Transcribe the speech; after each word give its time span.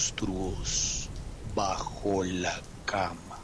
monstruos 0.00 1.10
bajo 1.54 2.24
la 2.24 2.54
cama. 2.86 3.36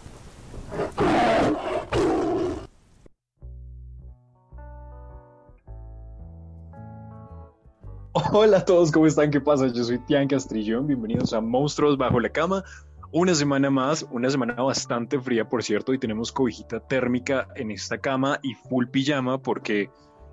Hola 8.33 8.57
a 8.57 8.65
todos, 8.65 8.91
¿cómo 8.91 9.07
están? 9.07 9.31
¿Qué 9.31 9.39
pasa? 9.39 9.67
Yo 9.67 9.85
soy 9.85 9.99
Tian 10.07 10.29
Castrillón, 10.29 10.87
bienvenidos 10.87 11.35
a 11.35 11.43
Monstruos 11.43 11.99
Bajo 11.99 12.21
la 12.21 12.31
Cama. 12.31 12.65
Una 13.13 13.35
semana 13.35 13.69
más, 13.69 14.07
una 14.11 14.31
semana 14.31 14.55
bastante 14.55 15.21
fría, 15.21 15.47
por 15.47 15.63
cierto, 15.63 15.93
y 15.93 15.99
tenemos 15.99 16.33
cobijita 16.33 16.81
térmica 16.81 17.49
en 17.57 17.71
esta 17.71 17.99
cama 17.99 18.39
y 18.43 18.55
full 18.55 18.87
pijama 18.87 19.43
porque 19.43 19.91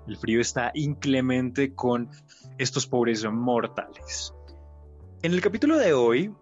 el 0.08 0.16
frío 0.16 0.40
está 0.40 0.70
inclemente 0.72 1.74
con 1.74 2.08
estos 2.56 2.86
pobres 2.86 3.30
mortales. 3.30 4.32
En 5.24 5.32
el 5.32 5.40
capítulo 5.40 5.78
de 5.78 5.94
hoy 5.94 6.34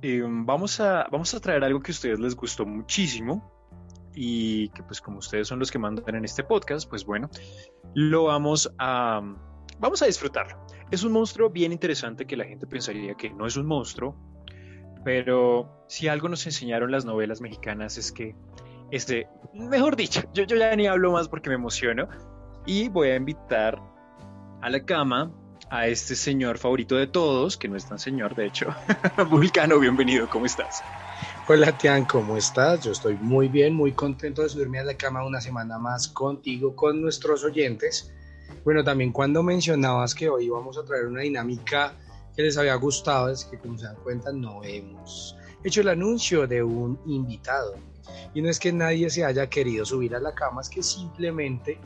eh, 0.00 0.22
vamos, 0.26 0.80
a, 0.80 1.06
vamos 1.12 1.34
a 1.34 1.40
traer 1.40 1.62
algo 1.64 1.80
que 1.80 1.90
a 1.90 1.92
ustedes 1.92 2.18
les 2.18 2.34
gustó 2.34 2.64
muchísimo 2.64 3.52
y 4.14 4.70
que 4.70 4.82
pues 4.82 5.02
como 5.02 5.18
ustedes 5.18 5.48
son 5.48 5.58
los 5.58 5.70
que 5.70 5.78
mandan 5.78 6.14
en 6.14 6.24
este 6.24 6.42
podcast, 6.42 6.88
pues 6.88 7.04
bueno, 7.04 7.28
lo 7.92 8.24
vamos 8.24 8.72
a, 8.78 9.20
vamos 9.78 10.00
a 10.00 10.06
disfrutarlo. 10.06 10.56
Es 10.90 11.04
un 11.04 11.12
monstruo 11.12 11.50
bien 11.50 11.72
interesante 11.72 12.26
que 12.26 12.34
la 12.38 12.46
gente 12.46 12.66
pensaría 12.66 13.12
que 13.16 13.28
no 13.28 13.44
es 13.44 13.58
un 13.58 13.66
monstruo, 13.66 14.16
pero 15.04 15.84
si 15.86 16.08
algo 16.08 16.30
nos 16.30 16.46
enseñaron 16.46 16.90
las 16.90 17.04
novelas 17.04 17.42
mexicanas 17.42 17.98
es 17.98 18.12
que, 18.12 18.34
este, 18.90 19.28
mejor 19.52 19.94
dicho, 19.94 20.22
yo, 20.32 20.44
yo 20.44 20.56
ya 20.56 20.74
ni 20.74 20.86
hablo 20.86 21.12
más 21.12 21.28
porque 21.28 21.50
me 21.50 21.56
emociono 21.56 22.08
y 22.64 22.88
voy 22.88 23.08
a 23.08 23.16
invitar 23.16 23.78
a 24.62 24.70
la 24.70 24.82
cama 24.86 25.30
a 25.72 25.86
este 25.86 26.14
señor 26.14 26.58
favorito 26.58 26.96
de 26.96 27.06
todos, 27.06 27.56
que 27.56 27.66
no 27.66 27.78
es 27.78 27.86
tan 27.86 27.98
señor, 27.98 28.34
de 28.34 28.44
hecho. 28.44 28.66
Vulcano, 29.30 29.78
bienvenido, 29.78 30.28
¿cómo 30.28 30.44
estás? 30.44 30.82
Hola, 31.48 31.78
Tian, 31.78 32.04
¿cómo 32.04 32.36
estás? 32.36 32.84
Yo 32.84 32.92
estoy 32.92 33.14
muy 33.14 33.48
bien, 33.48 33.72
muy 33.72 33.92
contento 33.92 34.42
de 34.42 34.50
subirme 34.50 34.80
a 34.80 34.84
la 34.84 34.98
cama 34.98 35.24
una 35.24 35.40
semana 35.40 35.78
más 35.78 36.08
contigo, 36.08 36.76
con 36.76 37.00
nuestros 37.00 37.42
oyentes. 37.42 38.12
Bueno, 38.66 38.84
también 38.84 39.12
cuando 39.12 39.42
mencionabas 39.42 40.14
que 40.14 40.28
hoy 40.28 40.50
vamos 40.50 40.76
a 40.76 40.84
traer 40.84 41.06
una 41.06 41.22
dinámica 41.22 41.94
que 42.36 42.42
les 42.42 42.58
había 42.58 42.74
gustado, 42.74 43.30
es 43.30 43.46
que 43.46 43.56
como 43.56 43.78
se 43.78 43.86
dan 43.86 43.96
cuenta 43.96 44.30
no 44.30 44.62
hemos 44.62 45.38
hecho 45.64 45.80
el 45.80 45.88
anuncio 45.88 46.46
de 46.46 46.62
un 46.62 47.00
invitado. 47.06 47.76
Y 48.34 48.42
no 48.42 48.50
es 48.50 48.60
que 48.60 48.74
nadie 48.74 49.08
se 49.08 49.24
haya 49.24 49.48
querido 49.48 49.86
subir 49.86 50.14
a 50.14 50.20
la 50.20 50.34
cama, 50.34 50.60
es 50.60 50.68
que 50.68 50.82
simplemente 50.82 51.78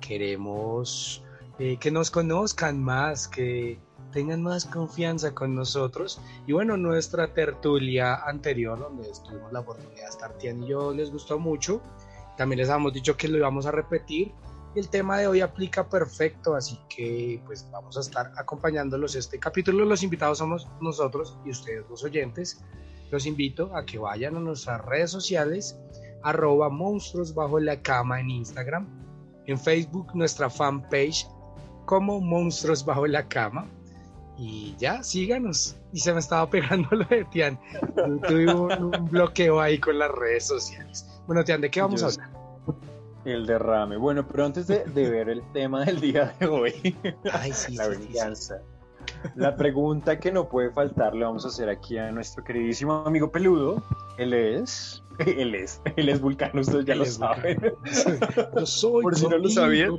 queremos 0.00 1.24
eh, 1.58 1.76
que 1.78 1.90
nos 1.90 2.10
conozcan 2.10 2.82
más, 2.82 3.28
que 3.28 3.78
tengan 4.12 4.42
más 4.42 4.64
confianza 4.64 5.34
con 5.34 5.54
nosotros. 5.54 6.20
Y 6.46 6.52
bueno, 6.52 6.76
nuestra 6.76 7.34
tertulia 7.34 8.14
anterior, 8.14 8.78
donde 8.78 9.08
tuvimos 9.24 9.52
la 9.52 9.60
oportunidad 9.60 10.04
de 10.04 10.10
estar 10.10 10.38
Tian 10.38 10.62
y 10.62 10.68
yo, 10.68 10.92
les 10.92 11.10
gustó 11.10 11.38
mucho. 11.38 11.82
También 12.36 12.58
les 12.58 12.70
habíamos 12.70 12.94
dicho 12.94 13.16
que 13.16 13.28
lo 13.28 13.36
íbamos 13.38 13.66
a 13.66 13.70
repetir. 13.70 14.32
Y 14.74 14.78
el 14.78 14.88
tema 14.88 15.18
de 15.18 15.26
hoy 15.26 15.42
aplica 15.42 15.88
perfecto, 15.88 16.54
así 16.54 16.78
que 16.88 17.42
pues 17.44 17.68
vamos 17.70 17.96
a 17.98 18.00
estar 18.00 18.32
acompañándolos 18.36 19.14
este 19.14 19.38
capítulo. 19.38 19.84
Los 19.84 20.02
invitados 20.02 20.38
somos 20.38 20.66
nosotros 20.80 21.36
y 21.44 21.50
ustedes 21.50 21.84
los 21.90 22.02
oyentes. 22.04 22.64
Los 23.10 23.26
invito 23.26 23.76
a 23.76 23.84
que 23.84 23.98
vayan 23.98 24.36
a 24.36 24.40
nuestras 24.40 24.82
redes 24.86 25.10
sociales, 25.10 25.78
arroba 26.22 26.70
monstruos 26.70 27.34
bajo 27.34 27.60
la 27.60 27.82
cama 27.82 28.20
en 28.20 28.30
Instagram, 28.30 28.88
en 29.44 29.58
Facebook 29.58 30.14
nuestra 30.14 30.48
fanpage 30.48 31.26
como 31.84 32.20
monstruos 32.20 32.84
bajo 32.84 33.06
la 33.06 33.28
cama. 33.28 33.66
Y 34.38 34.74
ya, 34.78 35.02
síganos. 35.02 35.76
Y 35.92 36.00
se 36.00 36.12
me 36.12 36.20
estaba 36.20 36.48
pegando 36.48 36.88
lo 36.96 37.04
de 37.04 37.24
Tian. 37.26 37.58
Tuve 38.26 38.52
un, 38.52 39.08
bloqueo 39.10 39.60
ahí 39.60 39.78
con 39.78 39.98
las 39.98 40.10
redes 40.10 40.46
sociales. 40.46 41.06
Bueno, 41.26 41.44
Tian, 41.44 41.60
¿de 41.60 41.70
qué 41.70 41.80
vamos 41.80 42.02
a 42.02 42.06
hablar? 42.06 42.30
El 43.24 43.46
derrame. 43.46 43.96
Bueno, 43.96 44.26
pero 44.26 44.46
antes 44.46 44.66
de, 44.66 44.84
ver 44.94 45.28
el 45.28 45.42
tema 45.52 45.84
del 45.84 46.00
día 46.00 46.34
de 46.40 46.46
hoy, 46.46 46.96
la 47.70 47.88
venganza. 47.88 48.60
La 49.36 49.56
pregunta 49.56 50.18
que 50.18 50.32
no 50.32 50.48
puede 50.48 50.70
faltar 50.70 51.14
le 51.14 51.24
vamos 51.24 51.44
a 51.44 51.48
hacer 51.48 51.68
aquí 51.68 51.98
a 51.98 52.10
nuestro 52.10 52.42
queridísimo 52.42 53.04
amigo 53.06 53.30
peludo. 53.30 53.82
Él 54.18 54.32
es. 54.34 55.02
Él 55.18 55.54
es. 55.54 55.80
Él 55.96 56.08
es 56.08 56.20
vulcano, 56.20 56.60
ustedes 56.60 56.84
ya 56.84 56.94
lo 56.94 57.04
saben. 57.04 57.60
Yo 58.56 58.66
soy. 58.66 59.02
Por 59.02 59.14
si 59.14 59.28
no 59.28 59.38
lo 59.38 59.48
sabían. 59.48 59.96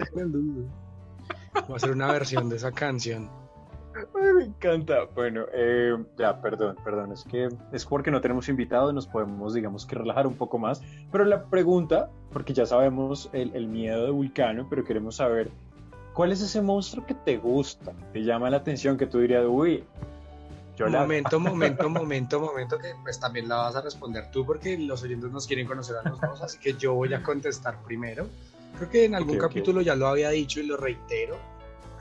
Voy 1.53 1.73
a 1.73 1.75
hacer 1.75 1.91
una 1.91 2.11
versión 2.11 2.49
de 2.49 2.57
esa 2.57 2.71
canción. 2.71 3.29
me 4.13 4.43
encanta. 4.43 5.05
Bueno, 5.13 5.45
eh, 5.53 5.95
ya, 6.17 6.41
perdón, 6.41 6.77
perdón. 6.83 7.11
Es 7.11 7.23
que 7.23 7.49
es 7.71 7.85
porque 7.85 8.11
no 8.11 8.21
tenemos 8.21 8.49
invitado 8.49 8.91
y 8.91 8.93
nos 8.93 9.07
podemos, 9.07 9.53
digamos, 9.53 9.85
que 9.85 9.95
relajar 9.95 10.27
un 10.27 10.35
poco 10.35 10.57
más. 10.57 10.81
Pero 11.11 11.25
la 11.25 11.45
pregunta, 11.45 12.09
porque 12.31 12.53
ya 12.53 12.65
sabemos 12.65 13.29
el, 13.33 13.67
miedo 13.67 14.05
de 14.05 14.11
Vulcano, 14.11 14.67
pero 14.69 14.83
queremos 14.83 15.17
saber, 15.17 15.49
¿cuál 16.13 16.31
es 16.31 16.41
ese 16.41 16.61
monstruo 16.61 17.05
que 17.05 17.13
te 17.13 17.37
gusta? 17.37 17.93
¿Te 18.11 18.23
llama 18.23 18.49
la 18.49 18.57
atención 18.57 18.97
que 18.97 19.07
tú 19.07 19.19
dirías, 19.19 19.45
uy, 19.47 19.83
yo 20.75 20.89
momento, 20.89 21.39
momento, 21.39 21.89
momento, 21.89 22.39
momento, 22.39 22.79
que 22.79 22.93
pues 23.03 23.19
también 23.19 23.47
la 23.47 23.57
vas 23.57 23.75
a 23.75 23.81
responder 23.81 24.31
tú 24.31 24.45
porque 24.45 24.77
los 24.77 25.03
oyentes 25.03 25.31
nos 25.31 25.45
quieren 25.45 25.67
conocer 25.67 25.97
a 25.97 26.03
nosotros, 26.03 26.41
así 26.41 26.57
que 26.57 26.73
yo 26.73 26.93
voy 26.93 27.13
a 27.13 27.21
contestar 27.21 27.77
primero. 27.83 28.27
Creo 28.77 28.89
que 28.89 29.05
en 29.05 29.15
algún 29.15 29.37
capítulo 29.37 29.81
ya 29.81 29.95
lo 29.95 30.07
había 30.07 30.29
dicho 30.29 30.59
y 30.59 30.65
lo 30.65 30.77
reitero. 30.77 31.37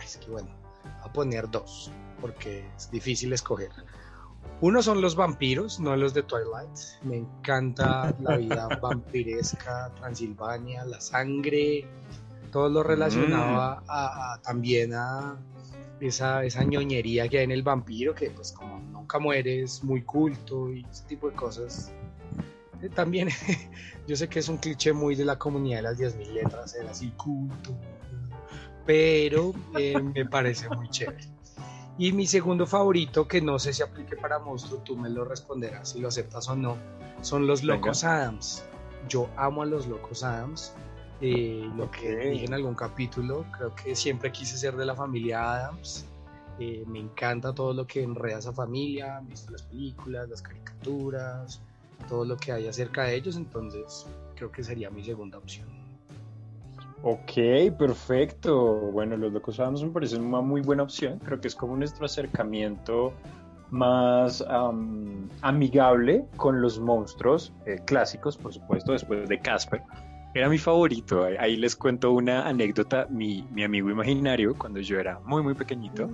Es 0.03 0.17
que 0.17 0.31
bueno, 0.31 0.51
voy 0.83 0.93
a 1.05 1.13
poner 1.13 1.51
dos, 1.51 1.93
porque 2.21 2.67
es 2.77 2.91
difícil 2.91 3.33
escoger. 3.33 3.71
Uno 4.61 4.81
son 4.81 5.01
los 5.01 5.17
vampiros, 5.17 5.81
no 5.81 5.97
los 5.97 6.15
de 6.15 6.23
Twilight. 6.23 6.79
Me 7.03 7.17
encanta 7.17 8.15
la 8.21 8.37
vida 8.37 8.69
vampiresca, 8.83 9.93
Transilvania, 9.97 10.85
la 10.85 11.01
sangre, 11.01 11.85
todo 12.53 12.69
lo 12.69 12.83
relacionado 12.83 13.81
mm. 13.81 13.85
a, 13.89 14.41
también 14.43 14.95
a 14.95 15.37
esa, 16.01 16.45
esa 16.45 16.63
ñoñería 16.65 17.29
que 17.29 17.39
hay 17.39 17.45
en 17.45 17.51
el 17.51 17.63
vampiro, 17.63 18.15
que 18.15 18.31
pues 18.31 18.53
como 18.53 18.79
nunca 18.79 19.19
mueres, 19.19 19.83
muy 19.83 20.03
culto 20.03 20.73
y 20.73 20.87
ese 20.91 21.05
tipo 21.05 21.29
de 21.29 21.35
cosas 21.35 21.93
también 22.89 23.29
yo 24.07 24.17
sé 24.17 24.29
que 24.29 24.41
es 24.41 24.49
un 24.49 24.59
cliché 24.59 24.93
muy 24.93 25.15
de 25.15 25.25
la 25.25 25.39
comunidad 25.39 25.79
de 25.79 25.83
las 25.83 25.99
10.000 25.99 26.33
letras, 26.33 26.73
ser 26.73 26.87
así 26.87 27.11
culto, 27.11 27.77
pero 28.87 29.53
eh, 29.79 30.01
me 30.15 30.27
parece 30.27 30.69
muy 30.69 30.89
chévere. 30.89 31.25
Y 31.99 32.13
mi 32.13 32.27
segundo 32.27 32.67
favorito, 32.67 33.29
que 33.29 33.41
no 33.41 33.59
sé 33.59 33.73
si 33.73 33.83
aplique 33.83 34.17
para 34.17 34.39
monstruo, 34.39 34.81
tú 34.81 34.97
me 34.97 35.11
lo 35.11 35.25
responderás 35.25 35.91
si 35.91 36.01
lo 36.01 36.09
aceptas 36.09 36.49
o 36.49 36.57
no, 36.57 36.77
son 37.21 37.47
los 37.47 37.63
Locos 37.63 38.03
Adams. 38.03 38.65
Yo 39.09 39.29
amo 39.37 39.63
a 39.63 39.67
los 39.67 39.87
Locos 39.87 40.25
Adams. 40.25 40.73
Eh, 41.21 41.71
lo 41.77 41.89
que 41.91 42.17
dije 42.17 42.47
en 42.47 42.55
algún 42.55 42.75
capítulo, 42.75 43.45
creo 43.57 43.75
que 43.77 43.95
siempre 43.95 44.33
quise 44.33 44.57
ser 44.57 44.75
de 44.75 44.87
la 44.87 44.97
familia 44.97 45.53
Adams. 45.53 46.07
me 46.59 46.99
encanta 46.99 47.53
todo 47.55 47.75
lo 47.75 47.87
que 47.87 48.03
enreda 48.03 48.39
esa 48.39 48.53
familia, 48.53 49.21
he 49.23 49.29
visto 49.29 49.53
las 49.53 49.63
películas, 49.63 50.29
las 50.29 50.43
caricaturas, 50.43 51.61
todo 52.03 52.25
lo 52.25 52.37
que 52.37 52.53
hay 52.53 52.69
acerca 52.69 53.05
de 53.05 53.17
ellos, 53.17 53.37
entonces 53.37 54.07
creo 54.35 54.51
que 54.51 54.63
sería 54.63 54.91
mi 54.91 55.03
segunda 55.05 55.39
opción. 55.39 55.67
Ok, 57.05 57.33
perfecto. 57.79 58.75
Bueno, 58.93 59.17
los 59.17 59.33
Locos 59.33 59.59
Adams 59.59 59.83
me 59.83 59.91
parece 59.91 60.17
una 60.17 60.41
muy 60.41 60.61
buena 60.61 60.85
opción. 60.85 61.19
Creo 61.25 61.41
que 61.41 61.49
es 61.49 61.55
como 61.55 61.77
nuestro 61.77 62.07
acercamiento 62.07 63.13
más 63.71 64.45
amigable 65.41 66.25
con 66.37 66.61
los 66.61 66.79
monstruos 66.79 67.53
eh, 67.67 67.81
clásicos, 67.87 68.37
por 68.37 68.53
supuesto, 68.53 68.93
después 68.93 69.29
de 69.29 69.41
Casper. 69.41 69.83
Era 70.35 70.49
mi 70.49 70.59
favorito. 70.59 71.25
Ahí 71.39 71.57
les 71.57 71.75
cuento 71.75 72.13
una 72.13 72.47
anécdota. 72.47 73.07
Mi, 73.11 73.47
mi 73.51 73.65
amigo 73.65 73.91
imaginario, 73.91 74.55
cuando 74.57 74.79
yo 74.81 75.01
era 75.01 75.19
muy, 75.25 75.43
muy 75.43 75.55
pequeñito, 75.55 76.09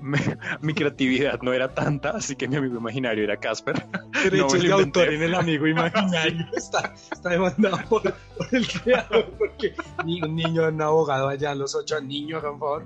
mi 0.60 0.74
creatividad 0.74 1.40
no 1.42 1.52
era 1.52 1.74
tanta, 1.74 2.10
así 2.10 2.36
que 2.36 2.48
mi 2.48 2.56
amigo 2.56 2.76
imaginario 2.76 3.24
era 3.24 3.36
Casper. 3.36 3.86
Derechos 4.24 4.62
de 4.62 4.72
autor 4.72 5.12
en 5.12 5.22
el 5.22 5.34
amigo 5.34 5.66
imaginario 5.68 6.46
está, 6.56 6.94
está 7.10 7.30
demandado 7.30 7.78
por, 7.88 8.14
el 8.52 8.66
creador, 8.66 9.30
porque 9.38 9.74
ni 10.04 10.22
un 10.22 10.34
niño, 10.34 10.68
un 10.68 10.80
abogado 10.80 11.28
allá, 11.28 11.54
los 11.54 11.74
ocho 11.74 12.00
niños, 12.00 12.42
por 12.42 12.58
favor. 12.58 12.84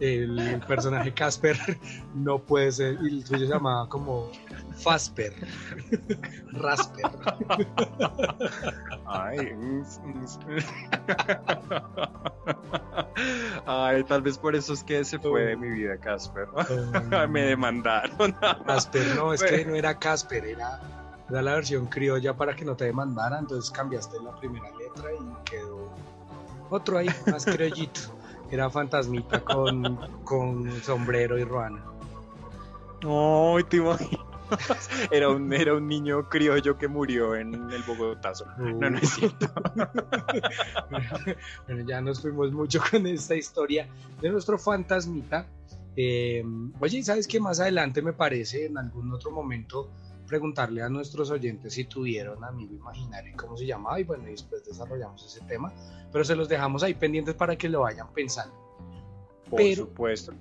El 0.00 0.60
personaje 0.66 1.12
Casper 1.14 1.56
no 2.14 2.40
puede 2.40 2.72
ser, 2.72 2.98
y 3.02 3.18
el 3.18 3.26
suyo 3.26 3.46
se 3.46 3.52
llamaba 3.52 3.88
como 3.88 4.32
Fasper, 4.76 5.32
Rasper. 6.52 7.10
Ay, 9.06 9.54
Ay, 13.66 14.04
tal 14.04 14.22
vez 14.22 14.38
por 14.38 14.56
eso 14.56 14.72
es 14.72 14.82
que 14.82 15.04
se 15.04 15.18
fue 15.18 15.44
de 15.44 15.56
mi 15.56 15.70
vida 15.70 15.96
Casper. 15.98 16.48
Me 17.28 17.42
demandaron. 17.42 18.32
Casper, 18.66 19.16
no, 19.16 19.32
es 19.32 19.42
que 19.42 19.64
no 19.64 19.74
era 19.74 19.98
Casper, 19.98 20.44
era, 20.44 20.80
era 21.28 21.42
la 21.42 21.54
versión 21.54 21.86
criolla 21.86 22.34
para 22.34 22.56
que 22.56 22.64
no 22.64 22.76
te 22.76 22.86
demandara, 22.86 23.38
entonces 23.38 23.70
cambiaste 23.70 24.20
la 24.22 24.34
primera 24.36 24.70
letra 24.76 25.12
y 25.12 25.44
quedó 25.44 25.90
otro 26.70 26.98
ahí, 26.98 27.08
más 27.30 27.44
criollito. 27.44 28.00
Era 28.50 28.68
fantasmita 28.68 29.40
con, 29.40 29.96
con 30.24 30.70
sombrero 30.82 31.38
y 31.38 31.44
ruana. 31.44 31.82
Ay, 33.02 33.64
te 33.64 33.78
imaginas. 33.78 34.31
era, 35.10 35.28
un, 35.28 35.52
era 35.52 35.74
un 35.74 35.86
niño 35.86 36.28
criollo 36.28 36.76
que 36.76 36.88
murió 36.88 37.34
en 37.34 37.54
el 37.70 37.82
Bogotazo. 37.82 38.46
No, 38.58 38.90
no 38.90 38.98
es 38.98 39.10
cierto. 39.10 39.46
bueno, 41.66 41.88
ya 41.88 42.00
nos 42.00 42.20
fuimos 42.20 42.52
mucho 42.52 42.80
con 42.90 43.06
esta 43.06 43.34
historia 43.34 43.88
de 44.20 44.30
nuestro 44.30 44.58
fantasmita. 44.58 45.46
Eh, 45.96 46.42
oye, 46.80 47.02
¿sabes 47.02 47.26
qué? 47.26 47.38
Más 47.40 47.60
adelante 47.60 48.00
me 48.02 48.12
parece, 48.12 48.66
en 48.66 48.78
algún 48.78 49.12
otro 49.12 49.30
momento, 49.30 49.90
preguntarle 50.26 50.82
a 50.82 50.88
nuestros 50.88 51.30
oyentes 51.30 51.74
si 51.74 51.84
tuvieron 51.84 52.42
amigo 52.42 52.74
imaginario 52.74 53.32
y 53.32 53.36
cómo 53.36 53.56
se 53.56 53.66
llamaba. 53.66 54.00
Y 54.00 54.04
bueno, 54.04 54.24
después 54.24 54.64
desarrollamos 54.64 55.24
ese 55.24 55.44
tema. 55.46 55.72
Pero 56.10 56.24
se 56.24 56.36
los 56.36 56.48
dejamos 56.48 56.82
ahí 56.82 56.94
pendientes 56.94 57.34
para 57.34 57.56
que 57.56 57.68
lo 57.68 57.80
vayan 57.80 58.12
pensando. 58.12 58.54
Por 59.50 59.74
supuesto. 59.74 60.32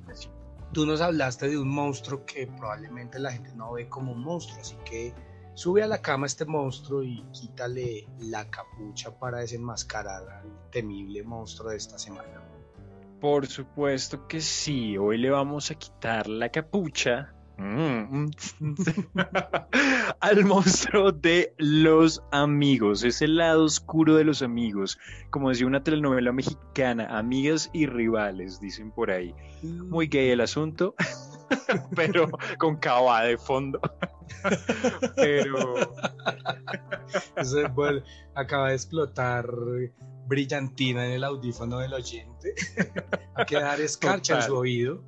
Tú 0.74 0.86
nos 0.86 1.02
hablaste 1.02 1.50
de 1.50 1.58
un 1.58 1.68
monstruo 1.68 2.26
que 2.26 2.48
probablemente 2.48 3.20
la 3.20 3.34
gente 3.34 3.54
no 3.56 3.74
ve 3.74 3.90
como 3.90 4.14
un 4.14 4.24
monstruo, 4.24 4.60
así 4.62 4.78
que 4.86 5.14
sube 5.54 5.84
a 5.84 5.88
la 5.88 6.02
cama 6.02 6.28
este 6.28 6.46
monstruo 6.46 7.04
y 7.04 7.24
quítale 7.34 8.08
la 8.20 8.50
capucha 8.50 9.12
para 9.20 9.40
desenmascarar 9.40 10.30
al 10.30 10.70
temible 10.72 11.24
monstruo 11.24 11.72
de 11.72 11.78
esta 11.78 12.00
semana. 12.00 12.42
Por 13.20 13.48
supuesto 13.48 14.28
que 14.28 14.40
sí, 14.40 14.98
hoy 14.98 15.18
le 15.18 15.30
vamos 15.30 15.72
a 15.72 15.76
quitar 15.76 16.28
la 16.28 16.50
capucha. 16.50 17.36
al 20.19 20.46
monstruo 20.46 21.12
de 21.12 21.54
los 21.58 22.24
amigos. 22.31 23.04
Es 23.04 23.22
el 23.22 23.38
lado 23.38 23.66
oscuro 23.66 24.16
de 24.16 24.24
los 24.24 24.42
amigos. 24.42 24.98
Como 25.30 25.50
decía 25.50 25.68
una 25.68 25.84
telenovela 25.84 26.31
mexicana, 26.31 27.18
amigas 27.18 27.69
y 27.72 27.86
rivales, 27.86 28.60
dicen 28.60 28.92
por 28.92 29.12
ahí. 29.12 29.36
Muy 29.62 30.08
gay 30.08 30.31
el 30.31 30.42
asunto, 30.42 30.96
pero 31.96 32.30
con 32.58 32.78
cava 32.78 33.22
de 33.24 33.38
fondo. 33.38 33.80
pero. 35.16 35.75
acaba 38.34 38.69
de 38.69 38.75
explotar 38.75 39.46
brillantina 40.28 41.06
en 41.06 41.12
el 41.12 41.24
audífono 41.24 41.78
del 41.78 41.94
oyente. 41.94 42.56
a 43.36 43.46
quedar 43.46 43.80
escarcha 43.81 44.38
en 44.38 44.44
su 44.44 44.56
oído 44.56 45.04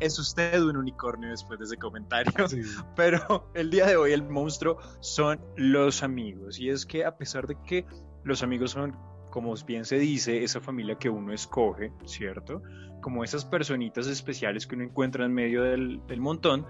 es 0.00 0.18
usted 0.18 0.60
un 0.62 0.76
unicornio 0.76 1.30
después 1.30 1.58
de 1.58 1.64
ese 1.64 1.76
comentario. 1.76 2.32
Pero 2.96 3.50
el 3.54 3.70
día 3.70 3.86
de 3.86 3.96
hoy 3.96 4.12
el 4.12 4.22
monstruo 4.22 4.78
son 5.00 5.40
los 5.56 6.02
amigos. 6.02 6.58
Y 6.58 6.70
es 6.70 6.86
que 6.86 7.04
a 7.04 7.16
pesar 7.16 7.46
de 7.46 7.56
que 7.66 7.86
los 8.24 8.42
amigos 8.42 8.72
son, 8.72 8.96
como 9.30 9.54
bien 9.66 9.84
se 9.84 9.98
dice, 9.98 10.44
esa 10.44 10.60
familia 10.60 10.96
que 10.96 11.10
uno 11.10 11.32
escoge, 11.32 11.92
¿cierto? 12.04 12.62
Como 13.00 13.24
esas 13.24 13.44
personitas 13.44 14.06
especiales 14.06 14.66
que 14.66 14.74
uno 14.74 14.84
encuentra 14.84 15.24
en 15.24 15.32
medio 15.32 15.62
del, 15.62 16.00
montón 16.18 16.66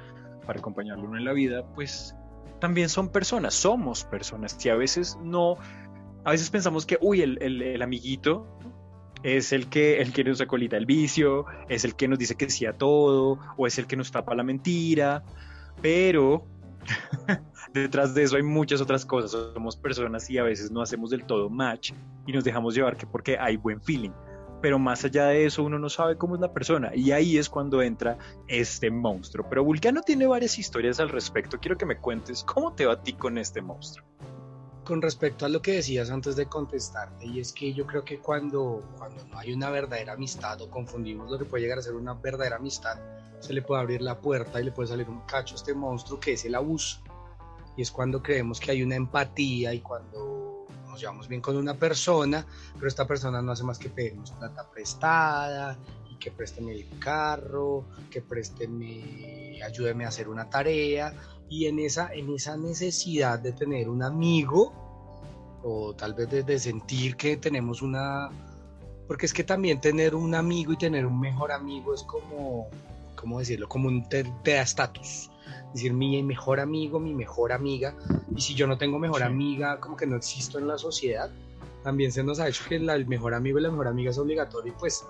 para 0.46 0.58
acompañarlo 0.58 1.04
uno 1.04 1.18
en 1.18 1.24
la 1.24 1.32
vida, 1.32 1.66
pues 1.74 2.14
también 2.60 2.88
son 2.88 3.10
personas, 3.10 3.54
somos 3.54 4.04
personas. 4.04 4.64
Y 4.64 4.68
a 4.70 4.76
veces 4.76 5.18
no, 5.22 5.56
a 6.24 6.30
veces 6.30 6.50
pensamos 6.50 6.86
que, 6.86 6.98
uy, 7.00 7.22
el, 7.22 7.40
el 7.40 7.82
amiguito 7.82 8.57
es 9.22 9.52
el 9.52 9.68
que, 9.68 10.00
el 10.00 10.12
que 10.12 10.24
nos 10.24 10.40
acolita 10.40 10.76
el 10.76 10.86
vicio, 10.86 11.46
es 11.68 11.84
el 11.84 11.94
que 11.94 12.08
nos 12.08 12.18
dice 12.18 12.36
que 12.36 12.50
sí 12.50 12.66
a 12.66 12.72
todo, 12.72 13.38
o 13.56 13.66
es 13.66 13.78
el 13.78 13.86
que 13.86 13.96
nos 13.96 14.10
tapa 14.10 14.34
la 14.34 14.42
mentira, 14.42 15.22
pero 15.82 16.44
detrás 17.74 18.14
de 18.14 18.22
eso 18.22 18.36
hay 18.36 18.42
muchas 18.42 18.80
otras 18.80 19.04
cosas. 19.04 19.30
Somos 19.54 19.76
personas 19.76 20.28
y 20.30 20.38
a 20.38 20.42
veces 20.42 20.70
no 20.70 20.82
hacemos 20.82 21.10
del 21.10 21.24
todo 21.24 21.50
match 21.50 21.92
y 22.26 22.32
nos 22.32 22.44
dejamos 22.44 22.74
llevar 22.74 22.96
que 22.96 23.06
porque 23.06 23.38
hay 23.38 23.56
buen 23.56 23.80
feeling. 23.80 24.10
Pero 24.60 24.78
más 24.78 25.04
allá 25.04 25.26
de 25.26 25.46
eso, 25.46 25.62
uno 25.62 25.78
no 25.78 25.88
sabe 25.88 26.16
cómo 26.16 26.34
es 26.34 26.40
la 26.40 26.52
persona. 26.52 26.90
Y 26.92 27.12
ahí 27.12 27.38
es 27.38 27.48
cuando 27.48 27.80
entra 27.80 28.18
este 28.48 28.90
monstruo. 28.90 29.46
Pero 29.48 29.62
Vulcano 29.62 30.02
tiene 30.02 30.26
varias 30.26 30.58
historias 30.58 30.98
al 30.98 31.10
respecto. 31.10 31.60
Quiero 31.60 31.78
que 31.78 31.86
me 31.86 31.98
cuentes 31.98 32.42
cómo 32.42 32.72
te 32.72 32.84
va 32.84 32.94
a 32.94 33.02
ti 33.02 33.12
con 33.12 33.38
este 33.38 33.62
monstruo 33.62 34.04
con 34.88 35.02
respecto 35.02 35.44
a 35.44 35.50
lo 35.50 35.60
que 35.60 35.72
decías 35.72 36.08
antes 36.08 36.34
de 36.34 36.46
contestarte, 36.46 37.26
y 37.26 37.40
es 37.40 37.52
que 37.52 37.74
yo 37.74 37.86
creo 37.86 38.06
que 38.06 38.20
cuando, 38.20 38.82
cuando 38.96 39.22
no 39.26 39.38
hay 39.38 39.52
una 39.52 39.68
verdadera 39.68 40.14
amistad 40.14 40.62
o 40.62 40.70
confundimos 40.70 41.30
lo 41.30 41.38
que 41.38 41.44
puede 41.44 41.64
llegar 41.64 41.78
a 41.78 41.82
ser 41.82 41.92
una 41.92 42.14
verdadera 42.14 42.56
amistad, 42.56 42.98
se 43.38 43.52
le 43.52 43.60
puede 43.60 43.82
abrir 43.82 44.00
la 44.00 44.18
puerta 44.18 44.58
y 44.58 44.64
le 44.64 44.72
puede 44.72 44.88
salir 44.88 45.06
un 45.10 45.20
cacho 45.26 45.56
a 45.56 45.58
este 45.58 45.74
monstruo 45.74 46.18
que 46.18 46.32
es 46.32 46.44
el 46.46 46.54
abuso. 46.54 47.02
Y 47.76 47.82
es 47.82 47.90
cuando 47.90 48.22
creemos 48.22 48.60
que 48.60 48.70
hay 48.70 48.82
una 48.82 48.96
empatía 48.96 49.74
y 49.74 49.80
cuando 49.80 50.66
nos 50.86 50.98
llevamos 50.98 51.28
bien 51.28 51.42
con 51.42 51.58
una 51.58 51.74
persona, 51.74 52.46
pero 52.76 52.88
esta 52.88 53.06
persona 53.06 53.42
no 53.42 53.52
hace 53.52 53.64
más 53.64 53.78
que 53.78 53.90
pedirnos 53.90 54.30
plata 54.30 54.70
prestada 54.70 55.76
que 56.18 56.30
présteme 56.30 56.72
el 56.72 56.98
carro, 56.98 57.84
que 58.10 58.20
présteme, 58.20 59.60
ayúdeme 59.62 60.04
a 60.04 60.08
hacer 60.08 60.28
una 60.28 60.48
tarea 60.50 61.14
y 61.48 61.66
en 61.66 61.78
esa, 61.78 62.12
en 62.12 62.32
esa 62.34 62.56
necesidad 62.56 63.38
de 63.38 63.52
tener 63.52 63.88
un 63.88 64.02
amigo 64.02 64.72
o 65.62 65.94
tal 65.94 66.14
vez 66.14 66.46
de, 66.46 66.58
sentir 66.58 67.16
que 67.16 67.36
tenemos 67.36 67.82
una... 67.82 68.30
Porque 69.06 69.26
es 69.26 69.32
que 69.32 69.44
también 69.44 69.80
tener 69.80 70.14
un 70.14 70.34
amigo 70.34 70.72
y 70.72 70.76
tener 70.76 71.06
un 71.06 71.18
mejor 71.18 71.50
amigo 71.50 71.94
es 71.94 72.02
como, 72.02 72.68
¿cómo 73.16 73.38
decirlo? 73.38 73.68
Como 73.68 73.88
un 73.88 74.06
te, 74.08 74.22
da 74.22 74.62
estatus. 74.62 75.30
Es 75.68 75.74
decir, 75.74 75.94
mi 75.94 76.22
mejor 76.22 76.60
amigo, 76.60 77.00
mi 77.00 77.14
mejor 77.14 77.52
amiga. 77.52 77.94
Y 78.36 78.40
si 78.40 78.54
yo 78.54 78.66
no 78.66 78.76
tengo 78.76 78.98
mejor 78.98 79.22
amiga, 79.22 79.80
como 79.80 79.96
que 79.96 80.06
no 80.06 80.16
existo 80.16 80.58
en 80.58 80.68
la 80.68 80.76
sociedad. 80.76 81.30
También 81.82 82.12
se 82.12 82.22
nos 82.22 82.38
ha 82.38 82.48
hecho 82.48 82.64
que 82.68 82.76
el 82.76 83.06
mejor 83.06 83.32
amigo 83.32 83.58
y 83.58 83.62
la 83.62 83.70
mejor 83.70 83.88
amiga 83.88 84.10
es 84.10 84.18
obligatorio 84.18 84.72
y 84.72 84.76
pues 84.78 85.04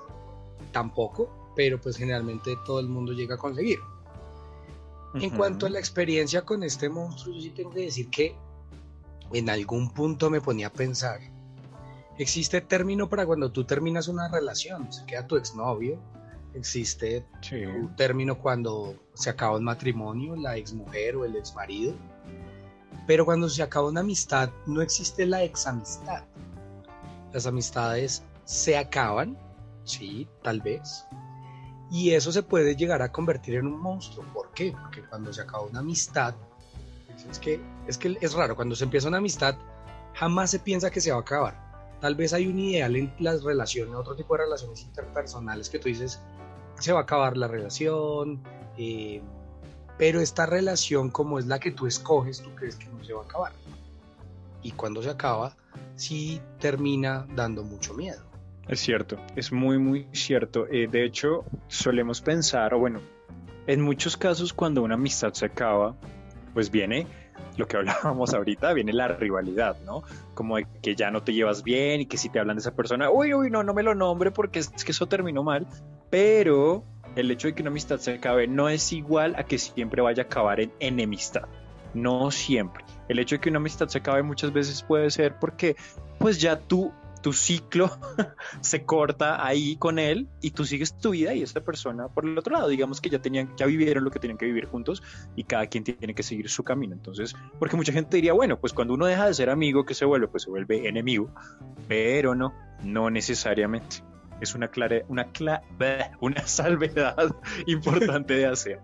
tampoco, 0.70 1.52
pero 1.56 1.80
pues 1.80 1.96
generalmente 1.96 2.54
todo 2.64 2.78
el 2.78 2.88
mundo 2.88 3.12
llega 3.12 3.34
a 3.34 3.38
conseguir. 3.38 3.78
En 5.14 5.30
cuanto 5.30 5.66
a 5.66 5.70
la 5.70 5.78
experiencia 5.78 6.42
con 6.42 6.62
este 6.62 6.88
monstruo, 6.88 7.34
yo 7.34 7.40
sí 7.40 7.50
tengo 7.50 7.70
que 7.70 7.82
decir 7.82 8.10
que 8.10 8.36
en 9.32 9.48
algún 9.50 9.90
punto 9.90 10.30
me 10.30 10.40
ponía 10.40 10.68
a 10.68 10.72
pensar, 10.72 11.20
existe 12.18 12.60
término 12.60 13.08
para 13.08 13.26
cuando 13.26 13.50
tú 13.50 13.64
terminas 13.64 14.08
una 14.08 14.28
relación, 14.28 14.92
se 14.92 15.04
queda 15.06 15.26
tu 15.26 15.36
exnovio, 15.36 15.98
existe 16.54 17.24
un 17.52 17.94
término 17.96 18.38
cuando 18.38 18.96
se 19.14 19.30
acaba 19.30 19.56
un 19.56 19.64
matrimonio, 19.64 20.36
la 20.36 20.56
exmujer 20.56 21.16
o 21.16 21.24
el 21.24 21.36
exmarido, 21.36 21.94
pero 23.06 23.24
cuando 23.24 23.48
se 23.48 23.62
acaba 23.62 23.88
una 23.88 24.00
amistad 24.00 24.50
no 24.66 24.82
existe 24.82 25.26
la 25.26 25.42
examistad. 25.42 26.24
Las 27.32 27.46
amistades 27.46 28.22
se 28.44 28.76
acaban, 28.76 29.38
sí, 29.84 30.28
tal 30.42 30.60
vez, 30.60 31.06
y 31.90 32.10
eso 32.10 32.32
se 32.32 32.42
puede 32.42 32.76
llegar 32.76 33.02
a 33.02 33.10
convertir 33.10 33.56
en 33.56 33.66
un 33.66 33.80
monstruo. 33.80 34.24
¿Por 34.32 34.50
qué? 34.52 34.74
Porque 34.80 35.02
cuando 35.02 35.32
se 35.32 35.42
acaba 35.42 35.62
una 35.62 35.80
amistad, 35.80 36.34
es 37.30 37.38
que, 37.38 37.60
es 37.86 37.98
que 37.98 38.16
es 38.20 38.34
raro, 38.34 38.54
cuando 38.56 38.76
se 38.76 38.84
empieza 38.84 39.08
una 39.08 39.18
amistad, 39.18 39.56
jamás 40.14 40.50
se 40.50 40.58
piensa 40.58 40.90
que 40.90 41.00
se 41.00 41.10
va 41.10 41.18
a 41.18 41.20
acabar. 41.20 41.68
Tal 42.00 42.14
vez 42.14 42.32
hay 42.32 42.46
un 42.46 42.58
ideal 42.58 42.94
en 42.96 43.12
las 43.18 43.42
relaciones, 43.42 43.94
otro 43.94 44.14
tipo 44.14 44.34
de 44.36 44.44
relaciones 44.44 44.82
interpersonales 44.82 45.68
que 45.68 45.78
tú 45.78 45.88
dices, 45.88 46.20
se 46.78 46.92
va 46.92 47.00
a 47.00 47.02
acabar 47.02 47.36
la 47.36 47.48
relación, 47.48 48.42
eh, 48.76 49.20
pero 49.96 50.20
esta 50.20 50.46
relación 50.46 51.10
como 51.10 51.38
es 51.40 51.46
la 51.46 51.58
que 51.58 51.72
tú 51.72 51.86
escoges, 51.86 52.40
tú 52.40 52.54
crees 52.54 52.76
que 52.76 52.86
no 52.86 53.02
se 53.02 53.12
va 53.12 53.22
a 53.22 53.24
acabar. 53.24 53.52
Y 54.62 54.72
cuando 54.72 55.02
se 55.02 55.10
acaba, 55.10 55.56
sí 55.96 56.40
termina 56.60 57.26
dando 57.34 57.64
mucho 57.64 57.94
miedo. 57.94 58.27
Es 58.68 58.80
cierto, 58.80 59.16
es 59.34 59.50
muy, 59.50 59.78
muy 59.78 60.08
cierto. 60.12 60.66
Eh, 60.70 60.88
de 60.88 61.04
hecho, 61.04 61.44
solemos 61.68 62.20
pensar, 62.20 62.74
o 62.74 62.78
bueno, 62.78 63.00
en 63.66 63.80
muchos 63.80 64.16
casos 64.16 64.52
cuando 64.52 64.82
una 64.82 64.94
amistad 64.94 65.32
se 65.32 65.46
acaba, 65.46 65.96
pues 66.52 66.70
viene 66.70 67.06
lo 67.56 67.66
que 67.66 67.76
hablábamos 67.78 68.34
ahorita, 68.34 68.74
viene 68.74 68.92
la 68.92 69.08
rivalidad, 69.08 69.78
¿no? 69.86 70.02
Como 70.34 70.56
de 70.56 70.66
que 70.82 70.94
ya 70.94 71.10
no 71.10 71.22
te 71.22 71.32
llevas 71.32 71.62
bien 71.62 72.02
y 72.02 72.06
que 72.06 72.18
si 72.18 72.28
te 72.28 72.38
hablan 72.40 72.56
de 72.56 72.60
esa 72.60 72.74
persona, 72.74 73.10
uy, 73.10 73.32
uy, 73.32 73.50
no, 73.50 73.62
no 73.62 73.72
me 73.72 73.82
lo 73.82 73.94
nombre 73.94 74.30
porque 74.30 74.58
es 74.58 74.84
que 74.84 74.92
eso 74.92 75.06
terminó 75.06 75.42
mal, 75.42 75.66
pero 76.10 76.84
el 77.16 77.30
hecho 77.30 77.48
de 77.48 77.54
que 77.54 77.62
una 77.62 77.70
amistad 77.70 77.98
se 77.98 78.14
acabe 78.14 78.46
no 78.46 78.68
es 78.68 78.92
igual 78.92 79.34
a 79.36 79.44
que 79.44 79.58
siempre 79.58 80.02
vaya 80.02 80.24
a 80.24 80.26
acabar 80.26 80.60
en 80.60 80.72
enemistad. 80.78 81.48
No 81.94 82.30
siempre. 82.30 82.84
El 83.08 83.18
hecho 83.18 83.36
de 83.36 83.40
que 83.40 83.48
una 83.48 83.58
amistad 83.58 83.88
se 83.88 83.98
acabe 83.98 84.22
muchas 84.22 84.52
veces 84.52 84.82
puede 84.82 85.10
ser 85.10 85.38
porque 85.38 85.74
pues 86.18 86.38
ya 86.38 86.58
tú 86.58 86.92
tu 87.28 87.34
ciclo 87.34 87.90
se 88.62 88.86
corta 88.86 89.46
ahí 89.46 89.76
con 89.76 89.98
él 89.98 90.28
y 90.40 90.52
tú 90.52 90.64
sigues 90.64 90.96
tu 90.96 91.10
vida 91.10 91.34
y 91.34 91.42
esta 91.42 91.60
persona 91.60 92.08
por 92.08 92.24
el 92.24 92.38
otro 92.38 92.54
lado, 92.54 92.68
digamos 92.68 93.02
que 93.02 93.10
ya 93.10 93.18
tenían, 93.18 93.54
ya 93.58 93.66
vivieron 93.66 94.02
lo 94.02 94.10
que 94.10 94.18
tenían 94.18 94.38
que 94.38 94.46
vivir 94.46 94.64
juntos 94.64 95.02
y 95.36 95.44
cada 95.44 95.66
quien 95.66 95.84
tiene 95.84 96.14
que 96.14 96.22
seguir 96.22 96.48
su 96.48 96.64
camino. 96.64 96.94
Entonces, 96.94 97.36
porque 97.58 97.76
mucha 97.76 97.92
gente 97.92 98.16
diría, 98.16 98.32
bueno, 98.32 98.58
pues 98.58 98.72
cuando 98.72 98.94
uno 98.94 99.04
deja 99.04 99.26
de 99.26 99.34
ser 99.34 99.50
amigo, 99.50 99.84
que 99.84 99.92
se 99.92 100.06
vuelve? 100.06 100.28
Pues 100.28 100.44
se 100.44 100.48
vuelve 100.48 100.88
enemigo, 100.88 101.30
pero 101.86 102.34
no, 102.34 102.54
no 102.82 103.10
necesariamente. 103.10 103.96
Es 104.40 104.54
una 104.54 104.68
clara, 104.68 105.02
una 105.08 105.28
una 106.22 106.40
salvedad 106.46 107.36
importante 107.66 108.32
de 108.38 108.46
hacer. 108.46 108.80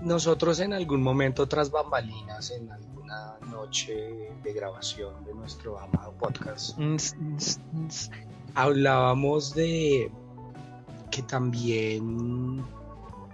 Nosotros 0.00 0.58
en 0.58 0.72
algún 0.72 1.00
momento 1.00 1.46
tras 1.46 1.70
bambalinas, 1.70 2.50
en 2.50 2.72
noche 3.50 4.30
de 4.42 4.52
grabación 4.52 5.24
de 5.24 5.34
nuestro 5.34 5.78
amado 5.78 6.12
podcast, 6.12 6.78
hablábamos 8.54 9.54
de 9.54 10.10
que 11.10 11.22
también 11.22 12.64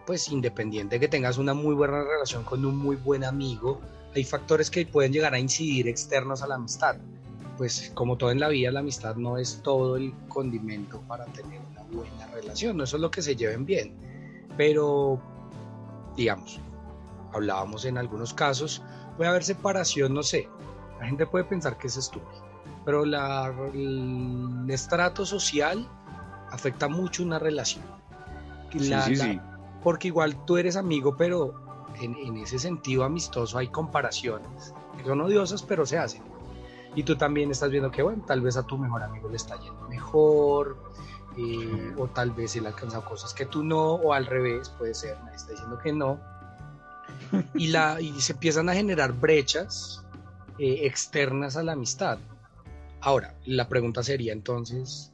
pues 0.08 0.30
independiente 0.30 0.96
de 0.96 1.00
que 1.00 1.08
tengas 1.08 1.36
una 1.36 1.52
muy 1.52 1.74
buena 1.74 2.02
relación 2.02 2.42
con 2.42 2.64
un 2.64 2.78
muy 2.78 2.96
buen 2.96 3.24
amigo, 3.24 3.78
hay 4.14 4.24
factores 4.24 4.70
que 4.70 4.86
pueden 4.86 5.12
llegar 5.12 5.34
a 5.34 5.38
incidir 5.38 5.86
externos 5.86 6.42
a 6.42 6.46
la 6.46 6.54
amistad. 6.54 6.96
Pues 7.58 7.90
como 7.92 8.16
todo 8.16 8.30
en 8.30 8.40
la 8.40 8.48
vida, 8.48 8.70
la 8.70 8.80
amistad 8.80 9.16
no 9.16 9.36
es 9.36 9.60
todo 9.62 9.96
el 9.96 10.14
condimento 10.28 11.00
para 11.02 11.26
tener 11.26 11.60
una 11.72 11.82
buena 11.92 12.26
relación, 12.28 12.76
no 12.76 12.84
eso 12.84 12.96
es 12.96 13.02
lo 13.02 13.10
que 13.10 13.20
se 13.20 13.36
lleven 13.36 13.66
bien. 13.66 13.92
Pero, 14.56 15.20
digamos, 16.16 16.58
hablábamos 17.32 17.84
en 17.84 17.98
algunos 17.98 18.32
casos, 18.32 18.80
puede 19.18 19.28
haber 19.28 19.44
separación, 19.44 20.14
no 20.14 20.22
sé, 20.22 20.48
la 21.00 21.06
gente 21.06 21.26
puede 21.26 21.44
pensar 21.44 21.76
que 21.76 21.88
es 21.88 21.96
estúpido, 21.96 22.42
pero 22.84 23.04
la, 23.04 23.52
el 23.74 24.64
estrato 24.68 25.26
social 25.26 25.86
afecta 26.50 26.88
mucho 26.88 27.24
una 27.24 27.38
relación. 27.38 27.84
sí, 28.72 28.92
sí, 29.04 29.16
sí. 29.16 29.40
Porque 29.82 30.08
igual 30.08 30.44
tú 30.44 30.56
eres 30.56 30.76
amigo, 30.76 31.16
pero 31.16 31.54
en, 32.00 32.36
ese 32.36 32.58
sentido 32.58 33.04
amistoso 33.04 33.58
hay 33.58 33.68
comparaciones, 33.68 34.72
que 34.96 35.04
son 35.04 35.20
odiosas, 35.20 35.62
pero 35.62 35.84
se 35.84 35.98
hacen. 35.98 36.22
Y 36.94 37.02
tú 37.02 37.16
también 37.16 37.50
estás 37.50 37.70
viendo 37.70 37.90
que, 37.90 38.02
bueno, 38.02 38.24
tal 38.24 38.40
vez 38.40 38.56
a 38.56 38.62
tu 38.62 38.78
mejor 38.78 39.02
amigo 39.02 39.28
le 39.28 39.36
está 39.36 39.58
yendo 39.58 39.88
mejor, 39.88 40.78
eh, 41.36 41.94
o 41.96 42.06
tal 42.06 42.30
vez 42.30 42.56
él 42.56 42.66
ha 42.66 42.70
alcanzado 42.70 43.04
cosas 43.04 43.34
que 43.34 43.46
tú 43.46 43.62
no, 43.64 43.94
o 43.94 44.12
al 44.12 44.26
revés, 44.26 44.68
puede 44.70 44.94
ser, 44.94 45.16
me 45.24 45.34
está 45.34 45.52
diciendo 45.52 45.78
que 45.78 45.92
no. 45.92 46.20
Y, 47.54 47.72
se 48.20 48.32
empiezan 48.32 48.68
a 48.68 48.74
generar 48.74 49.12
brechas 49.12 50.04
eh, 50.58 50.86
externas 50.86 51.56
a 51.56 51.62
la 51.62 51.72
amistad. 51.72 52.18
Ahora, 53.00 53.34
la 53.44 53.68
pregunta 53.68 54.02
sería 54.02 54.32
entonces, 54.32 55.12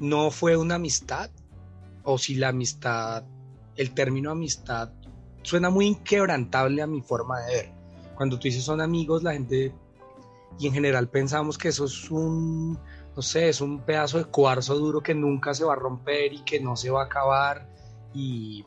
¿no 0.00 0.30
fue 0.30 0.56
una 0.56 0.76
amistad? 0.76 1.30
O 2.02 2.18
si 2.18 2.34
la 2.34 2.48
amistad, 2.48 3.24
el 3.76 3.94
término 3.94 4.30
amistad 4.30 4.90
suena 5.42 5.70
muy 5.70 5.86
inquebrantable 5.86 6.82
a 6.82 6.86
mi 6.86 7.00
forma 7.00 7.40
de 7.40 7.54
ver. 7.54 7.72
Cuando 8.16 8.38
tú 8.38 8.44
dices 8.44 8.64
son 8.64 8.80
amigos, 8.80 9.22
la 9.22 9.32
gente 9.32 9.72
y 10.58 10.66
en 10.66 10.72
general 10.72 11.08
pensamos 11.08 11.58
que 11.58 11.68
eso 11.68 11.84
es 11.84 12.10
un, 12.10 12.78
no 13.14 13.22
sé, 13.22 13.48
es 13.48 13.60
un 13.60 13.80
pedazo 13.80 14.18
de 14.18 14.24
cuarzo 14.26 14.76
duro 14.76 15.02
que 15.02 15.14
nunca 15.14 15.54
se 15.54 15.64
va 15.64 15.72
a 15.72 15.76
romper 15.76 16.32
y 16.32 16.42
que 16.42 16.60
no 16.60 16.76
se 16.76 16.90
va 16.90 17.02
a 17.02 17.06
acabar 17.06 17.66
y 18.12 18.64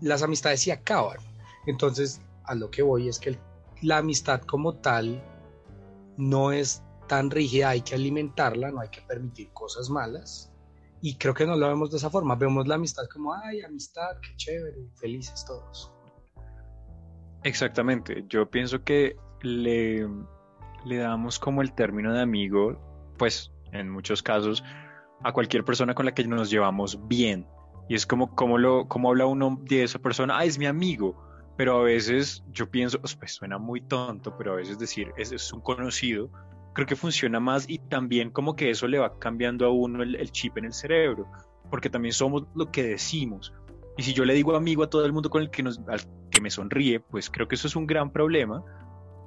las 0.00 0.22
amistades 0.22 0.60
se 0.60 0.72
acaban. 0.72 1.18
Entonces, 1.66 2.20
a 2.44 2.54
lo 2.54 2.70
que 2.70 2.82
voy 2.82 3.08
es 3.08 3.18
que 3.18 3.38
la 3.82 3.98
amistad 3.98 4.40
como 4.42 4.74
tal 4.76 5.22
no 6.16 6.52
es 6.52 6.82
tan 7.08 7.30
rígida, 7.30 7.70
hay 7.70 7.82
que 7.82 7.94
alimentarla, 7.94 8.70
no 8.70 8.80
hay 8.80 8.88
que 8.88 9.00
permitir 9.02 9.50
cosas 9.52 9.90
malas. 9.90 10.52
Y 11.00 11.16
creo 11.16 11.34
que 11.34 11.46
no 11.46 11.56
lo 11.56 11.68
vemos 11.68 11.90
de 11.90 11.96
esa 11.96 12.10
forma, 12.10 12.36
vemos 12.36 12.68
la 12.68 12.76
amistad 12.76 13.04
como, 13.12 13.34
ay, 13.34 13.60
amistad, 13.62 14.18
qué 14.22 14.36
chévere, 14.36 14.88
felices 14.94 15.44
todos. 15.44 15.92
Exactamente, 17.42 18.24
yo 18.28 18.48
pienso 18.48 18.84
que 18.84 19.16
le, 19.42 20.08
le 20.84 20.96
damos 20.96 21.40
como 21.40 21.60
el 21.60 21.72
término 21.72 22.12
de 22.12 22.20
amigo, 22.20 22.78
pues 23.18 23.52
en 23.72 23.90
muchos 23.90 24.22
casos, 24.22 24.62
a 25.24 25.32
cualquier 25.32 25.64
persona 25.64 25.94
con 25.94 26.06
la 26.06 26.14
que 26.14 26.24
nos 26.24 26.50
llevamos 26.50 27.08
bien. 27.08 27.46
Y 27.88 27.94
es 27.94 28.06
como, 28.06 28.34
como, 28.34 28.58
lo, 28.58 28.86
como 28.88 29.08
habla 29.10 29.26
uno 29.26 29.58
de 29.62 29.82
esa 29.82 29.98
persona, 29.98 30.38
ah, 30.38 30.44
es 30.44 30.58
mi 30.58 30.66
amigo. 30.66 31.16
Pero 31.56 31.80
a 31.80 31.82
veces 31.82 32.42
yo 32.50 32.70
pienso, 32.70 33.00
pues, 33.00 33.14
pues 33.14 33.32
suena 33.32 33.58
muy 33.58 33.80
tonto, 33.82 34.36
pero 34.36 34.52
a 34.52 34.56
veces 34.56 34.78
decir, 34.78 35.12
es, 35.16 35.32
es 35.32 35.52
un 35.52 35.60
conocido, 35.60 36.30
creo 36.72 36.86
que 36.86 36.96
funciona 36.96 37.40
más 37.40 37.68
y 37.68 37.78
también 37.78 38.30
como 38.30 38.56
que 38.56 38.70
eso 38.70 38.86
le 38.88 38.98
va 38.98 39.18
cambiando 39.18 39.66
a 39.66 39.70
uno 39.70 40.02
el, 40.02 40.30
chip 40.32 40.56
en 40.58 40.66
el 40.66 40.72
cerebro, 40.72 41.26
porque 41.70 41.90
también 41.90 42.12
somos 42.12 42.44
lo 42.54 42.70
que 42.70 42.82
decimos. 42.82 43.52
Y 43.96 44.02
si 44.02 44.14
yo 44.14 44.24
le 44.24 44.34
digo 44.34 44.56
amigo 44.56 44.82
a 44.82 44.90
todo 44.90 45.04
el 45.04 45.12
mundo 45.12 45.28
con 45.28 45.42
el 45.42 45.50
nos, 45.62 45.80
que 46.30 46.40
me 46.40 46.50
sonríe, 46.50 47.00
pues 47.00 47.28
creo 47.28 47.46
que 47.46 47.56
eso 47.56 47.66
es 47.66 47.76
un 47.76 47.86
gran 47.86 48.10
problema, 48.10 48.64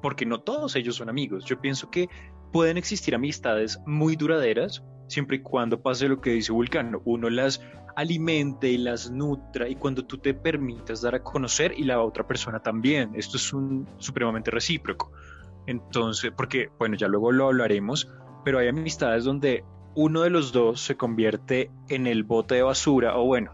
porque 0.01 0.25
no 0.25 0.41
todos 0.41 0.75
ellos 0.75 0.95
son 0.95 1.09
amigos. 1.09 1.45
Yo 1.45 1.61
pienso 1.61 1.89
que 1.91 2.09
pueden 2.51 2.77
existir 2.77 3.13
amistades 3.13 3.79
muy 3.85 4.15
duraderas, 4.15 4.83
siempre 5.07 5.37
y 5.37 5.41
cuando 5.41 5.81
pase 5.81 6.07
lo 6.07 6.19
que 6.19 6.31
dice 6.31 6.51
Vulcano, 6.51 7.01
uno 7.05 7.29
las 7.29 7.61
alimente 7.95 8.69
y 8.69 8.77
las 8.77 9.09
nutra 9.09 9.67
y 9.67 9.75
cuando 9.75 10.05
tú 10.05 10.17
te 10.17 10.33
permitas 10.33 11.01
dar 11.01 11.15
a 11.15 11.23
conocer 11.23 11.73
y 11.77 11.83
la 11.83 12.01
otra 12.01 12.27
persona 12.27 12.59
también. 12.59 13.11
Esto 13.15 13.37
es 13.37 13.53
un 13.53 13.87
supremamente 13.97 14.51
recíproco. 14.51 15.11
Entonces, 15.67 16.31
porque, 16.35 16.69
bueno, 16.77 16.95
ya 16.95 17.07
luego 17.07 17.31
lo 17.31 17.47
hablaremos, 17.47 18.09
pero 18.43 18.59
hay 18.59 18.67
amistades 18.67 19.23
donde 19.23 19.63
uno 19.95 20.21
de 20.21 20.29
los 20.29 20.51
dos 20.51 20.81
se 20.81 20.95
convierte 20.95 21.71
en 21.89 22.05
el 22.05 22.23
bote 22.23 22.55
de 22.55 22.61
basura 22.63 23.17
o 23.17 23.25
bueno, 23.25 23.53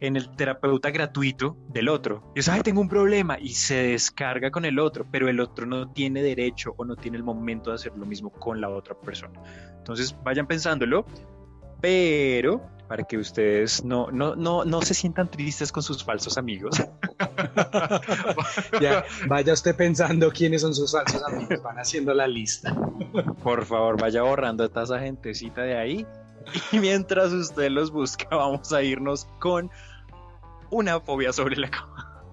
en 0.00 0.16
el 0.16 0.34
terapeuta 0.34 0.90
gratuito 0.90 1.56
del 1.68 1.88
otro. 1.88 2.22
Y 2.34 2.38
dice, 2.38 2.52
ay, 2.52 2.62
tengo 2.62 2.80
un 2.80 2.88
problema 2.88 3.38
y 3.38 3.50
se 3.50 3.88
descarga 3.88 4.50
con 4.50 4.64
el 4.64 4.78
otro, 4.78 5.06
pero 5.10 5.28
el 5.28 5.40
otro 5.40 5.66
no 5.66 5.90
tiene 5.92 6.22
derecho 6.22 6.74
o 6.76 6.84
no 6.84 6.96
tiene 6.96 7.16
el 7.16 7.24
momento 7.24 7.70
de 7.70 7.76
hacer 7.76 7.92
lo 7.96 8.06
mismo 8.06 8.30
con 8.30 8.60
la 8.60 8.68
otra 8.70 8.94
persona. 8.98 9.40
Entonces, 9.76 10.16
vayan 10.24 10.46
pensándolo, 10.46 11.04
pero 11.80 12.60
para 12.88 13.04
que 13.04 13.18
ustedes 13.18 13.84
no, 13.84 14.10
no, 14.10 14.34
no, 14.34 14.64
no 14.64 14.80
se 14.80 14.94
sientan 14.94 15.30
tristes 15.30 15.70
con 15.70 15.82
sus 15.82 16.02
falsos 16.02 16.38
amigos. 16.38 16.82
ya, 18.80 19.04
vaya 19.28 19.52
usted 19.52 19.76
pensando 19.76 20.30
quiénes 20.32 20.62
son 20.62 20.74
sus 20.74 20.92
falsos 20.92 21.22
amigos, 21.22 21.62
van 21.62 21.78
haciendo 21.78 22.14
la 22.14 22.26
lista. 22.26 22.74
Por 23.42 23.66
favor, 23.66 24.00
vaya 24.00 24.22
borrando 24.22 24.64
a 24.64 24.68
toda 24.68 24.84
esa 24.84 24.98
gentecita 25.00 25.62
de 25.62 25.76
ahí. 25.76 26.06
Y 26.72 26.78
mientras 26.78 27.30
usted 27.32 27.70
los 27.70 27.90
busca, 27.90 28.26
vamos 28.30 28.72
a 28.72 28.82
irnos 28.82 29.26
con 29.38 29.70
una 30.70 30.98
fobia 30.98 31.32
sobre 31.32 31.56
la 31.56 31.70
cama. 31.70 32.24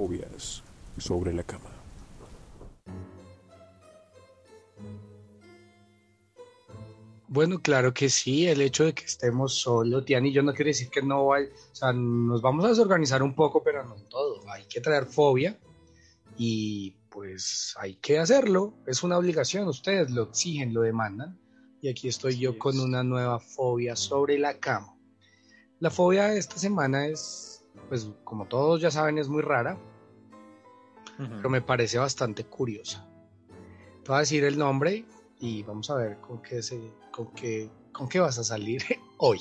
Fobias 0.00 0.62
sobre 0.96 1.34
la 1.34 1.42
cama. 1.42 1.68
Bueno, 7.28 7.60
claro 7.60 7.92
que 7.92 8.08
sí, 8.08 8.46
el 8.46 8.62
hecho 8.62 8.86
de 8.86 8.94
que 8.94 9.04
estemos 9.04 9.56
solos, 9.56 10.06
Tian 10.06 10.24
y 10.24 10.32
yo 10.32 10.42
no 10.42 10.54
quiere 10.54 10.70
decir 10.70 10.88
que 10.88 11.02
no 11.02 11.34
hay, 11.34 11.44
o 11.44 11.74
sea, 11.74 11.92
nos 11.92 12.40
vamos 12.40 12.64
a 12.64 12.68
desorganizar 12.68 13.22
un 13.22 13.34
poco, 13.34 13.62
pero 13.62 13.84
no 13.84 13.94
todo, 14.08 14.40
hay 14.50 14.64
que 14.70 14.80
traer 14.80 15.04
fobia 15.04 15.58
y 16.38 16.92
pues 17.10 17.74
hay 17.78 17.96
que 17.96 18.18
hacerlo, 18.18 18.72
es 18.86 19.02
una 19.02 19.18
obligación, 19.18 19.68
ustedes 19.68 20.10
lo 20.10 20.22
exigen, 20.22 20.72
lo 20.72 20.80
demandan. 20.80 21.38
Y 21.82 21.90
aquí 21.90 22.08
estoy 22.08 22.38
yo 22.38 22.58
con 22.58 22.80
una 22.80 23.04
nueva 23.04 23.38
fobia 23.38 23.96
sobre 23.96 24.38
la 24.38 24.58
cama. 24.58 24.96
La 25.78 25.90
fobia 25.90 26.28
de 26.28 26.38
esta 26.38 26.56
semana 26.56 27.06
es, 27.06 27.66
pues 27.90 28.08
como 28.24 28.46
todos 28.46 28.80
ya 28.80 28.90
saben, 28.90 29.18
es 29.18 29.28
muy 29.28 29.42
rara, 29.42 29.78
pero 31.28 31.50
me 31.50 31.60
parece 31.60 31.98
bastante 31.98 32.44
curiosa. 32.44 33.06
Te 34.02 34.08
voy 34.08 34.16
a 34.16 34.20
decir 34.20 34.44
el 34.44 34.56
nombre 34.56 35.04
y 35.38 35.62
vamos 35.62 35.90
a 35.90 35.96
ver 35.96 36.18
con 36.20 36.40
qué 36.42 36.62
se 36.62 36.80
con 37.10 37.32
qué 37.34 37.70
con 37.92 38.08
qué 38.08 38.20
vas 38.20 38.38
a 38.38 38.44
salir 38.44 38.82
hoy. 39.18 39.40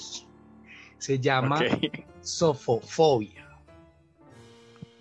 Se 0.97 1.19
llama 1.19 1.59
sofofobia. 2.21 3.47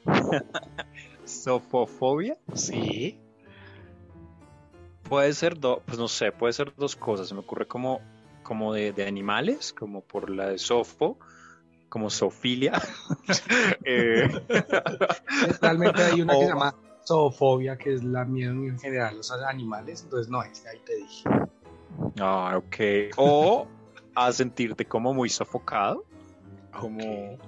¿Sofofobia? 1.24 2.38
Sí. 2.54 3.18
Puede 5.08 5.32
ser 5.32 5.58
dos, 5.58 5.80
pues 5.86 5.98
no 5.98 6.08
sé, 6.08 6.32
puede 6.32 6.52
ser 6.52 6.74
dos 6.76 6.94
cosas. 6.94 7.28
Se 7.28 7.34
me 7.34 7.40
ocurre 7.40 7.66
como, 7.66 8.00
como 8.42 8.72
de, 8.74 8.92
animales, 9.06 9.72
como 9.72 10.02
por 10.02 10.30
la 10.30 10.48
de 10.48 10.58
sofo, 10.58 11.18
como 11.88 12.10
sofilia. 12.10 12.80
eh. 13.84 14.28
Realmente 15.60 16.02
hay 16.02 16.20
una 16.20 16.34
que 16.34 16.40
se 16.40 16.48
llama 16.48 16.74
zoofobia, 17.06 17.76
que 17.76 17.94
es 17.94 18.04
la 18.04 18.24
miedo 18.24 18.52
en 18.52 18.78
general 18.78 19.14
a 19.14 19.16
los 19.16 19.30
animales, 19.30 20.02
entonces 20.02 20.30
no 20.30 20.42
es, 20.42 20.64
ahí 20.66 20.80
te 20.84 20.96
dije. 20.96 21.24
Ah, 22.20 22.54
ok. 22.56 23.16
O 23.16 23.66
a 24.14 24.32
sentirte 24.32 24.84
como 24.84 25.14
muy 25.14 25.28
sofocado, 25.28 26.04
como, 26.72 27.38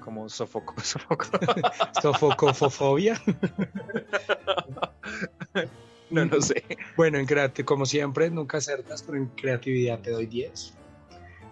como 0.00 0.28
sofoco, 0.28 0.74
sofoco. 0.82 1.26
Sofocofobia. 2.00 3.20
no, 6.10 6.24
no 6.24 6.40
sé. 6.40 6.64
Bueno, 6.96 7.18
en 7.18 7.26
creatividad, 7.26 7.66
como 7.66 7.86
siempre, 7.86 8.30
nunca 8.30 8.58
acertas, 8.58 9.02
pero 9.02 9.18
en 9.18 9.26
creatividad 9.28 10.00
te 10.00 10.10
doy 10.10 10.26
10. 10.26 10.74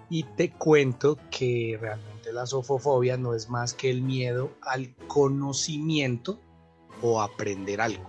Y 0.08 0.22
te 0.22 0.52
cuento 0.52 1.18
que 1.30 1.76
realmente 1.80 2.32
la 2.32 2.46
sofofobia 2.46 3.16
no 3.16 3.34
es 3.34 3.48
más 3.48 3.74
que 3.74 3.90
el 3.90 4.02
miedo 4.02 4.52
al 4.62 4.94
conocimiento 5.08 6.40
o 7.02 7.20
aprender 7.20 7.80
algo. 7.80 8.08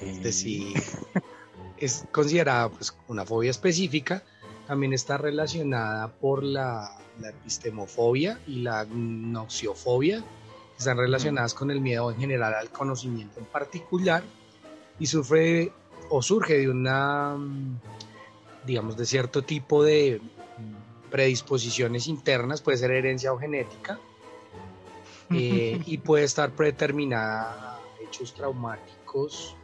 Es 0.00 0.22
decir, 0.22 0.74
es 1.76 2.06
considerada 2.10 2.70
pues, 2.70 2.96
una 3.08 3.26
fobia 3.26 3.50
específica, 3.50 4.22
también 4.66 4.92
está 4.92 5.18
relacionada 5.18 6.08
por 6.18 6.42
la 6.42 6.96
la 7.20 7.30
epistemofobia 7.30 8.40
y 8.46 8.62
la 8.62 8.84
noxiofobia, 8.84 10.20
que 10.20 10.78
están 10.78 10.96
relacionadas 10.96 11.54
con 11.54 11.70
el 11.70 11.80
miedo 11.80 12.10
en 12.10 12.18
general 12.18 12.54
al 12.54 12.70
conocimiento 12.70 13.40
en 13.40 13.46
particular, 13.46 14.22
y 14.98 15.06
sufre 15.06 15.72
o 16.10 16.22
surge 16.22 16.58
de 16.58 16.68
una, 16.68 17.36
digamos, 18.64 18.96
de 18.96 19.06
cierto 19.06 19.42
tipo 19.42 19.82
de 19.82 20.20
predisposiciones 21.10 22.06
internas, 22.06 22.62
puede 22.62 22.78
ser 22.78 22.90
herencia 22.90 23.32
o 23.32 23.38
genética, 23.38 23.98
eh, 25.30 25.80
y 25.86 25.98
puede 25.98 26.24
estar 26.24 26.50
predeterminada 26.52 27.76
a 27.76 27.80
hechos 28.02 28.34
traumáticos, 28.34 29.56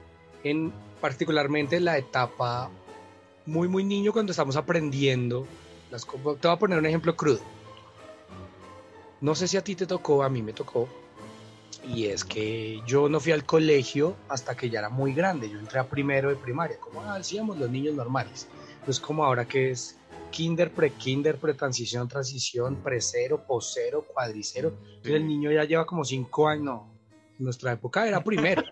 en 0.45 0.73
particularmente 1.01 1.81
la 1.81 1.99
etapa 1.99 2.71
muy, 3.47 3.67
muy 3.67 3.83
niño 3.83 4.13
cuando 4.13 4.33
estamos 4.33 4.57
aprendiendo. 4.57 5.47
Las, 5.91 6.07
te 6.07 6.19
voy 6.19 6.39
a 6.43 6.57
poner 6.57 6.79
un 6.79 6.87
ejemplo 6.87 7.17
crudo. 7.17 7.41
No 9.21 9.35
sé 9.35 9.49
si 9.49 9.57
a 9.57 9.65
ti 9.65 9.75
te 9.75 9.87
tocó, 9.87 10.23
a 10.23 10.29
mí 10.29 10.43
me 10.43 10.53
tocó. 10.53 10.89
Y 11.87 12.07
es 12.07 12.25
que 12.25 12.83
yo 12.87 13.09
no 13.09 13.21
fui 13.21 13.33
al 13.33 13.45
colegio 13.45 14.17
hasta 14.29 14.57
que 14.57 14.69
ya 14.69 14.81
era 14.81 14.91
muy 14.91 15.15
grande. 15.15 15.49
Yo 15.49 15.59
entré 15.59 15.79
a 15.79 15.89
primero 15.89 16.29
de 16.29 16.37
primaria, 16.37 16.79
como 16.79 17.03
hacíamos 17.03 17.59
los 17.59 17.71
niños 17.71 17.95
normales. 17.95 18.49
Pues 18.89 19.01
como 19.01 19.23
ahora 19.23 19.47
que 19.47 19.73
es 19.73 19.99
kinder, 20.31 20.73
pre-kinder, 20.73 21.37
pre-transición, 21.37 22.09
transición, 22.09 22.77
pre-cero, 22.77 23.45
post-cero, 23.47 24.03
cuadricero. 24.15 24.79
el 25.05 25.29
niño 25.29 25.53
ya 25.53 25.65
lleva 25.65 25.85
como 25.85 26.07
cinco 26.07 26.49
años. 26.49 26.65
No, 26.65 26.91
nuestra 27.39 27.73
época 27.73 28.09
era 28.09 28.25
primero. 28.25 28.63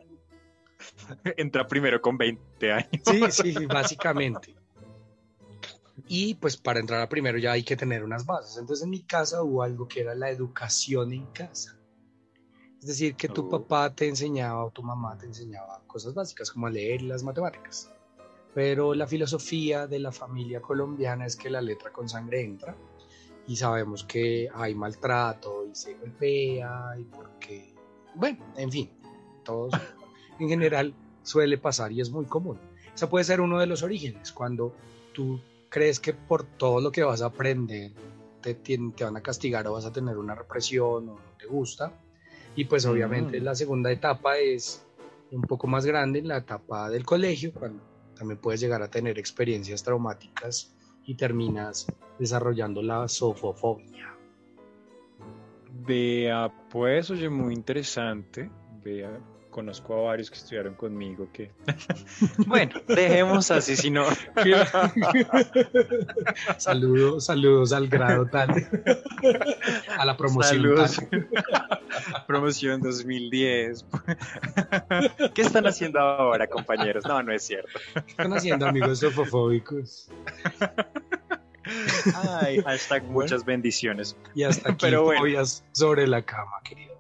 Entra 1.37 1.67
primero 1.69 2.01
con 2.01 2.17
20 2.17 2.73
años. 2.73 2.89
Sí, 3.05 3.25
sí, 3.31 3.67
básicamente. 3.67 4.57
Y 6.09 6.33
pues 6.37 6.57
para 6.57 6.81
entrar 6.81 7.03
a 7.03 7.11
primero 7.11 7.37
ya 7.37 7.53
hay 7.53 7.63
que 7.63 7.77
tener 7.77 8.03
unas 8.03 8.25
bases. 8.25 8.57
Entonces 8.57 8.85
en 8.85 8.89
mi 8.89 9.03
casa 9.03 9.43
hubo 9.43 9.63
algo 9.63 9.87
que 9.87 10.01
era 10.01 10.15
la 10.15 10.31
educación 10.31 11.13
en 11.13 11.27
casa. 11.27 11.79
Es 12.81 12.87
decir, 12.87 13.17
que 13.17 13.29
tu 13.29 13.43
oh. 13.43 13.51
papá 13.51 13.95
te 13.95 14.09
enseñaba 14.09 14.65
o 14.65 14.71
tu 14.71 14.83
mamá 14.83 15.19
te 15.19 15.27
enseñaba 15.27 15.83
cosas 15.87 16.15
básicas 16.15 16.51
como 16.51 16.71
leer 16.71 17.03
y 17.03 17.07
las 17.07 17.23
matemáticas. 17.23 17.93
Pero 18.57 18.95
la 18.95 19.07
filosofía 19.07 19.87
de 19.87 19.99
la 19.99 20.11
familia 20.11 20.63
colombiana 20.63 21.27
es 21.27 21.37
que 21.37 21.51
la 21.51 21.61
letra 21.61 21.93
con 21.93 22.09
sangre 22.09 22.41
entra 22.43 22.75
y 23.47 23.55
sabemos 23.55 24.03
que 24.05 24.49
hay 24.55 24.75
maltrato 24.75 25.67
y 25.71 25.75
se 25.75 25.93
golpea 25.93 26.95
y 26.99 27.05
porque, 27.05 27.75
bueno, 28.15 28.39
en 28.57 28.73
fin, 28.73 28.91
todos 29.45 29.75
en 30.41 30.49
general 30.49 30.95
suele 31.23 31.59
pasar 31.59 31.93
y 31.93 32.01
es 32.01 32.09
muy 32.09 32.25
común. 32.25 32.59
Ese 32.95 33.07
puede 33.09 33.27
ser 33.27 33.43
uno 33.43 33.59
de 33.59 33.67
los 33.67 33.83
orígenes, 33.83 34.33
cuando 34.33 34.73
tú 35.13 35.39
crees 35.69 36.01
que 36.01 36.15
por 36.15 36.45
todo 36.45 36.81
lo 36.81 36.91
que 36.91 37.03
vas 37.03 37.21
a 37.21 37.27
aprender 37.27 37.93
te, 38.41 38.55
te, 38.55 38.79
van 39.05 39.19
a 39.19 39.21
castigar 39.21 39.67
o 39.67 39.75
vas 39.75 39.85
a 39.85 39.93
tener 39.93 40.17
una 40.17 40.35
represión 40.35 41.11
o 41.11 41.13
no 41.13 41.37
te 41.39 41.45
gusta. 41.45 41.93
Y 42.55 42.65
pues 42.65 42.87
obviamente 42.87 43.39
la 43.39 43.55
segunda 43.55 43.93
etapa 43.93 44.39
es 44.39 44.83
un 45.31 45.43
poco 45.43 45.67
más 45.67 45.85
grande, 45.85 46.23
la 46.23 46.39
etapa 46.39 46.89
del 46.89 47.05
colegio, 47.05 47.53
cuando 47.53 47.96
también 48.17 48.41
puedes 48.41 48.61
llegar 48.61 48.83
a 48.83 48.91
tener 48.91 49.19
experiencias 49.19 49.83
traumáticas 49.83 50.75
y 51.05 51.15
terminas 51.15 51.87
desarrollando 52.19 52.83
la 52.83 53.07
sofofobia. 53.07 54.17
Vea, 55.87 56.53
pues, 56.71 57.11
oye, 57.11 57.29
muy 57.29 57.55
interesante. 57.55 58.51
Vea, 58.83 59.21
conozco 59.57 59.95
a 59.95 60.03
varios 60.03 60.31
que 60.31 60.37
estudiaron 60.37 60.75
conmigo 60.75 61.29
que... 61.33 61.51
bueno, 62.47 62.79
dejemos 62.87 63.51
así, 63.51 63.75
si 63.75 63.89
no... 63.89 64.05
saludos, 66.59 67.25
saludos 67.25 67.73
al 67.73 67.89
grado 67.89 68.27
tal. 68.27 68.51
A 69.97 70.05
la 70.05 70.15
promoción. 70.15 70.57
Saludos. 70.57 71.01
promoción 72.27 72.83
2010. 72.83 73.87
¿Qué 75.33 75.41
están 75.41 75.67
haciendo 75.67 76.01
ahora, 76.01 76.47
compañeros? 76.49 77.07
No, 77.07 77.23
no 77.23 77.33
es 77.33 77.43
cierto. 77.43 77.81
¿Qué 77.95 78.11
están 78.11 78.35
haciendo, 78.35 78.67
amigos 78.67 78.99
sofofóbicos? 78.99 80.11
Ay, 82.15 82.63
hashtag 82.63 83.05
muchas 83.05 83.43
bendiciones. 83.43 84.19
Y 84.35 84.43
hasta 84.43 84.73
aquí 84.73 84.81
Pero 84.83 85.13
sobre 85.73 86.07
la 86.07 86.21
cama, 86.21 86.61
querido. 86.63 86.96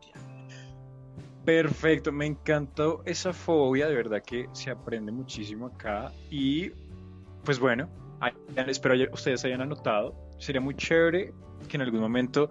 Perfecto, 1.47 2.11
me 2.11 2.27
encantó 2.27 3.03
esa 3.05 3.33
fobia, 3.33 3.87
de 3.87 3.95
verdad 3.95 4.21
que 4.21 4.49
se 4.51 4.69
aprende 4.69 5.13
muchísimo 5.13 5.67
acá. 5.67 6.11
Y 6.29 6.73
pues 7.45 7.61
bueno, 7.61 7.89
espero 8.67 8.97
que 8.97 9.09
ustedes 9.15 9.45
hayan 9.45 9.61
anotado, 9.61 10.13
sería 10.39 10.61
muy 10.61 10.75
chévere 10.75 11.33
que 11.69 11.77
en 11.77 11.83
algún 11.83 12.01
momento, 12.01 12.51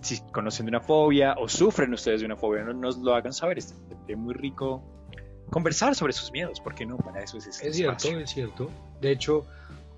si 0.00 0.20
conocen 0.30 0.66
de 0.66 0.70
una 0.70 0.80
fobia 0.80 1.34
o 1.38 1.48
sufren 1.48 1.92
ustedes 1.92 2.20
de 2.20 2.26
una 2.26 2.36
fobia, 2.36 2.62
nos 2.62 2.98
lo 2.98 3.16
hagan 3.16 3.32
saber, 3.32 3.60
sería 3.60 4.16
muy 4.16 4.34
rico 4.34 4.80
conversar 5.50 5.96
sobre 5.96 6.12
sus 6.12 6.30
miedos, 6.30 6.60
porque 6.60 6.86
no, 6.86 6.98
para 6.98 7.24
eso 7.24 7.36
es 7.36 7.48
este 7.48 7.66
Es 7.66 7.74
cierto, 7.74 8.08
es 8.10 8.30
cierto, 8.30 8.70
de 9.00 9.10
hecho 9.10 9.44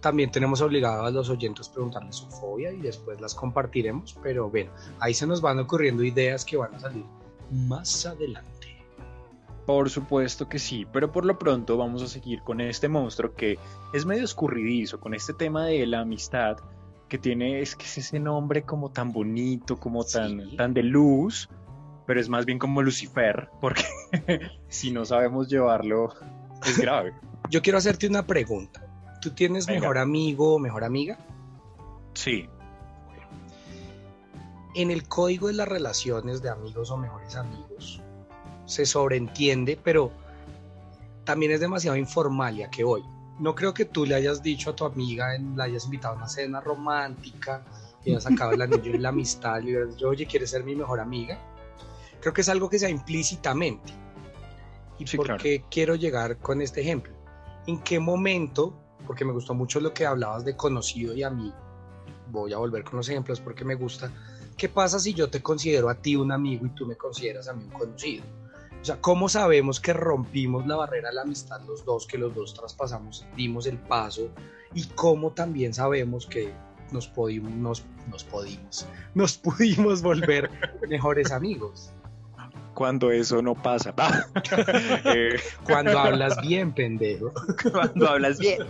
también 0.00 0.30
tenemos 0.30 0.62
obligados 0.62 1.06
a 1.06 1.10
los 1.10 1.28
oyentes 1.28 1.68
preguntarles 1.68 2.16
su 2.16 2.30
fobia 2.30 2.72
y 2.72 2.78
después 2.78 3.20
las 3.20 3.34
compartiremos, 3.34 4.16
pero 4.22 4.48
bueno, 4.48 4.70
ahí 5.00 5.12
se 5.12 5.26
nos 5.26 5.42
van 5.42 5.58
ocurriendo 5.58 6.02
ideas 6.02 6.46
que 6.46 6.56
van 6.56 6.74
a 6.74 6.80
salir 6.80 7.04
más 7.52 8.06
adelante. 8.06 8.52
Por 9.66 9.90
supuesto 9.90 10.48
que 10.48 10.58
sí, 10.58 10.86
pero 10.92 11.12
por 11.12 11.24
lo 11.24 11.38
pronto 11.38 11.76
vamos 11.76 12.02
a 12.02 12.08
seguir 12.08 12.42
con 12.42 12.60
este 12.60 12.88
monstruo 12.88 13.34
que 13.34 13.58
es 13.94 14.04
medio 14.04 14.24
escurridizo, 14.24 14.98
con 14.98 15.14
este 15.14 15.34
tema 15.34 15.66
de 15.66 15.86
la 15.86 16.00
amistad 16.00 16.56
que 17.08 17.18
tiene, 17.18 17.60
es 17.60 17.76
que 17.76 17.84
es 17.84 17.98
ese 17.98 18.18
nombre 18.18 18.62
como 18.62 18.90
tan 18.90 19.12
bonito, 19.12 19.78
como 19.78 20.02
tan, 20.02 20.56
tan 20.56 20.74
de 20.74 20.82
luz, 20.82 21.48
pero 22.06 22.18
es 22.18 22.28
más 22.28 22.44
bien 22.44 22.58
como 22.58 22.82
Lucifer, 22.82 23.50
porque 23.60 23.84
si 24.68 24.90
no 24.90 25.04
sabemos 25.04 25.48
llevarlo 25.48 26.12
es 26.66 26.78
grave. 26.78 27.12
Yo 27.50 27.62
quiero 27.62 27.78
hacerte 27.78 28.08
una 28.08 28.26
pregunta. 28.26 28.88
¿Tú 29.20 29.30
tienes 29.30 29.68
mejor 29.68 29.98
amigo 29.98 30.54
o 30.54 30.58
mejor 30.58 30.84
amiga? 30.84 31.18
Sí, 32.14 32.48
en 34.74 34.90
el 34.90 35.06
código 35.06 35.48
de 35.48 35.54
las 35.54 35.68
relaciones 35.68 36.42
de 36.42 36.50
amigos 36.50 36.90
o 36.90 36.96
mejores 36.96 37.36
amigos 37.36 38.00
se 38.64 38.86
sobreentiende, 38.86 39.78
pero 39.82 40.12
también 41.24 41.52
es 41.52 41.60
demasiado 41.60 41.96
informal 41.96 42.56
ya 42.56 42.70
que 42.70 42.84
hoy. 42.84 43.02
No 43.38 43.54
creo 43.54 43.74
que 43.74 43.84
tú 43.84 44.06
le 44.06 44.14
hayas 44.14 44.42
dicho 44.42 44.70
a 44.70 44.76
tu 44.76 44.84
amiga, 44.84 45.36
la 45.56 45.64
hayas 45.64 45.84
invitado 45.84 46.14
a 46.14 46.16
una 46.18 46.28
cena 46.28 46.60
romántica, 46.60 47.64
y 48.04 48.10
hayas 48.10 48.24
sacado 48.24 48.52
el 48.52 48.62
anillo 48.62 48.92
de 48.92 48.98
la 48.98 49.08
amistad, 49.10 49.60
y 49.60 49.72
le 49.72 49.78
hayas 49.78 49.94
dicho, 49.94 50.08
oye, 50.08 50.26
¿quieres 50.26 50.50
ser 50.50 50.64
mi 50.64 50.74
mejor 50.74 51.00
amiga? 51.00 51.38
Creo 52.20 52.32
que 52.32 52.42
es 52.42 52.48
algo 52.48 52.68
que 52.68 52.78
sea 52.78 52.88
implícitamente. 52.88 53.92
¿Y 54.98 55.16
por 55.16 55.36
qué 55.38 55.64
quiero 55.70 55.96
llegar 55.96 56.38
con 56.38 56.62
este 56.62 56.82
ejemplo? 56.82 57.12
¿En 57.66 57.82
qué 57.82 57.98
momento, 57.98 58.78
porque 59.06 59.24
me 59.24 59.32
gustó 59.32 59.54
mucho 59.54 59.80
lo 59.80 59.92
que 59.92 60.06
hablabas 60.06 60.44
de 60.44 60.56
conocido 60.56 61.14
y 61.14 61.22
amigo, 61.22 61.56
voy 62.30 62.52
a 62.52 62.58
volver 62.58 62.84
con 62.84 62.96
los 62.96 63.08
ejemplos 63.08 63.40
porque 63.40 63.64
me 63.64 63.74
gusta, 63.74 64.10
¿qué 64.56 64.68
pasa 64.68 64.98
si 64.98 65.14
yo 65.14 65.28
te 65.28 65.42
considero 65.42 65.88
a 65.88 65.94
ti 65.94 66.16
un 66.16 66.32
amigo 66.32 66.66
y 66.66 66.70
tú 66.70 66.86
me 66.86 66.96
consideras 66.96 67.48
a 67.48 67.52
mí 67.52 67.64
un 67.64 67.70
conocido? 67.70 68.24
O 68.80 68.84
sea, 68.84 69.00
¿cómo 69.00 69.28
sabemos 69.28 69.78
que 69.78 69.92
rompimos 69.92 70.66
la 70.66 70.74
barrera 70.76 71.10
de 71.10 71.14
la 71.14 71.22
amistad 71.22 71.60
los 71.66 71.84
dos, 71.84 72.06
que 72.06 72.18
los 72.18 72.34
dos 72.34 72.52
traspasamos, 72.52 73.24
dimos 73.36 73.66
el 73.66 73.78
paso? 73.78 74.28
Y 74.74 74.86
cómo 74.86 75.30
también 75.30 75.72
sabemos 75.72 76.26
que 76.26 76.52
nos 76.90 77.06
pudimos, 77.06 77.52
nos, 77.52 78.24
pudimos, 78.24 78.86
nos 79.14 79.38
pudimos 79.38 80.02
volver 80.02 80.50
mejores 80.88 81.30
amigos? 81.30 81.92
Cuando 82.74 83.10
eso 83.10 83.42
no 83.42 83.54
pasa. 83.54 83.94
Eh, 85.04 85.38
cuando 85.64 85.98
hablas 85.98 86.40
bien, 86.40 86.72
pendejo. 86.72 87.32
cuando 87.72 88.08
hablas 88.08 88.38
bien. 88.38 88.62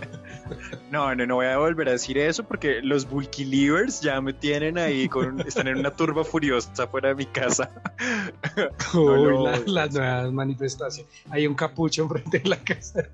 No, 0.91 1.13
no, 1.15 1.25
no 1.25 1.35
voy 1.35 1.45
a 1.45 1.57
volver 1.57 1.87
a 1.89 1.91
decir 1.91 2.17
eso 2.17 2.43
porque 2.43 2.81
los 2.81 3.09
bulky 3.09 3.45
livers 3.45 4.01
ya 4.01 4.19
me 4.19 4.33
tienen 4.33 4.77
ahí, 4.77 5.07
con, 5.07 5.39
están 5.41 5.67
en 5.67 5.77
una 5.77 5.91
turba 5.91 6.23
furiosa 6.23 6.87
fuera 6.87 7.09
de 7.09 7.15
mi 7.15 7.25
casa. 7.25 7.69
Uy, 8.93 9.63
las 9.67 9.93
nuevas 9.93 10.31
manifestaciones. 10.31 11.11
Hay 11.29 11.47
un 11.47 11.55
capucho 11.55 12.03
enfrente 12.03 12.39
de 12.39 12.49
la 12.49 12.57
casa. 12.57 13.07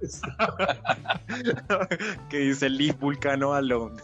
que 2.29 2.37
dice 2.37 2.69
Leaf 2.69 2.99
Vulcano 2.99 3.53
Alone. 3.53 4.01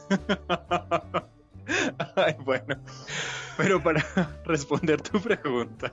Ay, 2.15 2.35
bueno, 2.43 2.75
pero 3.57 3.81
para 3.81 4.03
responder 4.45 5.01
tu 5.01 5.19
pregunta, 5.19 5.91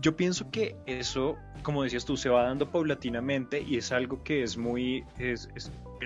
yo 0.00 0.16
pienso 0.16 0.50
que 0.50 0.76
eso, 0.86 1.36
como 1.62 1.82
decías 1.82 2.04
tú, 2.04 2.16
se 2.16 2.28
va 2.28 2.44
dando 2.44 2.70
paulatinamente 2.70 3.60
y 3.60 3.76
es 3.76 3.92
algo 3.92 4.22
que 4.22 4.42
es 4.42 4.56
muy, 4.56 5.04
es, 5.18 5.48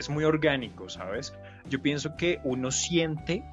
muy 0.09 0.25
orgánico, 0.25 0.89
¿sabes? 0.89 1.35
Yo 1.69 1.83
pienso 1.83 2.17
que 2.17 2.41
uno 2.45 2.71
siente 2.71 3.45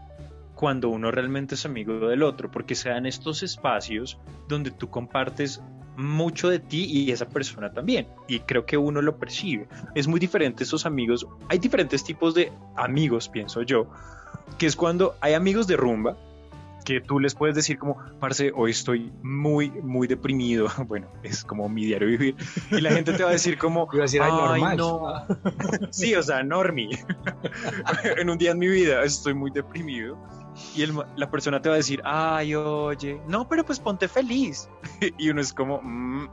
cuando 0.55 0.89
uno 0.89 1.11
realmente 1.11 1.55
es 1.55 1.65
amigo 1.65 2.07
del 2.07 2.23
otro, 2.23 2.49
porque 2.49 2.75
se 2.75 2.89
dan 2.89 3.05
estos 3.05 3.43
espacios 3.43 4.17
donde 4.47 4.71
tú 4.71 4.89
compartes 4.89 5.61
mucho 5.97 6.49
de 6.49 6.59
ti 6.59 6.85
y 6.85 7.11
esa 7.11 7.27
persona 7.27 7.71
también. 7.71 8.07
Y 8.27 8.39
creo 8.39 8.65
que 8.65 8.77
uno 8.77 9.01
lo 9.01 9.17
percibe. 9.17 9.67
Es 9.95 10.07
muy 10.07 10.19
diferente 10.19 10.63
esos 10.63 10.85
amigos. 10.85 11.27
Hay 11.49 11.59
diferentes 11.59 12.03
tipos 12.03 12.33
de 12.33 12.51
amigos, 12.75 13.29
pienso 13.29 13.61
yo, 13.63 13.89
que 14.57 14.65
es 14.65 14.75
cuando 14.75 15.15
hay 15.21 15.33
amigos 15.33 15.67
de 15.67 15.77
rumba, 15.77 16.17
que 16.87 17.01
tú 17.01 17.19
les 17.19 17.35
puedes 17.35 17.53
decir 17.53 17.77
como, 17.77 17.97
parce, 18.17 18.53
hoy 18.55 18.71
estoy 18.71 19.11
muy, 19.21 19.69
muy 19.69 20.07
deprimido. 20.07 20.67
Bueno, 20.87 21.07
es 21.21 21.43
como 21.43 21.67
mi 21.67 21.83
diario 21.85 22.07
vivir. 22.07 22.37
Y 22.71 22.79
la 22.79 22.91
gente 22.91 23.11
te 23.11 23.23
va 23.23 23.29
a 23.29 23.33
decir 23.33 23.57
como, 23.57 23.89
a 23.93 23.97
decir, 23.97 24.21
"Ay, 24.21 24.31
"Ay, 24.31 24.61
normal". 24.61 24.77
no. 24.77 25.01
sí, 25.91 26.15
o 26.15 26.23
sea, 26.23 26.43
normie. 26.43 26.97
en 28.17 28.29
un 28.29 28.37
día 28.37 28.51
en 28.51 28.59
mi 28.59 28.67
vida 28.69 29.03
estoy 29.03 29.33
muy 29.33 29.51
deprimido. 29.51 30.17
Y 30.75 30.83
el 30.83 30.93
la 31.17 31.29
persona 31.29 31.61
te 31.61 31.67
va 31.67 31.75
a 31.75 31.77
decir, 31.77 32.01
ay, 32.05 32.55
oye, 32.55 33.19
no, 33.27 33.49
pero 33.49 33.65
pues 33.65 33.81
ponte 33.81 34.07
feliz. 34.07 34.69
y 35.17 35.29
uno 35.29 35.41
es 35.41 35.51
como, 35.51 35.81
"Mm". 35.83 36.29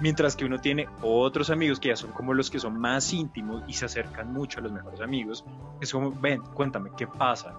mientras 0.00 0.36
que 0.36 0.44
uno 0.44 0.58
tiene 0.60 0.86
otros 1.00 1.48
amigos 1.48 1.80
que 1.80 1.88
ya 1.88 1.96
son 1.96 2.10
como 2.12 2.34
los 2.34 2.50
que 2.50 2.58
son 2.60 2.78
más 2.78 3.14
íntimos 3.14 3.62
y 3.66 3.72
se 3.72 3.86
acercan 3.86 4.30
mucho 4.32 4.60
a 4.60 4.62
los 4.62 4.72
mejores 4.72 5.00
amigos, 5.00 5.42
es 5.80 5.90
como, 5.90 6.12
ven, 6.12 6.42
cuéntame, 6.54 6.90
¿qué 6.98 7.06
pasa? 7.06 7.54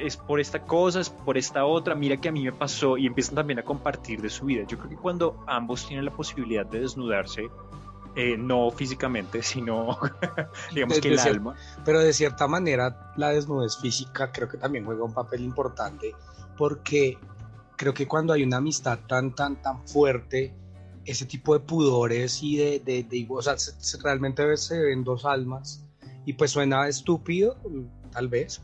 Es 0.00 0.16
por 0.16 0.40
esta 0.40 0.60
cosa, 0.64 1.00
es 1.00 1.10
por 1.10 1.36
esta 1.36 1.66
otra, 1.66 1.94
mira 1.94 2.16
que 2.18 2.28
a 2.30 2.32
mí 2.32 2.42
me 2.42 2.52
pasó 2.52 2.96
y 2.96 3.06
empiezan 3.06 3.34
también 3.34 3.58
a 3.58 3.64
compartir 3.64 4.22
de 4.22 4.30
su 4.30 4.46
vida. 4.46 4.64
Yo 4.66 4.78
creo 4.78 4.88
que 4.90 4.96
cuando 4.96 5.44
ambos 5.46 5.86
tienen 5.86 6.06
la 6.06 6.10
posibilidad 6.10 6.64
de 6.64 6.80
desnudarse, 6.80 7.48
eh, 8.16 8.36
no 8.38 8.70
físicamente, 8.70 9.42
sino 9.42 9.98
digamos 10.74 10.96
De- 10.96 11.00
que 11.02 11.08
el 11.08 11.18
alma, 11.18 11.54
Pero 11.84 11.98
de 12.00 12.12
cierta 12.14 12.46
manera 12.48 13.12
la 13.16 13.30
desnudez 13.30 13.76
física 13.76 14.32
creo 14.32 14.48
que 14.48 14.56
también 14.56 14.84
juega 14.86 15.04
un 15.04 15.12
papel 15.12 15.42
importante 15.42 16.14
porque 16.56 17.18
creo 17.76 17.92
que 17.92 18.06
cuando 18.06 18.32
hay 18.32 18.42
una 18.44 18.58
amistad 18.58 19.00
tan, 19.08 19.34
tan, 19.34 19.60
tan 19.60 19.86
fuerte, 19.86 20.54
ese 21.04 21.26
tipo 21.26 21.52
de 21.52 21.60
pudores 21.60 22.42
y 22.42 22.56
de, 22.56 22.80
de, 22.80 23.02
de- 23.02 23.26
o 23.28 23.42
sea, 23.42 23.58
se- 23.58 23.72
se- 23.80 24.00
realmente 24.00 24.56
se 24.56 24.80
ven 24.80 25.04
dos 25.04 25.24
almas 25.26 25.84
y 26.24 26.32
pues 26.34 26.52
suena 26.52 26.88
estúpido, 26.88 27.56
tal 28.12 28.28
vez, 28.28 28.62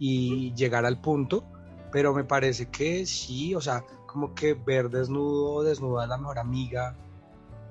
y 0.00 0.52
llegar 0.54 0.84
al 0.84 1.00
punto, 1.00 1.44
pero 1.92 2.12
me 2.12 2.24
parece 2.24 2.70
que 2.70 3.06
sí, 3.06 3.54
o 3.54 3.60
sea, 3.60 3.84
como 4.06 4.34
que 4.34 4.54
ver 4.54 4.90
desnudo 4.90 5.62
desnuda 5.62 6.02
a 6.02 6.06
la 6.08 6.18
mejor 6.18 6.40
amiga 6.40 6.96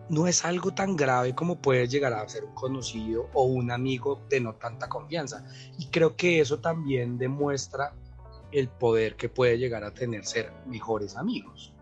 no 0.09 0.25
es 0.27 0.43
algo 0.43 0.71
tan 0.71 0.95
grave 0.95 1.35
como 1.35 1.59
puede 1.59 1.87
llegar 1.87 2.13
a 2.13 2.27
ser 2.27 2.43
un 2.43 2.53
conocido 2.53 3.29
o 3.33 3.43
un 3.43 3.71
amigo 3.71 4.21
de 4.29 4.41
no 4.41 4.55
tanta 4.55 4.89
confianza. 4.89 5.45
Y 5.77 5.87
creo 5.87 6.15
que 6.15 6.39
eso 6.39 6.59
también 6.59 7.17
demuestra 7.17 7.93
el 8.51 8.69
poder 8.69 9.15
que 9.15 9.29
puede 9.29 9.57
llegar 9.57 9.83
a 9.83 9.93
tener 9.93 10.25
ser 10.25 10.51
mejores 10.65 11.15
amigos. 11.15 11.73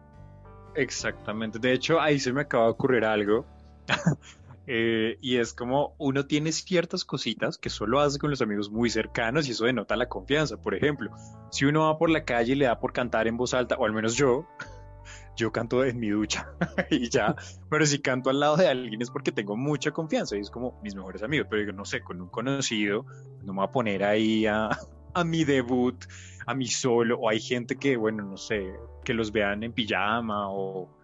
Exactamente. 0.76 1.58
De 1.58 1.74
hecho, 1.74 2.00
ahí 2.00 2.20
se 2.20 2.34
me 2.34 2.42
acaba 2.42 2.66
de 2.66 2.72
ocurrir 2.72 3.06
algo. 3.06 3.46
Eh, 4.70 5.18
y 5.22 5.38
es 5.38 5.54
como 5.54 5.96
uno 5.98 6.26
tiene 6.26 6.52
ciertas 6.52 7.06
cositas 7.06 7.58
que 7.58 7.70
solo 7.70 8.02
hace 8.02 8.20
con 8.20 8.30
los 8.30 8.42
amigos 8.42 8.70
muy 8.70 8.90
cercanos 8.90 9.48
y 9.48 9.52
eso 9.52 9.66
denota 9.66 9.96
la 9.96 10.10
confianza. 10.10 10.62
Por 10.62 10.76
ejemplo, 10.76 11.10
si 11.52 11.64
uno 11.66 11.86
va 11.86 11.98
por 11.98 12.10
la 12.10 12.26
calle 12.26 12.52
y 12.52 12.56
le 12.56 12.66
da 12.66 12.80
por 12.80 12.92
cantar 12.92 13.28
en 13.28 13.38
voz 13.38 13.54
alta, 13.54 13.76
o 13.78 13.86
al 13.86 13.94
menos 13.94 14.16
yo, 14.16 14.46
yo 15.38 15.54
canto 15.54 15.86
en 15.86 16.00
mi 16.00 16.10
ducha 16.10 16.52
y 16.92 17.10
ya, 17.10 17.34
pero 17.70 17.86
si 17.86 18.00
canto 18.00 18.30
al 18.30 18.42
lado 18.42 18.58
de 18.58 18.68
alguien 18.68 19.02
es 19.02 19.10
porque 19.10 19.32
tengo 19.32 19.56
mucha 19.56 19.92
confianza 19.92 20.36
y 20.36 20.42
es 20.42 20.50
como 20.50 20.78
mis 20.84 20.96
mejores 20.96 21.24
amigos, 21.24 21.48
pero 21.50 21.64
yo 21.64 21.72
no 21.72 21.86
sé, 21.86 22.02
con 22.02 22.22
un 22.22 22.28
conocido 22.28 23.06
no 23.44 23.54
me 23.54 23.60
voy 23.60 23.68
a 23.68 23.72
poner 23.72 24.04
ahí 24.04 24.46
a, 24.48 24.70
a 25.14 25.24
mi 25.24 25.46
debut, 25.46 26.04
a 26.46 26.54
mi 26.54 26.68
solo, 26.68 27.18
o 27.20 27.30
hay 27.30 27.40
gente 27.40 27.78
que, 27.78 27.96
bueno, 27.96 28.24
no 28.24 28.36
sé, 28.36 28.74
que 29.06 29.14
los 29.14 29.32
vean 29.32 29.64
en 29.64 29.72
pijama 29.72 30.50
o 30.50 30.97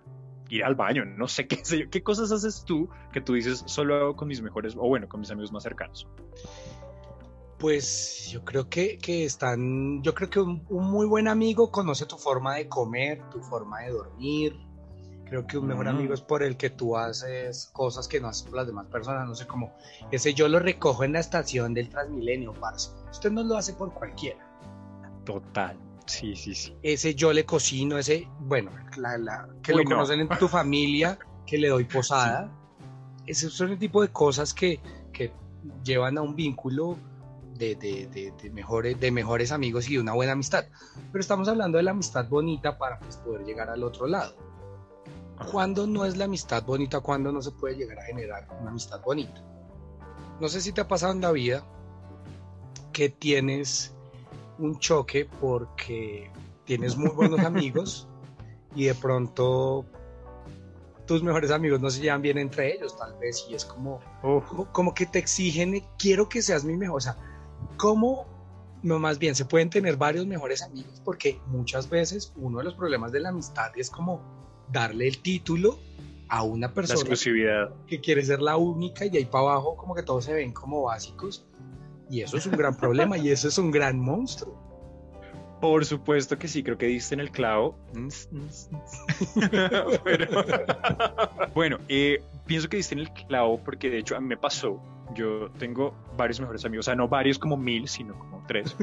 ir 0.58 0.64
al 0.64 0.76
baño, 0.76 1.06
no 1.06 1.28
sé 1.28 1.48
qué 1.48 1.64
sé 1.64 1.80
yo. 1.80 1.90
¿Qué 1.90 2.04
cosas 2.04 2.32
haces 2.32 2.64
tú 2.66 2.90
que 3.12 3.22
tú 3.22 3.34
dices 3.34 3.64
solo 3.66 3.96
hago 3.96 4.16
con 4.16 4.28
mis 4.28 4.42
mejores, 4.42 4.76
o 4.76 4.88
bueno, 4.88 5.08
con 5.10 5.20
mis 5.20 5.32
amigos 5.32 5.52
más 5.52 5.64
cercanos? 5.64 6.08
Pues 7.58 8.28
yo 8.30 8.44
creo 8.44 8.70
que, 8.70 8.98
que 8.98 9.24
están, 9.24 10.04
yo 10.04 10.14
creo 10.14 10.30
que 10.30 10.40
un, 10.42 10.66
un 10.70 10.92
muy 10.92 11.06
buen 11.08 11.28
amigo 11.30 11.72
conoce 11.72 12.06
tu 12.06 12.18
forma 12.18 12.56
de 12.56 12.68
comer, 12.68 13.22
tu 13.30 13.40
forma 13.40 13.82
de 13.82 13.92
dormir. 13.92 14.60
Creo 15.26 15.48
que 15.48 15.58
un 15.58 15.68
mejor 15.68 15.86
Mm. 15.86 15.90
amigo 15.90 16.14
es 16.14 16.22
por 16.22 16.44
el 16.44 16.58
que 16.58 16.70
tú 16.70 16.98
haces 16.98 17.70
cosas 17.74 18.08
que 18.10 18.20
no 18.20 18.28
haces 18.28 18.44
por 18.44 18.56
las 18.58 18.68
demás 18.68 18.88
personas. 18.88 19.28
No 19.28 19.34
sé 19.34 19.48
cómo, 19.48 19.74
ese 20.12 20.34
yo 20.34 20.50
lo 20.50 20.60
recojo 20.60 21.06
en 21.06 21.14
la 21.14 21.20
estación 21.20 21.74
del 21.74 21.88
Transmilenio, 21.90 22.54
parce. 22.54 22.92
Usted 23.10 23.32
no 23.32 23.44
lo 23.44 23.56
hace 23.56 23.74
por 23.74 23.94
cualquiera. 23.94 24.46
Total. 25.24 25.78
Sí, 26.06 26.36
sí, 26.36 26.54
sí. 26.54 26.76
ese 26.84 27.16
yo 27.16 27.32
le 27.34 27.46
cocino, 27.46 27.98
ese, 27.98 28.28
bueno, 28.40 28.72
la, 28.98 29.18
la- 29.18 29.48
que 29.64 29.72
Uy, 29.74 29.84
lo 29.84 29.90
no. 29.90 29.96
conocen 29.96 30.20
en 30.20 30.30
tu 30.38 30.48
familia, 30.48 31.18
que 31.46 31.58
le 31.58 31.70
doy 31.70 31.86
posada. 31.86 32.52
Esos 33.26 33.54
son 33.54 33.72
el 33.72 33.80
tipo 33.80 34.02
de 34.02 34.10
cosas 34.10 34.54
que, 34.54 34.82
que 35.14 35.32
llevan 35.84 36.18
a 36.18 36.22
un 36.22 36.36
vínculo 36.36 36.98
de, 37.56 37.76
de- 37.76 38.08
de- 38.08 38.32
de 38.42 38.50
mejores, 38.50 39.00
de 39.00 39.12
mejores 39.12 39.52
amigos 39.54 39.90
y 39.90 39.94
de 39.94 40.02
una 40.02 40.14
buena 40.14 40.34
amistad. 40.34 40.66
Pero 41.12 41.22
estamos 41.22 41.48
hablando 41.48 41.78
de 41.78 41.84
la 41.84 41.92
amistad 41.92 42.28
bonita 42.28 42.78
para 42.78 43.00
pues, 43.00 43.16
poder 43.18 43.46
llegar 43.46 43.70
al 43.70 43.84
otro 43.84 44.08
lado. 44.08 44.36
¿Cuándo 45.52 45.88
no 45.88 46.06
es 46.06 46.18
la 46.18 46.26
amistad 46.26 46.64
bonita? 46.64 47.00
¿Cuándo 47.00 47.32
no 47.32 47.42
se 47.42 47.52
puede 47.52 47.76
llegar 47.76 48.00
a 48.00 48.04
generar 48.04 48.48
una 48.60 48.70
amistad 48.72 49.02
bonita? 49.02 49.42
No 50.40 50.48
sé 50.50 50.62
si 50.62 50.72
te 50.74 50.82
ha 50.82 50.88
pasado 50.88 51.14
en 51.14 51.22
la 51.22 51.32
vida 51.32 51.64
que 52.92 53.10
tienes 53.10 53.94
un 54.60 54.80
choque 54.80 55.28
porque 55.40 56.32
tienes 56.66 56.96
muy 56.96 57.10
buenos 57.10 57.40
amigos 57.46 58.08
y 58.76 58.86
de 58.86 58.96
pronto 58.96 59.86
tus 61.06 61.22
mejores 61.22 61.52
amigos 61.52 61.82
no 61.82 61.90
se 61.90 62.02
llevan 62.02 62.22
bien 62.22 62.38
entre 62.38 62.76
ellos, 62.76 62.98
tal 62.98 63.14
vez, 63.20 63.46
y 63.50 63.56
es 63.56 63.66
como, 63.66 64.00
Uf, 64.24 64.46
como, 64.48 64.72
como 64.72 64.94
que 64.94 65.06
te 65.06 65.20
exigen, 65.20 65.84
quiero 65.98 66.30
que 66.30 66.42
seas 66.42 66.64
mi 66.64 66.78
mejor, 66.78 66.98
o 66.98 67.02
sea, 67.02 67.18
¿cómo? 67.78 68.26
No, 68.84 69.00
más 69.00 69.20
bien, 69.20 69.36
se 69.36 69.46
pueden 69.46 69.70
tener 69.70 69.98
varios 69.98 70.26
mejores 70.26 70.62
amigos 70.62 71.02
porque 71.04 71.40
muchas 71.48 71.90
veces 71.90 72.34
uno 72.36 72.60
de 72.60 72.66
los 72.66 72.74
problemas 72.74 73.12
de 73.12 73.22
la 73.22 73.30
amistad 73.30 73.72
es 73.78 73.90
como 73.90 74.22
darle 74.72 75.08
el 75.08 75.22
título 75.22 75.80
a 76.30 76.44
una 76.44 76.68
la 76.68 76.74
persona 76.74 77.00
exclusividad. 77.00 77.74
que 77.88 78.02
quiere 78.02 78.24
ser 78.26 78.42
la 78.42 78.58
única 78.58 79.06
y 79.06 79.16
ahí 79.16 79.26
para 79.26 79.52
abajo 79.52 79.78
como 79.78 79.94
que 79.94 80.04
todos 80.04 80.26
se 80.26 80.34
ven 80.34 80.52
como 80.52 80.84
básicos 80.84 81.46
y 82.14 82.22
eso 82.22 82.38
es 82.38 82.46
un 82.46 82.56
gran 82.56 82.78
problema 82.78 83.18
y 83.18 83.30
eso 83.30 83.48
es 83.48 83.58
un 83.58 83.72
gran 83.72 84.00
monstruo. 84.00 84.54
Por 85.60 85.84
supuesto 85.86 86.38
que 86.38 86.48
sí, 86.48 86.62
creo 86.62 86.78
que 86.78 86.86
diste 86.86 87.16
en 87.16 87.22
el 87.22 87.32
clavo. 87.32 87.76
Pero- 90.04 90.28
bueno, 91.56 91.78
eh, 91.88 92.22
pienso 92.46 92.68
que 92.70 92.78
diste 92.78 92.94
en 92.96 93.00
el 93.00 93.12
clavo 93.14 93.60
porque 93.64 93.90
de 93.90 94.00
hecho 94.00 94.16
a 94.16 94.20
mí 94.20 94.28
me 94.28 94.38
pasó. 94.38 94.80
Yo 95.16 95.50
tengo 95.60 95.94
varios 96.18 96.40
mejores 96.40 96.64
amigos, 96.66 96.86
o 96.86 96.88
sea, 96.88 96.96
no 96.96 97.08
varios 97.08 97.38
como 97.40 97.58
mil, 97.58 97.88
sino 97.88 98.18
como 98.18 98.44
tres. 98.48 98.76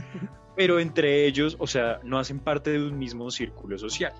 Pero 0.56 0.78
entre 0.80 1.26
ellos, 1.26 1.56
o 1.58 1.66
sea, 1.66 2.00
no 2.02 2.18
hacen 2.18 2.40
parte 2.40 2.70
de 2.70 2.78
un 2.82 2.98
mismo 2.98 3.30
círculo 3.30 3.78
social. 3.78 4.12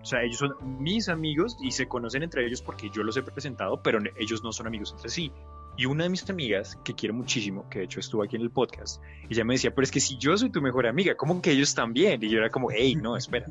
O 0.00 0.04
sea, 0.04 0.22
ellos 0.22 0.38
son 0.38 0.54
mis 0.80 1.08
amigos 1.08 1.56
y 1.62 1.72
se 1.72 1.88
conocen 1.88 2.22
entre 2.22 2.46
ellos 2.46 2.62
porque 2.62 2.88
yo 2.90 3.02
los 3.02 3.16
he 3.16 3.22
presentado, 3.22 3.82
pero 3.82 3.98
ellos 4.18 4.42
no 4.42 4.52
son 4.52 4.66
amigos 4.66 4.92
entre 4.92 5.10
sí. 5.10 5.32
Y 5.78 5.86
una 5.86 6.02
de 6.02 6.10
mis 6.10 6.28
amigas, 6.28 6.76
que 6.84 6.92
quiero 6.92 7.14
muchísimo, 7.14 7.68
que 7.70 7.78
de 7.78 7.84
hecho 7.84 8.00
estuvo 8.00 8.24
aquí 8.24 8.34
en 8.34 8.42
el 8.42 8.50
podcast, 8.50 9.00
ella 9.30 9.44
me 9.44 9.54
decía, 9.54 9.72
pero 9.72 9.84
es 9.84 9.92
que 9.92 10.00
si 10.00 10.18
yo 10.18 10.36
soy 10.36 10.50
tu 10.50 10.60
mejor 10.60 10.88
amiga, 10.88 11.16
¿cómo 11.16 11.40
que 11.40 11.52
ellos 11.52 11.72
también? 11.72 12.20
Y 12.20 12.28
yo 12.28 12.38
era 12.38 12.50
como, 12.50 12.72
hey, 12.72 12.96
no, 12.96 13.16
espera. 13.16 13.46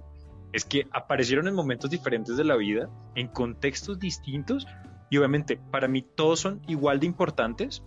Es 0.52 0.66
que 0.66 0.88
aparecieron 0.92 1.48
en 1.48 1.56
momentos 1.56 1.90
diferentes 1.90 2.36
de 2.36 2.44
la 2.44 2.58
vida, 2.58 2.90
en 3.16 3.30
contextos 3.30 3.98
distintos, 3.98 4.68
y 5.10 5.18
obviamente 5.18 5.58
para 5.72 5.88
mí 5.88 6.02
todos 6.02 6.42
son 6.42 6.62
igual 6.68 7.00
de 7.00 7.06
importantes, 7.06 7.82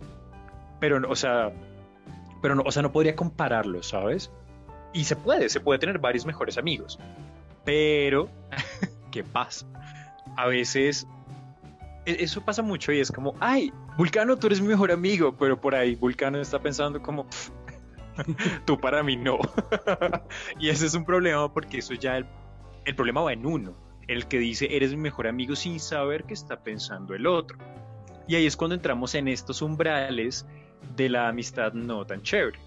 pero, 0.79 0.99
o 1.07 1.15
sea, 1.15 1.53
pero 2.41 2.55
no, 2.55 2.63
o 2.65 2.71
sea, 2.71 2.81
no 2.81 2.91
podría 2.91 3.15
compararlos, 3.15 3.89
¿sabes? 3.89 4.31
Y 4.91 5.03
se 5.03 5.15
puede, 5.15 5.49
se 5.49 5.59
puede 5.59 5.77
tener 5.77 5.99
varios 5.99 6.25
mejores 6.25 6.57
amigos, 6.57 6.97
pero, 7.63 8.27
¿qué 9.11 9.23
pasa? 9.23 9.67
A 10.35 10.47
veces 10.47 11.07
eso 12.05 12.41
pasa 12.41 12.61
mucho 12.61 12.91
y 12.91 12.99
es 12.99 13.11
como, 13.11 13.35
ay, 13.39 13.71
Vulcano, 13.97 14.37
tú 14.37 14.47
eres 14.47 14.61
mi 14.61 14.67
mejor 14.67 14.91
amigo, 14.91 15.35
pero 15.37 15.59
por 15.59 15.75
ahí 15.75 15.95
Vulcano 15.95 16.39
está 16.39 16.59
pensando 16.59 17.01
como, 17.01 17.27
"Pff, 17.27 17.49
tú 18.65 18.79
para 18.79 19.03
mí 19.03 19.15
no. 19.15 19.39
y 20.59 20.69
ese 20.69 20.85
es 20.85 20.93
un 20.93 21.05
problema 21.05 21.53
porque 21.53 21.79
eso 21.79 21.93
ya 21.93 22.17
el, 22.17 22.25
el 22.85 22.95
problema 22.95 23.21
va 23.21 23.33
en 23.33 23.45
uno, 23.45 23.73
el 24.07 24.27
que 24.27 24.39
dice 24.39 24.67
eres 24.75 24.91
mi 24.91 24.97
mejor 24.97 25.27
amigo 25.27 25.55
sin 25.55 25.79
saber 25.79 26.23
qué 26.25 26.33
está 26.33 26.57
pensando 26.59 27.13
el 27.13 27.27
otro. 27.27 27.57
Y 28.27 28.35
ahí 28.35 28.45
es 28.45 28.55
cuando 28.55 28.75
entramos 28.75 29.15
en 29.15 29.27
estos 29.27 29.61
umbrales 29.61 30.45
de 30.95 31.09
la 31.09 31.27
amistad 31.27 31.73
no 31.73 32.05
tan 32.05 32.21
chévere. 32.21 32.57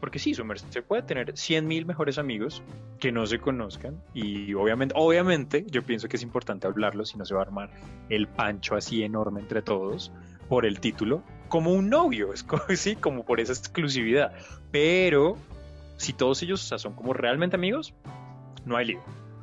Porque 0.00 0.18
sí, 0.18 0.34
su 0.34 0.44
merced 0.44 0.84
puede 0.84 1.02
tener 1.02 1.36
100 1.36 1.66
mil 1.66 1.84
mejores 1.84 2.18
amigos 2.18 2.62
que 3.00 3.10
no 3.10 3.26
se 3.26 3.40
conozcan 3.40 4.00
y 4.14 4.54
obviamente, 4.54 4.94
obviamente 4.96 5.66
yo 5.68 5.82
pienso 5.82 6.08
que 6.08 6.16
es 6.16 6.22
importante 6.22 6.66
hablarlo 6.66 7.04
si 7.04 7.18
no 7.18 7.24
se 7.24 7.34
va 7.34 7.40
a 7.40 7.44
armar 7.44 7.70
el 8.08 8.28
pancho 8.28 8.76
así 8.76 9.02
enorme 9.02 9.40
entre 9.40 9.60
todos 9.60 10.12
por 10.48 10.64
el 10.64 10.80
título, 10.80 11.22
como 11.48 11.72
un 11.72 11.90
novio, 11.90 12.32
es 12.34 12.42
como, 12.42 12.62
sí, 12.74 12.96
como 12.96 13.24
por 13.24 13.40
esa 13.40 13.52
exclusividad. 13.52 14.32
Pero 14.70 15.36
si 15.96 16.12
todos 16.12 16.42
ellos 16.42 16.64
o 16.64 16.66
sea, 16.66 16.78
son 16.78 16.94
como 16.94 17.12
realmente 17.12 17.56
amigos, 17.56 17.94
no 18.64 18.76
hay 18.76 18.86
lío. 18.86 19.00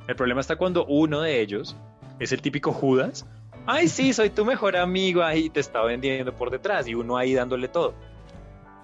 El 0.07 0.15
problema 0.15 0.41
está 0.41 0.55
cuando 0.55 0.85
uno 0.85 1.21
de 1.21 1.41
ellos 1.41 1.75
es 2.19 2.31
el 2.31 2.41
típico 2.41 2.71
Judas. 2.71 3.25
Ay, 3.65 3.87
sí, 3.87 4.13
soy 4.13 4.29
tu 4.29 4.45
mejor 4.45 4.77
amigo, 4.77 5.23
ahí 5.23 5.49
te 5.49 5.59
está 5.59 5.81
vendiendo 5.81 6.33
por 6.33 6.51
detrás 6.51 6.87
y 6.87 6.93
uno 6.93 7.17
ahí 7.17 7.33
dándole 7.33 7.67
todo. 7.67 7.93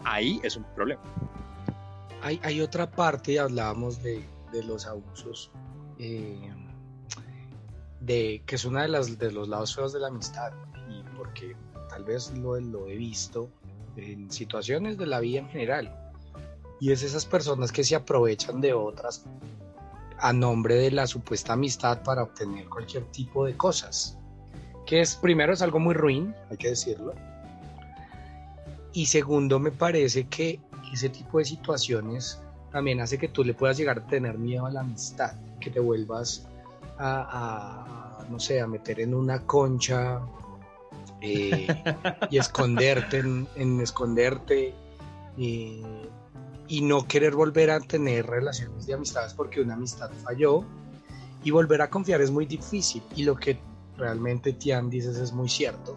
Ahí 0.03 0.39
es 0.43 0.55
un 0.55 0.63
problema. 0.75 1.01
Hay, 2.23 2.61
otra 2.61 2.89
parte, 2.89 3.39
hablábamos 3.39 4.01
de, 4.03 4.23
los 4.63 4.85
abusos, 4.85 5.51
eh, 5.97 6.53
de, 7.99 8.43
que 8.45 8.55
es 8.55 8.65
uno 8.65 8.79
de, 8.79 8.87
las, 8.87 9.17
de 9.17 9.31
los 9.31 9.49
lados 9.49 9.75
feos 9.75 9.91
de 9.91 9.99
la 9.99 10.07
amistad, 10.07 10.51
y 10.87 11.03
porque 11.17 11.55
tal 11.89 12.03
vez 12.03 12.31
lo, 12.37 12.59
lo 12.59 12.87
he 12.87 12.95
visto 12.95 13.49
en 13.95 14.29
situaciones 14.29 14.97
de 14.97 15.07
la 15.07 15.19
vida 15.19 15.39
en 15.39 15.49
general, 15.49 16.13
y 16.79 16.91
es 16.91 17.01
esas 17.01 17.25
personas 17.25 17.71
que 17.71 17.83
se 17.83 17.95
aprovechan 17.95 18.61
de 18.61 18.73
otras 18.73 19.25
a 20.21 20.31
nombre 20.31 20.75
de 20.75 20.91
la 20.91 21.07
supuesta 21.07 21.53
amistad 21.53 22.03
para 22.03 22.23
obtener 22.23 22.69
cualquier 22.69 23.03
tipo 23.05 23.45
de 23.45 23.57
cosas. 23.57 24.17
Que 24.85 25.01
es, 25.01 25.15
primero, 25.15 25.53
es 25.53 25.61
algo 25.61 25.79
muy 25.79 25.95
ruin, 25.95 26.33
hay 26.49 26.57
que 26.57 26.69
decirlo. 26.69 27.13
Y 28.93 29.07
segundo, 29.07 29.59
me 29.59 29.71
parece 29.71 30.27
que 30.27 30.59
ese 30.93 31.09
tipo 31.09 31.39
de 31.39 31.45
situaciones 31.45 32.41
también 32.71 33.01
hace 33.01 33.17
que 33.17 33.27
tú 33.27 33.43
le 33.43 33.53
puedas 33.53 33.77
llegar 33.77 33.99
a 33.99 34.07
tener 34.07 34.37
miedo 34.37 34.65
a 34.65 34.71
la 34.71 34.81
amistad, 34.81 35.33
que 35.59 35.69
te 35.69 35.79
vuelvas 35.79 36.47
a, 36.97 38.25
no 38.29 38.39
sé, 38.39 38.61
a 38.61 38.67
meter 38.67 38.99
en 38.99 39.13
una 39.13 39.45
concha 39.45 40.21
eh, 41.19 41.67
y 42.29 42.37
esconderte 42.37 43.19
en, 43.19 43.81
esconderte 43.81 44.73
y, 45.37 45.81
y, 46.67 46.81
no 46.81 47.07
querer 47.07 47.33
volver 47.33 47.71
a 47.71 47.79
tener 47.79 48.27
relaciones 48.27 48.85
de 48.85 48.93
amistades 48.93 49.33
porque 49.33 49.61
una 49.61 49.73
amistad 49.73 50.11
falló 50.23 50.63
y 51.43 51.51
volver 51.51 51.81
a 51.81 51.89
confiar 51.89 52.21
es 52.21 52.31
muy 52.31 52.45
difícil 52.45 53.01
y 53.15 53.23
lo 53.23 53.35
que 53.35 53.59
realmente 53.97 54.53
Tian 54.53 54.89
dices 54.89 55.17
es 55.17 55.31
muy 55.31 55.49
cierto. 55.49 55.95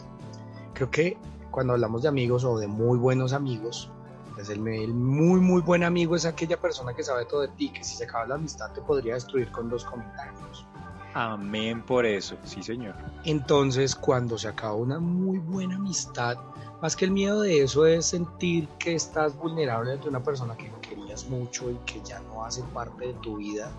Creo 0.74 0.90
que 0.90 1.16
cuando 1.50 1.74
hablamos 1.74 2.02
de 2.02 2.08
amigos 2.08 2.44
o 2.44 2.58
de 2.58 2.66
muy 2.66 2.98
buenos 2.98 3.32
amigos, 3.32 3.90
pues 4.34 4.50
el, 4.50 4.60
muy 4.60 5.40
muy 5.40 5.62
buen 5.62 5.84
amigo 5.84 6.16
es 6.16 6.24
aquella 6.26 6.60
persona 6.60 6.94
que 6.94 7.02
sabe 7.02 7.24
todo 7.24 7.42
de 7.42 7.48
ti, 7.48 7.70
que 7.70 7.84
si 7.84 7.96
se 7.96 8.04
acaba 8.04 8.26
la 8.26 8.34
amistad 8.34 8.72
te 8.72 8.80
podría 8.80 9.14
destruir 9.14 9.50
con 9.52 9.68
dos 9.68 9.84
comentarios. 9.84 10.66
Amén 11.14 11.82
por 11.82 12.04
eso, 12.04 12.36
sí 12.42 12.62
señor. 12.62 12.96
Entonces, 13.24 13.94
cuando 13.94 14.36
se 14.36 14.48
acaba 14.48 14.74
una 14.74 14.98
muy 14.98 15.38
buena 15.38 15.76
amistad, 15.76 16.36
más 16.82 16.96
que 16.96 17.04
el 17.04 17.12
miedo 17.12 17.42
de 17.42 17.62
eso 17.62 17.86
es 17.86 18.06
sentir 18.06 18.68
que 18.80 18.96
estás 18.96 19.36
vulnerable 19.36 19.92
ante 19.92 20.08
una 20.08 20.22
persona 20.22 20.56
que 20.56 20.72
querías 20.80 21.28
mucho 21.28 21.70
y 21.70 21.76
que 21.86 22.02
ya 22.02 22.20
no 22.20 22.44
hace 22.44 22.64
parte 22.74 23.06
de 23.06 23.14
tu 23.14 23.36
vida, 23.36 23.70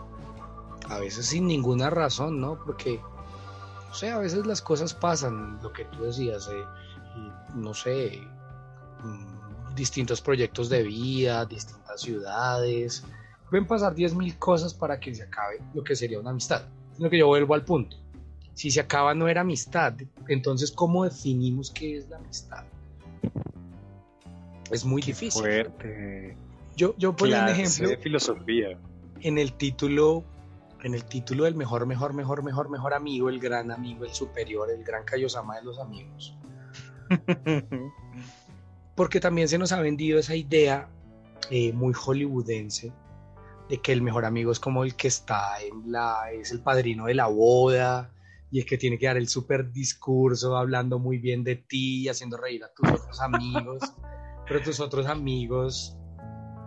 a 0.90 1.00
veces 1.00 1.26
sin 1.26 1.48
ninguna 1.48 1.90
razón, 1.90 2.40
¿no? 2.40 2.58
Porque, 2.64 3.02
no 3.88 3.94
sé, 3.94 4.12
a 4.12 4.20
veces 4.20 4.46
las 4.46 4.62
cosas 4.62 4.94
pasan, 4.94 5.60
lo 5.62 5.74
que 5.74 5.86
tú 5.86 6.04
decías, 6.04 6.48
eh, 6.48 6.64
no 7.54 7.74
sé, 7.74 8.22
mm, 9.04 9.35
distintos 9.76 10.22
proyectos 10.22 10.70
de 10.70 10.84
vida, 10.84 11.46
distintas 11.46 12.02
ciudades. 12.02 13.04
Pueden 13.50 13.68
pasar 13.68 13.94
10.000 13.94 14.38
cosas 14.40 14.74
para 14.74 15.00
que 15.00 15.14
se 15.14 15.24
acabe 15.24 15.60
lo 15.74 15.84
que 15.84 15.96
sería 15.96 16.20
una 16.20 16.32
amistad. 16.32 16.64
Sino 16.96 17.10
que 17.10 17.18
yo 17.18 17.28
vuelvo 17.28 17.54
al 17.54 17.64
punto. 17.64 17.98
Si 18.54 18.72
se 18.72 18.80
acaba 18.80 19.14
no 19.14 19.28
era 19.28 19.42
amistad, 19.42 19.94
entonces 20.28 20.72
¿cómo 20.72 21.04
definimos 21.04 21.70
qué 21.72 21.98
es 21.98 22.10
la 22.10 22.18
amistad? 22.18 22.64
Es 24.72 24.86
muy 24.86 25.02
difícil. 25.02 25.42
Fuerte. 25.42 26.38
Yo, 26.76 26.96
yo 26.98 27.16
pongo 27.16 27.38
un 27.38 27.50
ejemplo. 27.50 27.90
De 27.90 27.98
filosofía. 27.98 28.78
En 29.22 29.38
el 29.38 29.54
título, 29.54 30.24
en 30.84 30.94
el 30.94 31.04
título 31.06 31.44
del 31.44 31.56
mejor, 31.56 31.86
mejor, 31.86 32.14
mejor, 32.14 32.44
mejor, 32.44 32.70
mejor 32.70 32.94
amigo, 32.94 33.30
el 33.30 33.40
gran 33.40 33.72
amigo, 33.72 34.06
el 34.06 34.14
superior, 34.14 34.70
el 34.72 34.84
gran 34.84 35.04
Kaiosama 35.04 35.58
de 35.58 35.64
los 35.64 35.80
amigos. 35.80 36.38
Porque 38.96 39.20
también 39.20 39.48
se 39.48 39.58
nos 39.58 39.72
ha 39.72 39.82
vendido 39.82 40.20
esa 40.20 40.36
idea 40.36 40.90
eh, 41.52 41.74
muy 41.74 41.94
hollywoodense 41.94 42.94
de 43.70 43.82
que 43.82 43.92
el 43.92 44.02
mejor 44.02 44.26
amigo 44.26 44.52
es 44.52 44.60
como 44.60 44.84
el 44.84 44.96
que 44.96 45.08
está 45.08 45.62
en 45.62 45.92
la, 45.92 46.32
es 46.32 46.52
el 46.52 46.62
padrino 46.62 47.06
de 47.06 47.16
la 47.16 47.28
boda 47.28 48.12
y 48.52 48.60
es 48.60 48.66
que 48.66 48.78
tiene 48.78 48.98
que 48.98 49.08
dar 49.08 49.18
el 49.18 49.28
super 49.28 49.72
discurso 49.72 50.56
hablando 50.56 51.00
muy 51.00 51.18
bien 51.18 51.44
de 51.44 51.56
ti, 51.56 52.08
haciendo 52.08 52.38
reír 52.38 52.64
a 52.64 52.72
tus 52.74 52.90
otros 52.90 53.20
amigos, 53.22 53.80
pero 54.48 54.62
tus 54.62 54.80
otros 54.80 55.08
amigos 55.08 55.98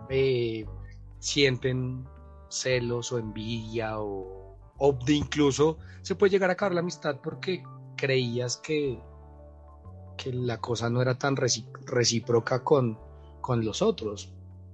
eh, 0.09 0.65
sienten 1.19 2.05
celos 2.49 3.11
o 3.11 3.17
envidia 3.17 3.99
o, 3.99 4.57
o 4.77 4.99
de 5.05 5.13
incluso 5.13 5.77
se 6.01 6.15
puede 6.15 6.31
llegar 6.31 6.49
a 6.49 6.53
acabar 6.53 6.73
la 6.73 6.81
amistad 6.81 7.19
porque 7.21 7.63
creías 7.95 8.57
que 8.57 8.99
que 10.21 10.33
la 10.33 10.57
cosa 10.59 10.89
no 10.89 11.01
era 11.01 11.15
tan 11.15 11.37
recíproca 11.37 12.63
con, 12.63 12.97
con 13.39 13.63
los 13.63 13.81
otros, 13.81 14.29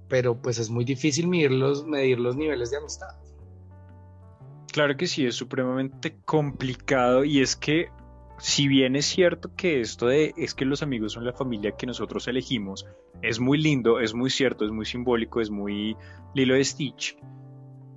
pero 0.08 0.36
pues 0.36 0.58
es 0.58 0.70
muy 0.70 0.84
difícil 0.84 1.28
medir 1.28 1.52
los, 1.52 1.86
medir 1.86 2.18
los 2.18 2.36
niveles 2.36 2.70
de 2.72 2.78
amistad. 2.78 3.14
Claro 4.72 4.96
que 4.96 5.06
sí, 5.06 5.24
es 5.24 5.36
supremamente 5.36 6.18
complicado. 6.24 7.24
Y 7.24 7.40
es 7.40 7.54
que 7.56 7.88
si 8.38 8.68
bien 8.68 8.96
es 8.96 9.06
cierto 9.06 9.54
que 9.56 9.80
esto 9.80 10.08
de 10.08 10.34
es 10.36 10.54
que 10.54 10.64
los 10.64 10.82
amigos 10.82 11.12
son 11.12 11.24
la 11.24 11.32
familia 11.32 11.76
que 11.76 11.86
nosotros 11.86 12.26
elegimos, 12.28 12.84
es 13.22 13.40
muy 13.40 13.56
lindo, 13.56 14.00
es 14.00 14.14
muy 14.14 14.30
cierto, 14.30 14.64
es 14.64 14.72
muy 14.72 14.84
simbólico, 14.84 15.40
es 15.40 15.48
muy 15.48 15.96
Lilo 16.34 16.54
de 16.54 16.64
Stitch, 16.64 17.16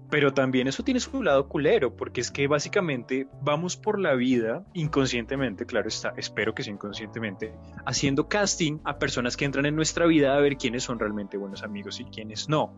pero 0.10 0.34
también 0.34 0.68
eso 0.68 0.84
tiene 0.84 1.00
su 1.00 1.22
lado 1.22 1.48
culero, 1.48 1.96
porque 1.96 2.22
es 2.22 2.32
que 2.32 2.48
básicamente 2.48 3.28
vamos 3.42 3.78
por 3.78 4.00
la 4.00 4.16
vida 4.16 4.66
inconscientemente, 4.74 5.66
claro 5.66 5.88
está, 5.88 6.14
espero 6.18 6.56
que 6.56 6.64
sea 6.64 6.74
inconscientemente, 6.74 7.54
haciendo 7.86 8.28
casting 8.28 8.80
a 8.86 8.98
personas 8.98 9.38
que 9.38 9.46
entran 9.46 9.66
en 9.66 9.76
nuestra 9.76 10.06
vida 10.08 10.36
a 10.36 10.40
ver 10.40 10.58
quiénes 10.58 10.84
son 10.84 11.00
realmente 11.00 11.38
buenos 11.38 11.64
amigos 11.64 12.00
y 12.00 12.06
quiénes 12.06 12.50
no. 12.50 12.74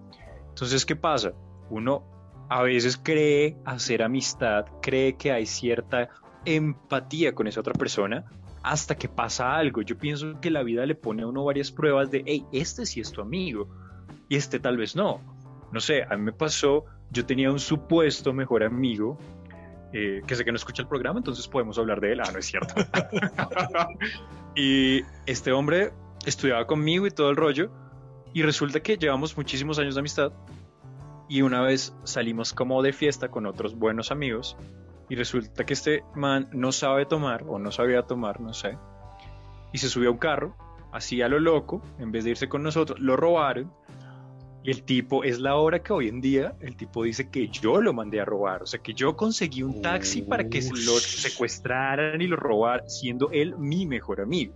Entonces, 0.49 0.85
¿qué 0.85 0.95
pasa? 0.95 1.31
Uno 1.69 2.03
a 2.49 2.63
veces 2.63 2.97
cree 2.97 3.55
hacer 3.63 4.03
amistad, 4.03 4.65
cree 4.81 5.15
que 5.15 5.31
hay 5.31 5.45
cierta 5.45 6.09
empatía 6.43 7.33
con 7.33 7.47
esa 7.47 7.61
otra 7.61 7.73
persona, 7.73 8.25
hasta 8.61 8.95
que 8.95 9.07
pasa 9.07 9.55
algo. 9.55 9.81
Yo 9.81 9.97
pienso 9.97 10.39
que 10.41 10.51
la 10.51 10.63
vida 10.63 10.85
le 10.85 10.95
pone 10.95 11.23
a 11.23 11.27
uno 11.27 11.45
varias 11.45 11.71
pruebas 11.71 12.11
de, 12.11 12.23
hey, 12.25 12.45
este 12.51 12.85
sí 12.85 12.99
es 12.99 13.11
tu 13.11 13.21
amigo, 13.21 13.69
y 14.27 14.35
este 14.35 14.59
tal 14.59 14.75
vez 14.75 14.97
no. 14.97 15.21
No 15.71 15.79
sé, 15.79 16.03
a 16.03 16.17
mí 16.17 16.23
me 16.23 16.33
pasó 16.33 16.85
yo 17.11 17.25
tenía 17.25 17.51
un 17.51 17.59
supuesto 17.59 18.33
mejor 18.33 18.63
amigo, 18.63 19.17
eh, 19.93 20.21
que 20.25 20.35
sé 20.35 20.45
que 20.45 20.51
no 20.51 20.55
escucha 20.55 20.81
el 20.81 20.87
programa, 20.87 21.19
entonces 21.19 21.47
podemos 21.47 21.77
hablar 21.77 21.99
de 21.99 22.13
él. 22.13 22.21
Ah, 22.21 22.31
no 22.31 22.39
es 22.39 22.45
cierto. 22.45 22.73
y 24.55 25.01
este 25.25 25.51
hombre 25.51 25.91
estudiaba 26.25 26.65
conmigo 26.65 27.05
y 27.05 27.11
todo 27.11 27.29
el 27.29 27.35
rollo, 27.35 27.69
y 28.33 28.43
resulta 28.43 28.79
que 28.79 28.97
llevamos 28.97 29.35
muchísimos 29.35 29.77
años 29.79 29.95
de 29.95 29.99
amistad, 29.99 30.31
y 31.27 31.41
una 31.41 31.61
vez 31.61 31.93
salimos 32.03 32.53
como 32.53 32.81
de 32.81 32.93
fiesta 32.93 33.29
con 33.29 33.45
otros 33.45 33.75
buenos 33.75 34.11
amigos, 34.11 34.55
y 35.09 35.15
resulta 35.15 35.65
que 35.65 35.73
este 35.73 36.03
man 36.15 36.47
no 36.53 36.71
sabe 36.71 37.05
tomar, 37.05 37.43
o 37.47 37.59
no 37.59 37.71
sabía 37.71 38.03
tomar, 38.03 38.39
no 38.39 38.53
sé, 38.53 38.77
y 39.73 39.77
se 39.79 39.89
subió 39.89 40.09
a 40.09 40.11
un 40.13 40.17
carro, 40.17 40.55
así 40.93 41.21
a 41.21 41.27
lo 41.27 41.39
loco, 41.39 41.81
en 41.99 42.11
vez 42.13 42.23
de 42.23 42.31
irse 42.31 42.47
con 42.47 42.63
nosotros, 42.63 42.99
lo 42.99 43.17
robaron, 43.17 43.73
y 44.63 44.71
el 44.71 44.83
tipo, 44.83 45.23
es 45.23 45.39
la 45.39 45.55
hora 45.55 45.81
que 45.81 45.91
hoy 45.91 46.07
en 46.07 46.21
día 46.21 46.53
el 46.59 46.75
tipo 46.75 47.03
dice 47.03 47.29
que 47.29 47.47
yo 47.47 47.81
lo 47.81 47.93
mandé 47.93 48.21
a 48.21 48.25
robar, 48.25 48.61
o 48.61 48.67
sea, 48.67 48.79
que 48.79 48.93
yo 48.93 49.15
conseguí 49.15 49.63
un 49.63 49.81
taxi 49.81 50.21
para 50.21 50.47
que 50.47 50.61
lo 50.61 50.99
secuestraran 50.99 52.21
y 52.21 52.27
lo 52.27 52.35
robaran, 52.35 52.87
siendo 52.87 53.29
él 53.31 53.57
mi 53.57 53.85
mejor 53.85 54.21
amigo. 54.21 54.53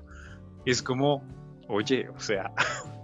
Es 0.65 0.83
como, 0.83 1.23
oye, 1.67 2.07
o 2.09 2.19
sea, 2.19 2.53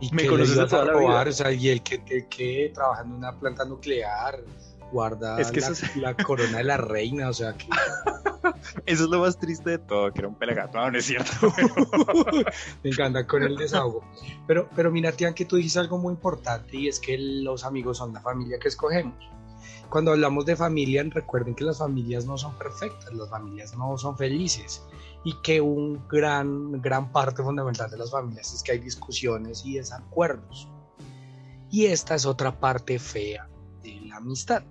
¿Y 0.00 0.14
me 0.14 0.26
conoces 0.26 0.56
de 0.56 0.66
toda 0.66 0.84
robar, 0.84 1.28
O 1.28 1.32
sea, 1.32 1.50
y 1.52 1.68
el 1.68 1.82
que, 1.82 2.04
que, 2.04 2.26
que 2.28 2.70
trabaja 2.74 3.02
en 3.02 3.12
una 3.12 3.38
planta 3.38 3.64
nuclear, 3.64 4.42
guarda 4.92 5.40
es 5.40 5.50
que 5.50 5.60
la, 5.60 5.72
la, 5.96 6.14
corona 6.14 6.58
de 6.58 6.64
la 6.64 6.76
reina, 6.76 7.28
o 7.28 7.32
sea 7.32 7.54
que... 7.54 7.66
Eso 8.86 9.04
es 9.04 9.10
lo 9.10 9.20
más 9.20 9.38
triste 9.38 9.70
de 9.70 9.78
todo, 9.78 10.12
que 10.12 10.20
era 10.20 10.28
un 10.28 10.34
pelagato, 10.34 10.78
no, 10.78 10.90
no 10.90 10.98
es 10.98 11.06
cierto. 11.06 11.30
Me 12.82 12.90
encanta 12.90 13.26
con 13.26 13.42
el 13.42 13.56
desahogo. 13.56 14.04
Pero, 14.46 14.68
pero 14.74 14.90
mira, 14.90 15.12
Tian, 15.12 15.34
que 15.34 15.44
tú 15.44 15.56
dijiste 15.56 15.78
algo 15.78 15.98
muy 15.98 16.12
importante 16.12 16.76
y 16.76 16.88
es 16.88 17.00
que 17.00 17.16
los 17.18 17.64
amigos 17.64 17.98
son 17.98 18.12
la 18.12 18.20
familia 18.20 18.58
que 18.58 18.68
escogemos. 18.68 19.14
Cuando 19.88 20.12
hablamos 20.12 20.46
de 20.46 20.56
familia, 20.56 21.04
recuerden 21.08 21.54
que 21.54 21.64
las 21.64 21.78
familias 21.78 22.26
no 22.26 22.36
son 22.36 22.56
perfectas, 22.58 23.12
las 23.12 23.30
familias 23.30 23.76
no 23.76 23.96
son 23.96 24.16
felices 24.16 24.82
y 25.24 25.34
que 25.42 25.60
un 25.60 26.06
gran, 26.08 26.80
gran 26.82 27.12
parte 27.12 27.42
fundamental 27.42 27.90
de 27.90 27.98
las 27.98 28.10
familias 28.10 28.52
es 28.52 28.62
que 28.62 28.72
hay 28.72 28.78
discusiones 28.78 29.64
y 29.64 29.74
desacuerdos. 29.74 30.68
Y 31.70 31.86
esta 31.86 32.14
es 32.14 32.26
otra 32.26 32.58
parte 32.58 32.98
fea 32.98 33.48
de 33.82 34.00
la 34.02 34.16
amistad 34.16 34.62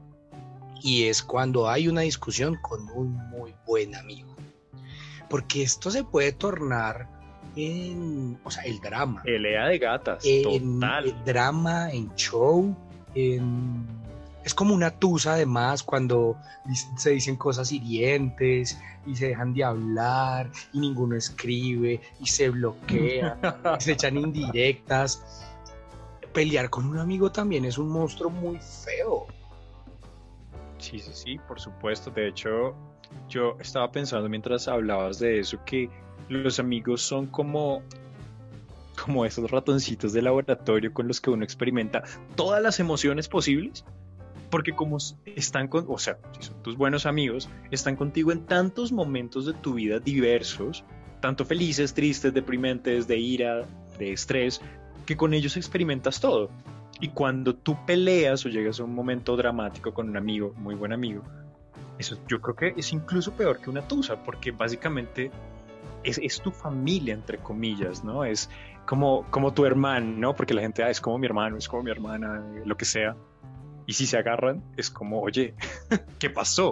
y 0.82 1.06
es 1.08 1.24
cuando 1.24 1.70
hay 1.70 1.88
una 1.88 2.02
discusión 2.02 2.58
con 2.62 2.90
un 2.92 3.16
muy 3.30 3.54
buen 3.66 3.96
amigo. 3.96 4.36
Porque 5.30 5.64
esto 5.64 5.90
se 5.90 6.04
puede 6.04 6.32
tornar 6.32 7.10
en, 7.56 8.40
o 8.44 8.52
sea, 8.52 8.64
el 8.64 8.80
drama. 8.80 9.24
Pelea 9.24 9.68
de 9.68 9.80
gatas, 9.80 10.24
en, 10.26 10.80
total. 10.80 11.06
El 11.06 11.26
drama, 11.26 11.92
en 11.92 12.14
show, 12.16 12.76
en, 13.16 13.86
es 14.44 14.54
como 14.54 14.76
una 14.76 14.92
tusa 14.92 15.34
además 15.34 15.82
cuando 15.82 16.38
se 16.98 17.12
dicen 17.12 17.36
cosas 17.36 17.72
hirientes 17.72 18.80
y 19.08 19.16
se 19.16 19.30
dejan 19.30 19.54
de 19.54 19.64
hablar 19.64 20.52
y 20.72 20.80
ninguno 20.80 21.16
escribe 21.16 22.00
y 22.20 22.28
se 22.28 22.50
bloquea 22.50 23.40
y 23.80 23.82
se 23.82 23.94
echan 23.94 24.18
indirectas. 24.18 25.24
Pelear 26.32 26.70
con 26.70 26.86
un 26.86 27.00
amigo 27.00 27.32
también 27.32 27.66
es 27.66 27.78
un 27.78 27.90
monstruo 27.90 28.30
muy 28.30 28.60
feo 28.60 29.26
Sí, 30.86 31.00
sí, 31.00 31.12
sí, 31.14 31.40
por 31.48 31.60
supuesto. 31.60 32.12
De 32.12 32.28
hecho, 32.28 32.76
yo 33.28 33.58
estaba 33.60 33.92
pensando 33.92 34.30
mientras 34.30 34.68
hablabas 34.68 35.18
de 35.18 35.40
eso 35.40 35.58
que 35.66 35.90
los 36.30 36.60
amigos 36.60 37.02
son 37.02 37.26
como 37.28 37.82
como 39.04 39.26
esos 39.26 39.50
ratoncitos 39.50 40.14
de 40.14 40.22
laboratorio 40.22 40.94
con 40.94 41.08
los 41.08 41.20
que 41.20 41.30
uno 41.30 41.44
experimenta 41.44 42.04
todas 42.36 42.62
las 42.62 42.80
emociones 42.80 43.28
posibles, 43.28 43.84
porque 44.50 44.74
como 44.74 44.98
están 45.26 45.68
con, 45.68 45.86
o 45.90 45.98
sea, 45.98 46.18
si 46.40 46.44
son 46.44 46.64
tus 46.64 46.78
buenos 46.78 47.06
amigos, 47.06 47.50
están 47.72 47.96
contigo 47.96 48.32
en 48.32 48.46
tantos 48.46 48.92
momentos 48.92 49.48
de 49.48 49.54
tu 49.54 49.74
vida 49.74 50.00
diversos, 50.00 50.86
tanto 51.20 51.46
felices, 51.46 51.94
tristes, 51.94 52.34
deprimentes, 52.34 53.08
de 53.08 53.18
ira, 53.18 53.66
de 53.98 54.14
estrés, 54.14 54.62
que 55.06 55.18
con 55.18 55.34
ellos 55.34 55.58
experimentas 55.58 56.22
todo. 56.22 56.50
Y 57.00 57.10
cuando 57.10 57.56
tú 57.56 57.78
peleas 57.86 58.46
o 58.46 58.50
llegas 58.50 58.80
a 58.80 58.84
un 58.84 58.96
momento 58.96 59.36
dramático 59.36 59.94
con 59.94 60.10
un 60.10 60.18
amigo, 60.18 60.54
muy 60.58 60.76
buen 60.76 60.94
amigo, 60.94 61.24
eso 61.98 62.18
yo 62.28 62.42
creo 62.42 62.56
que 62.56 62.80
es 62.80 62.94
incluso 62.94 63.32
peor 63.34 63.60
que 63.60 63.70
una 63.70 63.88
tusa, 63.88 64.24
porque 64.24 64.52
básicamente 64.52 65.32
es, 66.04 66.18
es 66.20 66.42
tu 66.42 66.52
familia, 66.52 67.14
entre 67.14 67.38
comillas, 67.38 68.04
¿no? 68.04 68.24
Es 68.24 68.50
como, 68.86 69.26
como 69.30 69.54
tu 69.54 69.66
hermano, 69.66 70.16
¿no? 70.18 70.36
Porque 70.36 70.54
la 70.54 70.62
gente, 70.62 70.84
ah, 70.84 70.90
es 70.90 71.02
como 71.02 71.18
mi 71.18 71.26
hermano, 71.26 71.58
es 71.58 71.68
como 71.68 71.84
mi 71.84 71.92
hermana, 71.92 72.44
lo 72.66 72.78
que 72.78 72.86
sea. 72.86 73.16
Y 73.88 73.94
si 73.94 74.08
se 74.08 74.18
agarran, 74.18 74.64
es 74.78 74.90
como, 74.90 75.22
oye, 75.22 75.54
¿qué 76.20 76.30
pasó? 76.30 76.72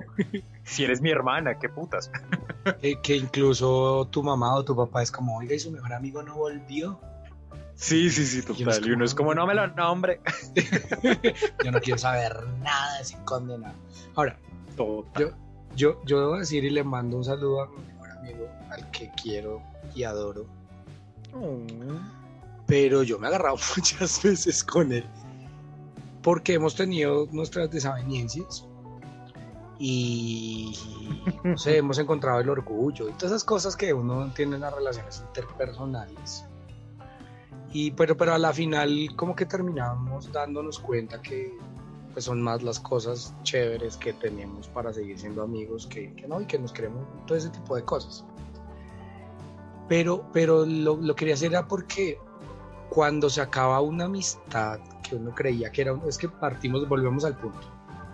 Si 0.63 0.83
eres 0.83 1.01
mi 1.01 1.11
hermana, 1.11 1.59
¿qué 1.59 1.69
putas? 1.69 2.11
que, 3.03 3.15
incluso 3.15 4.07
tu 4.09 4.23
mamá 4.23 4.55
o 4.55 4.63
tu 4.63 4.75
papá 4.75 5.03
es 5.03 5.11
como, 5.11 5.37
oiga, 5.37 5.53
y 5.55 5.59
su 5.59 5.71
mejor 5.71 5.93
amigo 5.93 6.23
no 6.23 6.35
volvió. 6.35 6.99
Sí, 7.75 8.09
sí, 8.09 8.25
sí, 8.25 8.41
total. 8.41 8.85
Y 8.87 8.91
uno 8.91 9.05
es 9.05 9.15
como, 9.15 9.33
no 9.33 9.45
me 9.45 9.53
lo 9.53 9.67
nombre. 9.67 10.21
yo 11.63 11.71
no 11.71 11.79
quiero 11.79 11.97
saber 11.97 12.47
nada 12.61 12.97
de 12.97 13.01
ese 13.01 13.17
condenado. 13.25 13.75
Ahora, 14.15 14.37
yo, 14.77 15.31
yo, 15.75 16.01
yo 16.05 16.19
debo 16.19 16.37
decir 16.37 16.63
y 16.63 16.69
le 16.69 16.83
mando 16.83 17.17
un 17.17 17.25
saludo 17.25 17.63
a 17.63 17.67
mi 17.67 17.77
mejor 17.85 18.11
amigo, 18.11 18.49
al 18.69 18.89
que 18.91 19.11
quiero 19.21 19.61
y 19.95 20.03
adoro. 20.03 20.45
Oh. 21.33 21.59
Pero 22.67 23.03
yo 23.03 23.19
me 23.19 23.27
he 23.27 23.29
agarrado 23.29 23.57
muchas 23.75 24.21
veces 24.21 24.63
con 24.63 24.91
él 24.91 25.05
porque 26.23 26.53
hemos 26.53 26.73
tenido 26.73 27.27
nuestras 27.31 27.69
desavenencias 27.69 28.65
y 29.77 30.73
no 31.43 31.57
sé, 31.57 31.77
hemos 31.77 31.99
encontrado 31.99 32.39
el 32.39 32.49
orgullo 32.49 33.09
y 33.09 33.11
todas 33.13 33.31
esas 33.31 33.43
cosas 33.43 33.75
que 33.75 33.93
uno 33.93 34.31
tiene 34.33 34.55
en 34.55 34.61
las 34.61 34.73
relaciones 34.73 35.21
interpersonales. 35.27 36.45
Y 37.73 37.91
pero, 37.91 38.15
pero 38.15 38.33
a 38.33 38.37
la 38.37 38.53
final 38.53 39.09
como 39.15 39.35
que 39.35 39.45
terminamos 39.45 40.31
dándonos 40.31 40.79
cuenta 40.79 41.21
que 41.21 41.57
pues 42.13 42.25
son 42.25 42.41
más 42.41 42.61
las 42.61 42.79
cosas 42.79 43.33
chéveres 43.41 43.97
que 43.97 44.13
tenemos 44.13 44.67
para 44.67 44.93
seguir 44.93 45.17
siendo 45.17 45.41
amigos 45.41 45.87
que, 45.87 46.13
no 46.27 46.39
y 46.39 46.45
que 46.45 46.59
nos 46.59 46.71
queremos, 46.71 47.03
todo 47.25 47.35
ese 47.35 47.49
tipo 47.49 47.75
de 47.75 47.83
cosas. 47.83 48.23
Pero, 49.89 50.23
pero 50.31 50.63
lo, 50.65 50.95
lo 50.95 51.15
quería 51.15 51.33
hacer 51.33 51.51
era 51.51 51.67
porque 51.67 52.19
cuando 52.89 53.29
se 53.29 53.41
acaba 53.41 53.81
una 53.81 54.05
amistad 54.05 54.79
que 55.01 55.15
uno 55.15 55.33
creía 55.33 55.71
que 55.71 55.81
era, 55.81 55.99
es 56.07 56.19
que 56.19 56.29
partimos, 56.29 56.87
volvemos 56.87 57.25
al 57.25 57.35
punto. 57.35 57.67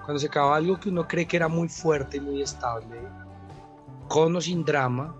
Cuando 0.05 0.19
se 0.19 0.27
acaba 0.27 0.55
algo 0.55 0.79
que 0.79 0.87
uno 0.87 1.05
cree 1.05 1.27
que 1.27 1.35
era 1.35 1.49
muy 1.49 1.67
fuerte 1.67 2.17
y 2.17 2.21
muy 2.21 2.41
estable, 2.41 2.97
con 4.07 4.33
o 4.35 4.41
sin 4.41 4.63
drama, 4.63 5.13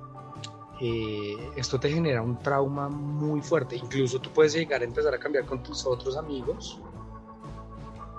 eh, 0.81 1.35
esto 1.55 1.79
te 1.79 1.91
genera 1.91 2.21
un 2.21 2.39
trauma 2.39 2.89
muy 2.89 3.41
fuerte. 3.41 3.75
Incluso 3.75 4.19
tú 4.19 4.29
puedes 4.31 4.53
llegar 4.53 4.81
a 4.81 4.85
empezar 4.85 5.13
a 5.13 5.19
cambiar 5.19 5.45
con 5.45 5.61
tus 5.61 5.85
otros 5.85 6.17
amigos 6.17 6.79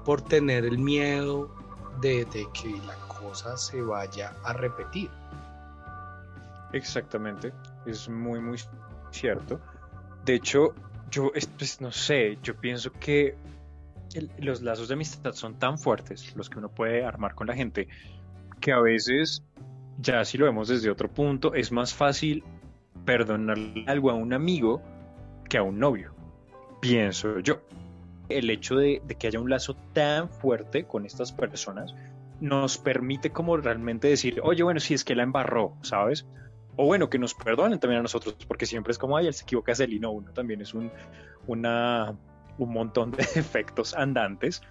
por 0.04 0.22
tener 0.22 0.64
el 0.64 0.78
miedo 0.78 1.54
de, 2.00 2.24
de 2.26 2.46
que 2.52 2.70
la 2.86 2.96
cosa 3.06 3.56
se 3.56 3.80
vaya 3.80 4.34
a 4.44 4.52
repetir. 4.52 5.10
Exactamente, 6.72 7.52
es 7.86 8.08
muy, 8.08 8.40
muy 8.40 8.58
cierto. 9.10 9.60
De 10.24 10.34
hecho, 10.34 10.74
yo, 11.10 11.30
pues, 11.58 11.80
no 11.80 11.90
sé, 11.90 12.38
yo 12.42 12.56
pienso 12.56 12.92
que 12.92 13.36
los 14.38 14.62
lazos 14.62 14.88
de 14.88 14.94
amistad 14.94 15.32
son 15.32 15.58
tan 15.58 15.78
fuertes, 15.78 16.34
los 16.36 16.48
que 16.50 16.58
uno 16.58 16.68
puede 16.68 17.04
armar 17.04 17.34
con 17.34 17.46
la 17.46 17.54
gente, 17.54 17.88
que 18.60 18.72
a 18.72 18.80
veces, 18.80 19.42
ya 20.00 20.24
si 20.24 20.38
lo 20.38 20.46
vemos 20.46 20.68
desde 20.68 20.90
otro 20.90 21.08
punto, 21.10 21.54
es 21.54 21.72
más 21.72 21.94
fácil 21.94 22.44
perdonar 23.04 23.58
algo 23.86 24.10
a 24.10 24.14
un 24.14 24.32
amigo 24.32 24.82
que 25.48 25.58
a 25.58 25.62
un 25.62 25.78
novio, 25.78 26.14
pienso 26.80 27.40
yo. 27.40 27.60
El 28.28 28.48
hecho 28.50 28.76
de, 28.76 29.02
que 29.18 29.26
haya 29.26 29.40
un 29.40 29.50
lazo 29.50 29.74
tan 29.92 30.28
fuerte 30.28 30.84
con 30.84 31.04
estas 31.04 31.32
personas 31.32 31.94
nos 32.40 32.78
permite 32.78 33.30
como 33.30 33.56
realmente 33.56 34.08
decir, 34.08 34.40
oye, 34.42 34.62
bueno, 34.62 34.80
si 34.80 34.94
es 34.94 35.04
que 35.04 35.14
la 35.14 35.24
embarró, 35.24 35.76
¿sabes? 35.82 36.26
o 36.76 36.86
bueno, 36.86 37.10
que 37.10 37.18
nos 37.18 37.34
perdonen 37.34 37.78
también 37.78 37.98
a 37.98 38.02
nosotros, 38.02 38.36
porque 38.48 38.64
siempre 38.64 38.92
es 38.92 38.98
como, 38.98 39.16
ay, 39.16 39.26
él 39.26 39.34
se 39.34 39.42
equivoca, 39.42 39.72
es 39.72 39.80
él 39.80 39.92
y 39.92 40.00
no, 40.00 40.12
uno 40.12 40.32
también 40.32 40.62
es 40.62 40.72
un, 40.72 40.90
una, 41.46 42.16
un 42.56 42.72
montón 42.72 43.10
de 43.10 43.22
efectos 43.34 43.92
andantes. 43.94 44.62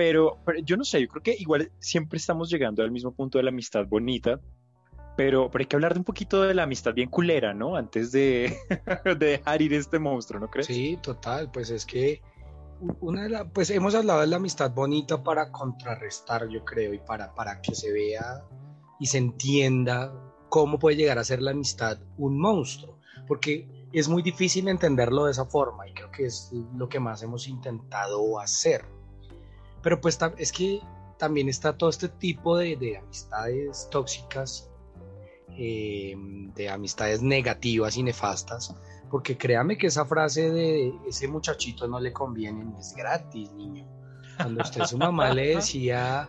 Pero, 0.00 0.38
yo 0.64 0.78
no 0.78 0.84
sé, 0.84 1.02
yo 1.02 1.08
creo 1.08 1.22
que 1.22 1.36
igual 1.38 1.70
siempre 1.78 2.16
estamos 2.16 2.48
llegando 2.48 2.82
al 2.82 2.90
mismo 2.90 3.12
punto 3.12 3.36
de 3.36 3.44
la 3.44 3.50
amistad 3.50 3.86
bonita, 3.86 4.40
pero, 5.14 5.50
pero 5.50 5.60
hay 5.60 5.66
que 5.66 5.76
hablar 5.76 5.92
de 5.92 6.00
un 6.00 6.04
poquito 6.04 6.40
de 6.40 6.54
la 6.54 6.62
amistad 6.62 6.94
bien 6.94 7.10
culera, 7.10 7.52
¿no? 7.52 7.76
Antes 7.76 8.10
de, 8.10 8.56
de 9.04 9.14
dejar 9.14 9.60
ir 9.60 9.74
este 9.74 9.98
monstruo, 9.98 10.40
¿no 10.40 10.48
crees? 10.48 10.68
Sí, 10.68 10.98
total, 11.02 11.50
pues 11.50 11.68
es 11.68 11.84
que 11.84 12.22
una 13.00 13.24
de 13.24 13.28
la, 13.28 13.44
pues 13.44 13.68
hemos 13.68 13.94
hablado 13.94 14.22
de 14.22 14.28
la 14.28 14.36
amistad 14.36 14.70
bonita 14.70 15.22
para 15.22 15.52
contrarrestar, 15.52 16.48
yo 16.48 16.64
creo, 16.64 16.94
y 16.94 16.98
para, 17.00 17.34
para 17.34 17.60
que 17.60 17.74
se 17.74 17.92
vea 17.92 18.42
y 18.98 19.04
se 19.04 19.18
entienda 19.18 20.14
cómo 20.48 20.78
puede 20.78 20.96
llegar 20.96 21.18
a 21.18 21.24
ser 21.24 21.42
la 21.42 21.50
amistad 21.50 21.98
un 22.16 22.40
monstruo, 22.40 22.98
porque 23.28 23.68
es 23.92 24.08
muy 24.08 24.22
difícil 24.22 24.66
entenderlo 24.68 25.26
de 25.26 25.32
esa 25.32 25.44
forma 25.44 25.86
y 25.86 25.92
creo 25.92 26.10
que 26.10 26.24
es 26.24 26.50
lo 26.74 26.88
que 26.88 27.00
más 27.00 27.22
hemos 27.22 27.48
intentado 27.48 28.40
hacer. 28.40 28.98
Pero 29.82 30.00
pues 30.00 30.18
es 30.38 30.52
que 30.52 30.80
también 31.16 31.48
está 31.48 31.76
todo 31.76 31.90
este 31.90 32.08
tipo 32.08 32.56
de, 32.56 32.98
amistades 32.98 33.88
tóxicas, 33.90 34.70
eh, 35.56 36.14
de 36.54 36.68
amistades 36.68 37.22
negativas 37.22 37.96
y 37.96 38.02
nefastas, 38.02 38.74
porque 39.10 39.36
créame 39.36 39.76
que 39.76 39.88
esa 39.88 40.04
frase 40.04 40.50
de 40.50 40.94
ese 41.06 41.28
muchachito 41.28 41.88
no 41.88 42.00
le 42.00 42.12
conviene, 42.12 42.64
no 42.64 42.78
es 42.78 42.94
gratis, 42.94 43.52
niño. 43.52 43.86
Cuando 44.36 44.62
usted 44.62 44.84
su 44.84 44.96
mamá 44.96 45.34
le 45.34 45.56
decía, 45.56 46.28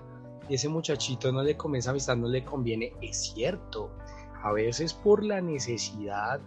ese 0.49 0.67
muchachito 0.67 1.31
no 1.31 1.43
le 1.43 1.55
conviene, 1.55 1.87
amistad 1.87 2.17
no 2.17 2.27
le 2.27 2.43
conviene, 2.43 2.93
es 3.01 3.31
cierto 3.33 3.91
a 4.43 4.51
veces 4.51 4.93
por 4.93 5.23
la 5.23 5.41
necesidad. 5.41 6.39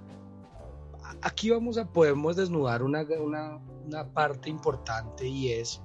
Aquí 1.23 1.51
vamos 1.51 1.79
a 1.79 1.87
podemos 1.87 2.37
desnudar 2.37 2.83
una, 2.83 3.03
una, 3.21 4.12
parte 4.12 4.51
importante 4.51 5.27
y 5.27 5.53
es 5.53 5.81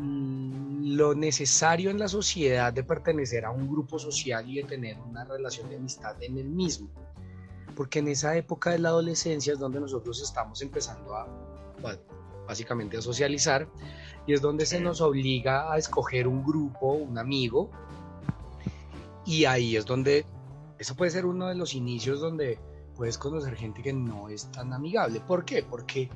lo 0.00 1.14
necesario 1.14 1.90
en 1.90 1.98
la 1.98 2.08
sociedad 2.08 2.72
de 2.72 2.82
pertenecer 2.82 3.44
a 3.44 3.50
un 3.50 3.68
grupo 3.68 3.98
social 3.98 4.48
y 4.48 4.56
de 4.56 4.64
tener 4.64 4.98
una 4.98 5.24
relación 5.24 5.68
de 5.68 5.76
amistad 5.76 6.20
en 6.22 6.38
el 6.38 6.48
mismo. 6.48 6.88
Porque 7.76 8.00
en 8.00 8.08
esa 8.08 8.36
época 8.36 8.70
de 8.70 8.78
la 8.78 8.88
adolescencia 8.90 9.52
es 9.52 9.58
donde 9.58 9.80
nosotros 9.80 10.20
estamos 10.22 10.60
empezando 10.62 11.14
a, 11.14 11.26
básicamente 12.46 12.96
a 12.96 13.02
socializar 13.02 13.68
y 14.26 14.32
es 14.34 14.40
donde 14.40 14.66
se 14.66 14.80
nos 14.80 15.00
obliga 15.00 15.72
a 15.72 15.78
escoger 15.78 16.26
un 16.26 16.44
grupo, 16.44 16.92
un 16.92 17.18
amigo, 17.18 17.70
y 19.24 19.44
ahí 19.44 19.76
es 19.76 19.86
donde 19.86 20.26
eso 20.78 20.96
puede 20.96 21.10
ser 21.10 21.26
uno 21.26 21.46
de 21.46 21.54
los 21.54 21.74
inicios 21.74 22.20
donde 22.20 22.58
puedes 22.96 23.18
conocer 23.18 23.54
gente 23.54 23.82
que 23.82 23.92
no 23.92 24.28
es 24.28 24.50
tan 24.50 24.72
amigable. 24.72 25.20
¿Por 25.20 25.44
qué? 25.44 25.62
Porque 25.62 26.10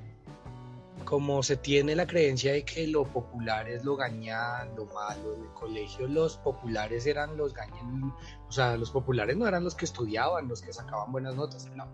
como 1.05 1.43
se 1.43 1.57
tiene 1.57 1.95
la 1.95 2.07
creencia 2.07 2.53
de 2.53 2.65
que 2.65 2.87
lo 2.87 3.05
popular 3.05 3.69
es 3.69 3.85
lo 3.85 3.97
gañán, 3.97 4.75
lo 4.77 4.87
malo, 4.87 5.35
en 5.35 5.43
el 5.43 5.53
colegio 5.53 6.07
los 6.09 6.37
populares 6.39 7.07
eran 7.07 7.37
los 7.37 7.55
gañán, 7.55 8.15
o 8.49 8.53
sea, 8.53 8.77
los 8.77 8.91
populares 8.91 9.37
no 9.37 9.47
eran 9.47 9.65
los 9.65 9.75
que 9.75 9.85
estudiaban, 9.85 10.49
los 10.49 10.63
que 10.63 10.73
sacaban 10.73 11.13
buenas 11.13 11.35
notas, 11.35 11.71
no. 11.75 11.87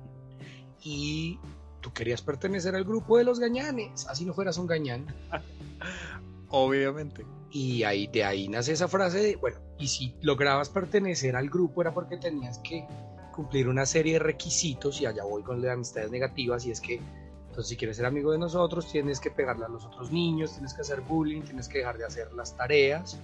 Y 0.83 1.39
tú 1.81 1.93
querías 1.93 2.23
pertenecer 2.23 2.75
al 2.75 2.85
grupo 2.85 3.19
de 3.19 3.25
los 3.25 3.39
gañanes, 3.39 4.07
así 4.09 4.25
no 4.25 4.35
fueras 4.35 4.59
un 4.59 4.67
gañán. 4.67 5.07
Obviamente. 6.49 7.25
Y 7.53 7.83
ahí, 7.83 8.07
de 8.07 8.25
ahí 8.25 8.49
nace 8.49 8.73
esa 8.73 8.87
frase 8.87 9.19
de, 9.19 9.37
bueno, 9.37 9.59
y 9.79 9.89
si 9.89 10.15
lograbas 10.23 10.69
pertenecer 10.69 11.35
al 11.37 11.51
grupo 11.51 11.81
era 11.81 11.93
porque 11.93 12.17
tenías 12.17 12.59
que 12.59 12.87
cumplir 13.33 13.69
una 13.69 13.87
serie 13.87 14.15
de 14.15 14.19
requisitos, 14.21 15.01
y 15.01 15.07
allá 15.07 15.25
voy 15.25 15.43
con 15.43 15.63
las 15.63 15.73
amistades 15.73 16.11
negativas, 16.11 16.65
y 16.67 16.71
es 16.71 16.81
que, 16.81 17.01
entonces 17.51 17.71
si 17.71 17.77
quieres 17.77 17.97
ser 17.97 18.07
amigo 18.07 18.31
de 18.31 18.39
nosotros, 18.39 18.87
tienes 18.91 19.19
que 19.19 19.29
pegarle 19.29 19.65
a 19.65 19.69
los 19.69 19.85
otros 19.85 20.13
niños, 20.13 20.53
tienes 20.53 20.73
que 20.73 20.83
hacer 20.83 21.01
bullying, 21.01 21.43
tienes 21.43 21.69
que 21.69 21.79
dejar 21.79 21.99
de 21.99 22.05
hacer 22.05 22.33
las 22.33 22.57
tareas, 22.57 23.21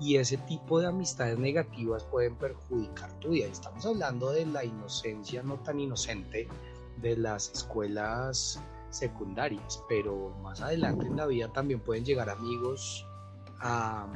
y 0.00 0.16
ese 0.16 0.38
tipo 0.38 0.80
de 0.80 0.88
amistades 0.88 1.38
negativas 1.38 2.02
pueden 2.04 2.34
perjudicar 2.34 3.12
tu 3.20 3.28
vida. 3.28 3.46
Estamos 3.46 3.86
hablando 3.86 4.32
de 4.32 4.44
la 4.46 4.64
inocencia 4.64 5.44
no 5.44 5.54
tan 5.60 5.78
inocente 5.78 6.48
de 7.00 7.16
las 7.16 7.52
escuelas 7.52 8.60
secundarias, 8.90 9.84
pero 9.88 10.30
más 10.42 10.60
adelante 10.62 11.06
en 11.06 11.16
la 11.16 11.26
vida 11.26 11.52
también 11.52 11.78
pueden 11.78 12.04
llegar 12.04 12.28
amigos 12.28 13.06
a, 13.60 14.08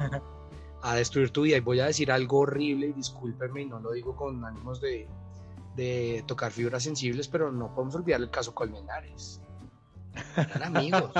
a 0.81 0.95
destruir 0.95 1.29
tu 1.29 1.43
vida. 1.43 1.57
Y 1.57 1.61
voy 1.61 1.79
a 1.79 1.85
decir 1.85 2.11
algo 2.11 2.39
horrible 2.39 2.87
y 2.87 2.93
discúlpeme, 2.93 3.61
y 3.61 3.65
no 3.67 3.79
lo 3.79 3.93
digo 3.93 4.17
con 4.17 4.43
ánimos 4.43 4.81
de, 4.81 5.07
de 5.75 6.23
tocar 6.25 6.51
fibras 6.51 6.83
sensibles, 6.83 7.27
pero 7.27 7.51
no 7.51 7.73
podemos 7.73 7.95
olvidar 7.95 8.21
el 8.21 8.29
caso 8.29 8.53
Colmenares. 8.53 9.39
Eran 10.37 10.77
amigos. 10.77 11.11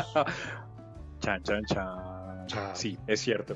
chan, 1.20 1.44
chan, 1.44 1.66
chan. 1.66 2.76
Sí, 2.76 2.98
es 3.08 3.22
cierto. 3.22 3.56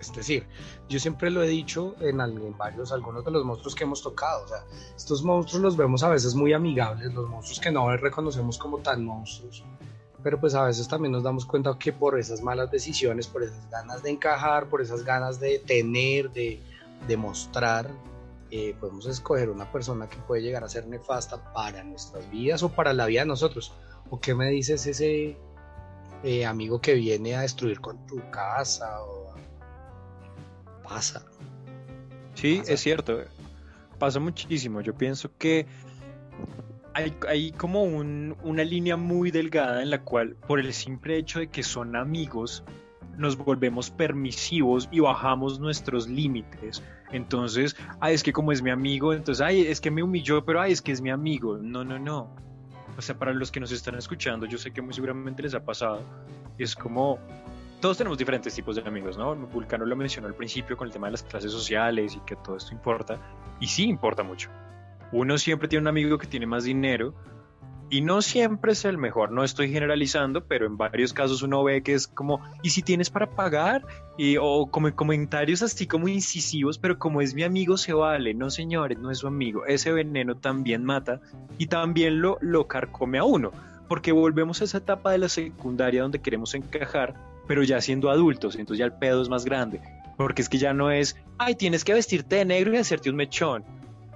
Es 0.00 0.12
decir, 0.12 0.46
yo 0.88 1.00
siempre 1.00 1.30
lo 1.30 1.42
he 1.42 1.48
dicho 1.48 1.94
en, 2.00 2.20
en, 2.20 2.58
varios, 2.58 2.92
algunos 2.92 3.24
de 3.24 3.30
los 3.30 3.44
monstruos 3.44 3.74
que 3.74 3.84
hemos 3.84 4.02
tocado. 4.02 4.44
O 4.44 4.48
sea, 4.48 4.58
estos 4.94 5.22
monstruos 5.22 5.62
los 5.62 5.76
vemos 5.76 6.02
a 6.02 6.10
veces 6.10 6.34
muy 6.34 6.52
amigables, 6.52 7.14
los 7.14 7.28
monstruos 7.28 7.58
que 7.58 7.70
no 7.70 7.96
reconocemos 7.96 8.58
como 8.58 8.78
tan 8.78 9.04
monstruos. 9.04 9.64
Pero 10.22 10.40
pues 10.40 10.54
a 10.54 10.64
veces 10.64 10.88
también 10.88 11.12
nos 11.12 11.22
damos 11.22 11.46
cuenta 11.46 11.76
que 11.78 11.92
por 11.92 12.18
esas 12.18 12.42
malas 12.42 12.70
decisiones, 12.70 13.26
por 13.26 13.42
esas 13.42 13.68
ganas 13.70 14.02
de 14.02 14.10
encajar, 14.10 14.66
por 14.66 14.82
esas 14.82 15.04
ganas 15.04 15.40
de 15.40 15.58
tener, 15.58 16.30
de 16.32 16.60
demostrar, 17.06 17.90
eh, 18.50 18.74
podemos 18.78 19.06
escoger 19.06 19.50
una 19.50 19.70
persona 19.70 20.08
que 20.08 20.16
puede 20.18 20.42
llegar 20.42 20.64
a 20.64 20.68
ser 20.68 20.86
nefasta 20.86 21.52
para 21.52 21.82
nuestras 21.82 22.30
vidas 22.30 22.62
o 22.62 22.68
para 22.68 22.92
la 22.92 23.06
vida 23.06 23.20
de 23.20 23.26
nosotros. 23.26 23.72
¿O 24.10 24.20
qué 24.20 24.34
me 24.34 24.50
dices 24.50 24.86
ese 24.86 25.36
eh, 26.22 26.46
amigo 26.46 26.80
que 26.80 26.94
viene 26.94 27.34
a 27.34 27.42
destruir 27.42 27.80
con 27.80 28.06
tu 28.06 28.20
casa? 28.30 29.02
O... 29.02 29.34
Pasa. 30.82 31.24
Sí, 32.34 32.62
es 32.66 32.80
cierto. 32.80 33.18
Pasa 33.98 34.20
muchísimo. 34.20 34.80
Yo 34.80 34.94
pienso 34.94 35.30
que 35.38 35.66
hay, 36.94 37.14
hay 37.28 37.52
como 37.52 37.82
una 37.84 38.64
línea 38.64 38.96
muy 38.96 39.30
delgada 39.30 39.82
en 39.82 39.90
la 39.90 40.02
cual, 40.02 40.36
por 40.46 40.60
el 40.60 40.72
simple 40.72 41.16
hecho 41.16 41.40
de 41.40 41.48
que 41.48 41.62
son 41.62 41.96
amigos, 41.96 42.64
nos 43.16 43.36
volvemos 43.36 43.90
permisivos 43.90 44.88
y 44.90 45.00
bajamos 45.00 45.58
nuestros 45.58 46.08
límites. 46.08 46.82
Entonces, 47.12 47.76
ay, 48.00 48.14
es 48.14 48.22
que 48.22 48.32
como 48.32 48.52
es 48.52 48.62
mi 48.62 48.70
amigo, 48.70 49.12
entonces, 49.12 49.40
ay, 49.40 49.62
es 49.62 49.80
que 49.80 49.90
me 49.90 50.02
humilló, 50.02 50.44
pero 50.44 50.60
ay, 50.60 50.72
es 50.72 50.82
que 50.82 50.92
es 50.92 51.00
mi 51.00 51.10
amigo. 51.10 51.58
No, 51.58 51.84
no, 51.84 51.98
no. 51.98 52.34
O 52.96 53.02
sea, 53.02 53.18
para 53.18 53.32
los 53.32 53.50
que 53.50 53.60
nos 53.60 53.72
están 53.72 53.96
escuchando, 53.96 54.46
yo 54.46 54.58
sé 54.58 54.72
que 54.72 54.80
muy 54.80 54.94
seguramente 54.94 55.42
les 55.42 55.54
ha 55.54 55.64
pasado. 55.64 56.02
Es 56.58 56.76
como, 56.76 57.18
todos 57.80 57.98
tenemos 57.98 58.18
diferentes 58.18 58.54
tipos 58.54 58.76
de 58.76 58.82
amigos, 58.82 59.18
¿no? 59.18 59.34
Vulcano 59.34 59.84
lo 59.84 59.96
mencionó 59.96 60.28
al 60.28 60.34
principio 60.34 60.76
con 60.76 60.86
el 60.86 60.92
tema 60.92 61.08
de 61.08 61.12
las 61.12 61.22
clases 61.22 61.50
sociales 61.50 62.14
y 62.16 62.20
que 62.20 62.36
todo 62.36 62.56
esto 62.56 62.72
importa. 62.72 63.18
Y 63.60 63.66
sí 63.66 63.84
importa 63.84 64.22
mucho. 64.22 64.50
Uno 65.12 65.38
siempre 65.38 65.68
tiene 65.68 65.82
un 65.82 65.88
amigo 65.88 66.18
que 66.18 66.26
tiene 66.26 66.46
más 66.46 66.64
dinero, 66.64 67.14
y 67.90 68.00
no 68.00 68.22
siempre 68.22 68.72
es 68.72 68.84
el 68.84 68.98
mejor, 68.98 69.30
no 69.30 69.44
estoy 69.44 69.70
generalizando, 69.70 70.44
pero 70.44 70.66
en 70.66 70.76
varios 70.76 71.12
casos 71.12 71.42
uno 71.42 71.62
ve 71.62 71.82
que 71.82 71.94
es 71.94 72.06
como, 72.06 72.40
¿y 72.62 72.70
si 72.70 72.82
tienes 72.82 73.10
para 73.10 73.30
pagar? 73.30 73.84
Y, 74.16 74.36
o 74.40 74.66
como 74.70 74.94
comentarios 74.94 75.62
así 75.62 75.86
como 75.86 76.08
incisivos, 76.08 76.78
pero 76.78 76.98
como 76.98 77.20
es 77.20 77.34
mi 77.34 77.42
amigo 77.42 77.76
se 77.76 77.92
vale, 77.92 78.34
no 78.34 78.50
señores, 78.50 78.98
no 78.98 79.10
es 79.10 79.18
su 79.18 79.26
amigo, 79.26 79.66
ese 79.66 79.92
veneno 79.92 80.36
también 80.36 80.84
mata 80.84 81.20
y 81.58 81.66
también 81.66 82.20
lo, 82.20 82.38
lo 82.40 82.66
carcome 82.66 83.18
a 83.18 83.24
uno, 83.24 83.52
porque 83.88 84.12
volvemos 84.12 84.60
a 84.60 84.64
esa 84.64 84.78
etapa 84.78 85.12
de 85.12 85.18
la 85.18 85.28
secundaria 85.28 86.02
donde 86.02 86.20
queremos 86.20 86.54
encajar, 86.54 87.14
pero 87.46 87.62
ya 87.62 87.80
siendo 87.80 88.10
adultos, 88.10 88.56
entonces 88.56 88.78
ya 88.78 88.86
el 88.86 88.92
pedo 88.92 89.20
es 89.20 89.28
más 89.28 89.44
grande, 89.44 89.80
porque 90.16 90.42
es 90.42 90.48
que 90.48 90.58
ya 90.58 90.72
no 90.72 90.90
es, 90.90 91.16
ay, 91.38 91.54
tienes 91.54 91.84
que 91.84 91.92
vestirte 91.92 92.36
de 92.36 92.44
negro 92.44 92.72
y 92.72 92.78
hacerte 92.78 93.10
un 93.10 93.16
mechón, 93.16 93.64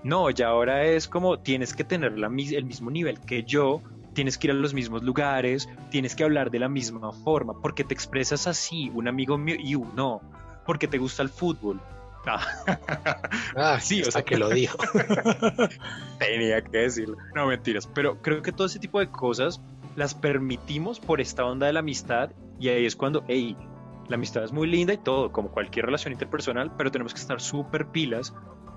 no, 0.09 0.31
ya 0.31 0.49
ahora 0.49 0.85
es 0.85 1.07
como 1.07 1.39
tienes 1.39 1.75
que 1.75 1.85
tener 1.85 2.15
el 2.15 2.65
mismo 2.65 2.91
nivel 2.91 3.21
que 3.21 3.45
yo, 3.45 3.83
tienes 4.15 4.39
que 4.39 4.47
ir 4.47 4.51
a 4.51 4.55
los 4.55 4.75
mismos 4.75 5.03
lugares, 5.03 5.69
tienes 5.91 6.17
que 6.17 6.25
hablar 6.25 6.51
de 6.51 6.59
la 6.59 6.69
misma 6.69 7.13
forma, 7.13 7.53
porque 7.61 7.85
te 7.85 7.95
expresas 7.95 8.47
así, 8.47 8.91
un 8.95 9.07
amigo 9.07 9.39
mío 9.39 9.57
y 9.59 9.77
no, 9.95 10.23
porque 10.67 10.89
te 10.89 10.99
gusta 10.99 11.23
el 11.23 11.29
fútbol. 11.29 11.81
Ah, 12.27 12.41
ah 13.57 13.81
sí, 13.81 14.03
o 14.03 14.11
sea 14.11 14.23
que 14.23 14.37
lo 14.37 14.49
dijo. 14.51 14.79
Tenía 16.19 16.63
que 16.63 16.79
decirlo. 16.79 17.17
No, 17.35 17.47
mentiras, 17.47 17.87
pero 17.87 18.21
creo 18.21 18.43
que 18.43 18.51
todo 18.51 18.67
ese 18.67 18.79
tipo 18.79 18.99
de 18.99 19.09
cosas 19.11 19.61
las 19.95 20.15
permitimos 20.15 21.01
por 21.01 21.21
esta 21.21 21.45
onda 21.45 21.67
de 21.67 21.75
la 21.75 21.81
amistad 21.81 22.31
y 22.59 22.69
ahí 22.71 22.87
es 22.87 22.97
cuando, 22.97 23.25
hey, 23.29 23.57
la 24.09 24.17
amistad 24.17 24.43
es 24.43 24.53
muy 24.53 24.67
linda 24.67 24.95
y 24.95 24.99
todo, 24.99 25.33
como 25.33 25.51
cualquier 25.51 25.85
relación 25.87 26.13
interpersonal, 26.13 26.75
pero 26.77 26.91
tenemos 26.91 27.13
que 27.13 27.21
estar 27.21 27.41
súper 27.41 27.87
pilas 27.89 28.35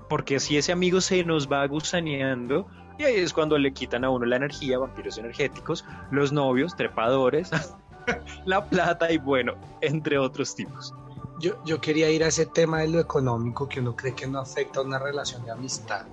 porque 0.08 0.40
si 0.40 0.56
ese 0.56 0.72
amigo 0.72 1.00
se 1.00 1.24
nos 1.24 1.50
va 1.50 1.66
gusaneando, 1.66 2.66
y 2.98 3.04
ahí 3.04 3.16
es 3.16 3.32
cuando 3.32 3.58
le 3.58 3.72
quitan 3.72 4.04
a 4.04 4.10
uno 4.10 4.26
la 4.26 4.36
energía, 4.36 4.78
vampiros 4.78 5.18
energéticos, 5.18 5.84
los 6.10 6.32
novios, 6.32 6.76
trepadores, 6.76 7.50
la 8.44 8.64
plata 8.68 9.10
y 9.10 9.18
bueno, 9.18 9.54
entre 9.80 10.18
otros 10.18 10.54
tipos. 10.54 10.94
Yo, 11.40 11.62
yo 11.64 11.80
quería 11.80 12.10
ir 12.10 12.22
a 12.22 12.28
ese 12.28 12.46
tema 12.46 12.80
de 12.80 12.88
lo 12.88 13.00
económico 13.00 13.68
que 13.68 13.80
uno 13.80 13.96
cree 13.96 14.14
que 14.14 14.26
no 14.26 14.38
afecta 14.38 14.80
a 14.80 14.82
una 14.82 14.98
relación 14.98 15.44
de 15.44 15.50
amistad. 15.50 16.06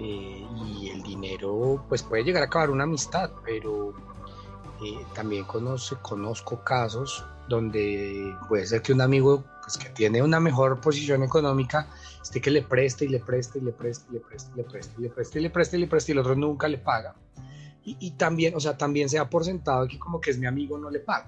Eh, 0.00 0.46
y 0.78 0.90
el 0.90 1.02
dinero 1.02 1.84
pues 1.88 2.02
puede 2.02 2.22
llegar 2.22 2.42
a 2.42 2.46
acabar 2.46 2.70
una 2.70 2.84
amistad, 2.84 3.30
pero 3.44 3.94
eh, 4.84 5.04
también 5.12 5.44
conoce, 5.44 5.96
conozco 5.96 6.62
casos 6.62 7.24
donde 7.48 8.36
puede 8.48 8.66
ser 8.66 8.82
que 8.82 8.92
un 8.92 9.00
amigo 9.00 9.42
pues, 9.62 9.76
que 9.76 9.88
tiene 9.88 10.22
una 10.22 10.38
mejor 10.38 10.80
posición 10.80 11.22
económica 11.22 11.88
esté 12.28 12.40
que 12.42 12.50
le 12.50 12.62
preste 12.62 13.06
y 13.06 13.08
le 13.08 13.20
preste 13.20 13.58
y 13.58 13.62
le 13.62 13.72
preste 13.72 14.06
y 14.10 14.14
le 14.14 14.20
preste 14.20 14.52
y 14.54 14.56
le 14.56 14.64
preste 14.64 14.94
y 14.98 15.02
le 15.02 15.10
preste 15.10 15.38
y 15.38 15.42
le 15.42 15.50
preste 15.50 15.76
y 15.76 15.80
le 15.80 15.86
preste 15.86 16.12
y 16.12 16.14
el 16.14 16.18
otro 16.18 16.36
nunca 16.36 16.68
le 16.68 16.78
paga. 16.78 17.16
Y, 17.84 18.10
también, 18.10 18.54
o 18.54 18.60
sea, 18.60 18.76
también 18.76 19.08
se 19.08 19.18
ha 19.18 19.30
por 19.30 19.46
sentado 19.46 19.88
que 19.88 19.98
como 19.98 20.20
que 20.20 20.30
es 20.30 20.36
mi 20.36 20.44
amigo 20.44 20.76
no 20.76 20.90
le 20.90 21.00
pago. 21.00 21.26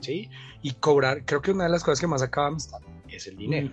¿Sí? 0.00 0.30
Y 0.62 0.72
cobrar, 0.72 1.26
creo 1.26 1.42
que 1.42 1.50
una 1.50 1.64
de 1.64 1.70
las 1.70 1.84
cosas 1.84 2.00
que 2.00 2.06
más 2.06 2.22
acaba 2.22 2.46
amistad 2.46 2.80
es 3.08 3.26
el 3.26 3.36
dinero. 3.36 3.70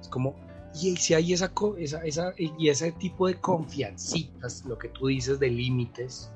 Es 0.00 0.06
como, 0.06 0.36
y 0.80 0.94
si 0.96 1.14
hay 1.14 1.32
esa, 1.32 1.52
esa, 1.78 2.04
esa, 2.04 2.32
y 2.36 2.68
ese 2.68 2.92
tipo 2.92 3.26
de 3.26 3.40
confiancitas, 3.40 4.64
lo 4.66 4.78
que 4.78 4.88
tú 4.88 5.08
dices 5.08 5.40
de 5.40 5.50
límites, 5.50 6.30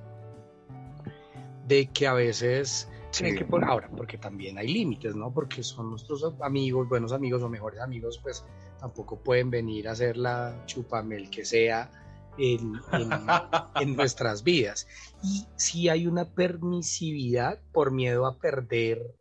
de 1.69 1.87
que 1.87 2.09
a 2.09 2.15
veces 2.15 2.89
que 3.13 3.45
por 3.45 3.65
ahora, 3.65 3.89
porque 3.97 4.19
también 4.19 4.59
hay 4.59 4.69
límites, 4.69 5.15
¿no? 5.15 5.33
Porque 5.33 5.63
son 5.63 5.91
nuestros 5.91 6.25
amigos, 6.41 6.89
buenos 6.89 7.13
amigos 7.13 7.43
o 7.43 7.49
mejores 7.49 7.81
amigos, 7.81 8.19
pues 8.23 8.45
tampoco 8.79 9.19
pueden 9.21 9.51
venir 9.51 9.89
a 9.89 9.93
hacer 9.93 10.17
la 10.17 10.65
chupamel 10.67 11.31
que 11.31 11.45
sea 11.45 11.91
en, 12.39 12.75
en, 13.81 13.97
nuestras 13.97 14.43
vidas. 14.43 14.87
Y 15.23 15.47
si 15.57 15.89
hay 15.89 16.07
una 16.07 16.27
permisividad 16.35 17.61
por 17.73 17.91
miedo 17.91 18.27
a 18.27 18.39
perder 18.39 19.15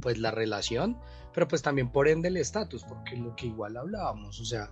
pues 0.00 0.18
la 0.18 0.30
relación, 0.30 0.98
pero 1.32 1.48
pues 1.48 1.62
también 1.62 1.90
por 1.90 2.08
ende 2.08 2.28
el 2.28 2.36
estatus, 2.36 2.84
porque 2.84 3.16
lo 3.16 3.34
que 3.34 3.46
igual 3.46 3.76
hablábamos, 3.76 4.40
o 4.40 4.44
sea, 4.44 4.70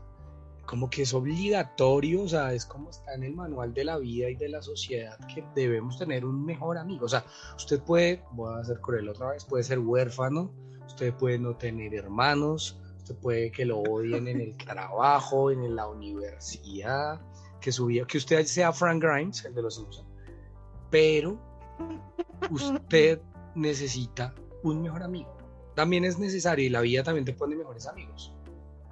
como 0.67 0.89
que 0.89 1.03
es 1.03 1.12
obligatorio, 1.12 2.23
o 2.23 2.29
sea, 2.29 2.53
es 2.55 2.65
como 2.65 2.91
está 2.91 3.15
en 3.15 3.25
el 3.25 3.35
manual 3.35 3.75
de 3.75 3.85
la 3.85 3.99
vida 3.99 4.31
y 4.31 4.37
de 4.37 4.49
la 4.49 4.62
sociedad 4.62 5.19
que 5.33 5.45
debemos 5.55 5.99
tener 5.99 6.25
un 6.25 6.45
mejor 6.45 6.79
amigo. 6.79 7.07
O 7.07 7.09
sea, 7.09 7.25
usted 7.57 7.83
puede, 7.83 8.25
voy 8.33 8.55
a 8.55 8.61
hacer 8.61 8.79
él 8.99 9.09
otra 9.09 9.31
vez, 9.31 9.45
puede 9.45 9.65
ser 9.65 9.79
huérfano, 9.79 10.53
usted 10.87 11.12
puede 11.15 11.39
no 11.39 11.57
tener 11.57 11.95
hermanos, 11.95 12.81
usted 13.05 13.17
puede 13.17 13.53
que 13.53 13.65
lo 13.65 13.79
odien 13.79 14.27
en 14.29 14.41
el 14.41 14.57
trabajo, 14.65 15.51
en 15.51 15.77
la 15.77 15.87
universidad, 15.87 17.21
que 17.61 17.71
su 17.71 17.87
que 18.09 18.19
usted 18.19 18.45
sea 18.47 18.73
Frank 18.73 19.03
Grimes, 19.03 19.45
el 19.45 19.55
de 19.55 19.63
los 19.63 19.77
Simpsons, 19.77 20.09
pero 20.91 21.39
usted 22.51 23.21
necesita 23.55 24.35
un 24.63 24.83
mejor 24.83 25.03
amigo. 25.03 25.37
También 25.75 26.05
es 26.05 26.19
necesario 26.19 26.65
y 26.65 26.69
la 26.69 26.81
vida 26.81 27.03
también 27.03 27.25
te 27.25 27.35
pone 27.35 27.57
mejores 27.57 27.87
amigos 27.87 28.35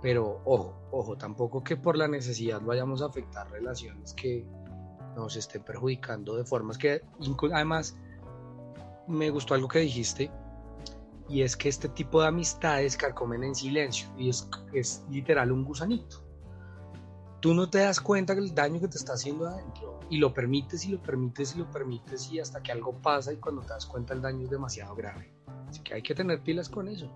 pero 0.02 0.42
ojo, 0.44 0.74
ojo, 0.90 1.16
tampoco 1.16 1.62
que 1.62 1.76
por 1.76 1.96
la 1.96 2.08
necesidad 2.08 2.60
vayamos 2.60 3.00
a 3.02 3.06
afectar 3.06 3.48
relaciones 3.50 4.12
que 4.12 4.44
nos 5.14 5.36
estén 5.36 5.62
perjudicando 5.62 6.36
de 6.36 6.44
formas 6.44 6.76
que 6.76 7.02
además 7.52 7.96
me 9.06 9.30
gustó 9.30 9.54
algo 9.54 9.68
que 9.68 9.78
dijiste 9.78 10.30
y 11.28 11.42
es 11.42 11.56
que 11.56 11.68
este 11.68 11.88
tipo 11.88 12.20
de 12.20 12.28
amistades 12.28 12.96
carcomen 12.96 13.44
en 13.44 13.54
silencio 13.54 14.08
y 14.16 14.28
es, 14.28 14.48
es 14.72 15.04
literal 15.10 15.52
un 15.52 15.64
gusanito. 15.64 16.22
Tú 17.40 17.54
no 17.54 17.68
te 17.68 17.78
das 17.78 18.00
cuenta 18.00 18.34
del 18.34 18.54
daño 18.54 18.80
que 18.80 18.88
te 18.88 18.98
está 18.98 19.14
haciendo 19.14 19.48
adentro 19.48 19.98
y 20.08 20.18
lo 20.18 20.32
permites 20.32 20.84
y 20.84 20.92
lo 20.92 21.02
permites 21.02 21.56
y 21.56 21.58
lo 21.58 21.70
permites 21.70 22.30
y 22.30 22.38
hasta 22.38 22.62
que 22.62 22.70
algo 22.70 22.92
pasa 23.00 23.32
y 23.32 23.36
cuando 23.36 23.62
te 23.62 23.68
das 23.68 23.86
cuenta 23.86 24.14
el 24.14 24.22
daño 24.22 24.44
es 24.44 24.50
demasiado 24.50 24.94
grave. 24.94 25.32
Así 25.68 25.80
que 25.80 25.94
hay 25.94 26.02
que 26.02 26.14
tener 26.14 26.40
pilas 26.40 26.68
con 26.68 26.86
eso. 26.86 27.10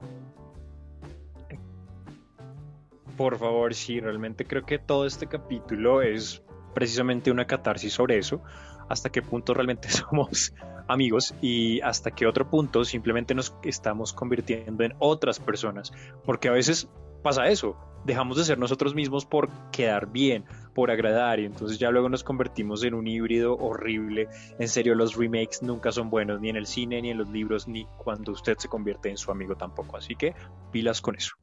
Por 3.16 3.38
favor, 3.38 3.74
sí, 3.74 4.00
realmente 4.00 4.44
creo 4.44 4.66
que 4.66 4.78
todo 4.78 5.06
este 5.06 5.26
capítulo 5.26 6.02
es 6.02 6.42
precisamente 6.74 7.30
una 7.30 7.46
catarsis 7.46 7.94
sobre 7.94 8.18
eso, 8.18 8.42
hasta 8.88 9.10
qué 9.10 9.22
punto 9.22 9.54
realmente 9.54 9.88
somos 9.90 10.52
amigos 10.88 11.34
y 11.40 11.80
hasta 11.80 12.10
qué 12.10 12.26
otro 12.26 12.48
punto 12.48 12.84
simplemente 12.84 13.34
nos 13.34 13.54
estamos 13.62 14.12
convirtiendo 14.12 14.84
en 14.84 14.94
otras 14.98 15.40
personas, 15.40 15.92
porque 16.24 16.48
a 16.48 16.52
veces 16.52 16.88
pasa 17.22 17.48
eso, 17.48 17.76
dejamos 18.04 18.36
de 18.36 18.44
ser 18.44 18.58
nosotros 18.58 18.94
mismos 18.94 19.26
por 19.26 19.50
quedar 19.70 20.06
bien, 20.10 20.44
por 20.74 20.90
agradar 20.90 21.40
y 21.40 21.44
entonces 21.44 21.78
ya 21.78 21.90
luego 21.90 22.08
nos 22.08 22.22
convertimos 22.22 22.84
en 22.84 22.94
un 22.94 23.06
híbrido 23.06 23.56
horrible. 23.56 24.28
En 24.58 24.68
serio, 24.68 24.94
los 24.94 25.16
remakes 25.16 25.62
nunca 25.62 25.90
son 25.90 26.08
buenos, 26.08 26.40
ni 26.40 26.48
en 26.48 26.56
el 26.56 26.66
cine, 26.66 27.02
ni 27.02 27.10
en 27.10 27.18
los 27.18 27.28
libros, 27.28 27.66
ni 27.66 27.86
cuando 27.98 28.32
usted 28.32 28.56
se 28.58 28.68
convierte 28.68 29.10
en 29.10 29.16
su 29.16 29.30
amigo 29.30 29.56
tampoco. 29.56 29.96
Así 29.96 30.14
que 30.14 30.34
pilas 30.70 31.00
con 31.00 31.16
eso. 31.16 31.34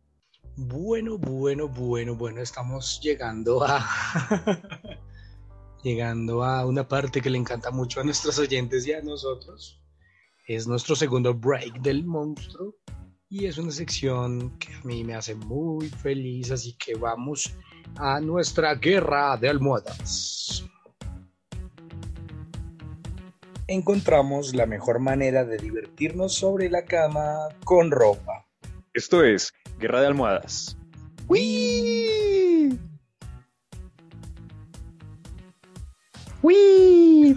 Bueno, 0.55 1.17
bueno, 1.17 1.67
bueno, 1.67 2.15
bueno, 2.15 2.41
estamos 2.41 2.99
llegando 3.01 3.63
a 3.63 3.83
llegando 5.83 6.43
a 6.43 6.65
una 6.65 6.87
parte 6.87 7.21
que 7.21 7.29
le 7.29 7.37
encanta 7.37 7.71
mucho 7.71 7.99
a 7.99 8.03
nuestros 8.03 8.39
oyentes 8.39 8.87
y 8.87 8.93
a 8.93 9.01
nosotros. 9.01 9.81
Es 10.47 10.67
nuestro 10.67 10.95
segundo 10.95 11.33
break 11.33 11.81
del 11.81 12.05
monstruo 12.05 12.75
y 13.29 13.45
es 13.45 13.57
una 13.57 13.71
sección 13.71 14.57
que 14.57 14.73
a 14.73 14.81
mí 14.83 15.03
me 15.03 15.15
hace 15.15 15.35
muy 15.35 15.89
feliz, 15.89 16.51
así 16.51 16.75
que 16.77 16.95
vamos 16.95 17.53
a 17.97 18.19
nuestra 18.19 18.75
guerra 18.75 19.37
de 19.37 19.49
almohadas. 19.49 20.65
Encontramos 23.67 24.53
la 24.53 24.65
mejor 24.65 24.99
manera 24.99 25.45
de 25.45 25.57
divertirnos 25.57 26.33
sobre 26.33 26.69
la 26.69 26.85
cama 26.85 27.49
con 27.63 27.91
ropa. 27.91 28.45
Esto 28.93 29.23
es 29.23 29.53
Guerra 29.79 30.01
de 30.01 30.07
Almohadas. 30.07 30.77
¡Wii! 31.27 32.92
¡Wii! 36.43 37.35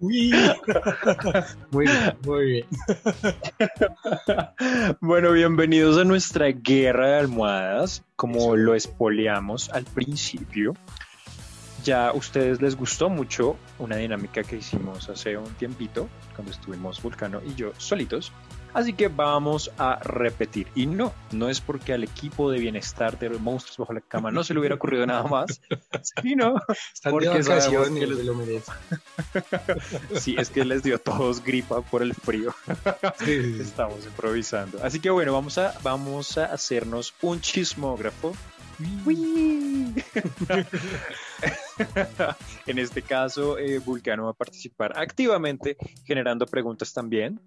¡Wii! 0.00 0.32
Muy 1.70 1.86
bien, 1.86 2.16
muy 2.24 2.44
bien. 2.46 2.66
Bueno, 5.02 5.32
bienvenidos 5.32 5.98
a 5.98 6.04
nuestra 6.04 6.46
guerra 6.46 7.08
de 7.08 7.18
almohadas. 7.18 8.02
Como 8.16 8.56
lo 8.56 8.74
espoleamos 8.74 9.68
al 9.68 9.84
principio, 9.84 10.72
ya 11.84 12.08
a 12.08 12.14
ustedes 12.14 12.62
les 12.62 12.74
gustó 12.74 13.10
mucho 13.10 13.58
una 13.78 13.96
dinámica 13.96 14.42
que 14.42 14.56
hicimos 14.56 15.10
hace 15.10 15.36
un 15.36 15.52
tiempito, 15.54 16.08
cuando 16.34 16.52
estuvimos 16.52 17.02
Vulcano 17.02 17.42
y 17.46 17.54
yo 17.54 17.72
solitos. 17.76 18.32
Así 18.74 18.92
que 18.92 19.08
vamos 19.08 19.70
a 19.78 19.96
repetir. 19.96 20.68
Y 20.74 20.86
no, 20.86 21.12
no 21.32 21.48
es 21.48 21.60
porque 21.60 21.92
al 21.94 22.04
equipo 22.04 22.50
de 22.50 22.58
bienestar 22.58 23.18
de 23.18 23.30
los 23.30 23.40
monstruos 23.40 23.78
bajo 23.78 23.92
la 23.92 24.00
cama 24.00 24.30
no 24.30 24.44
se 24.44 24.52
le 24.54 24.60
hubiera 24.60 24.74
ocurrido 24.76 25.06
nada 25.06 25.24
más, 25.24 25.60
sino 26.22 26.54
Están 26.94 27.12
porque 27.12 27.42
sabemos 27.42 27.88
que 27.90 28.06
les- 28.06 28.24
lo 28.24 28.34
merecen. 28.34 28.74
sí, 30.20 30.36
es 30.38 30.50
que 30.50 30.64
les 30.64 30.82
dio 30.82 30.96
a 30.96 30.98
todos 30.98 31.42
gripa 31.42 31.80
por 31.82 32.02
el 32.02 32.14
frío. 32.14 32.54
Sí, 33.18 33.42
sí, 33.42 33.54
sí. 33.56 33.60
Estamos 33.62 34.04
improvisando. 34.04 34.78
Así 34.84 35.00
que 35.00 35.10
bueno, 35.10 35.32
vamos 35.32 35.58
a, 35.58 35.74
vamos 35.82 36.36
a 36.38 36.44
hacernos 36.46 37.14
un 37.22 37.40
chismógrafo. 37.40 38.34
en 42.66 42.78
este 42.78 43.02
caso, 43.02 43.58
eh, 43.58 43.78
Vulcano 43.80 44.24
va 44.24 44.30
a 44.30 44.34
participar 44.34 44.96
activamente 44.96 45.76
generando 46.04 46.46
preguntas 46.46 46.92
también. 46.92 47.40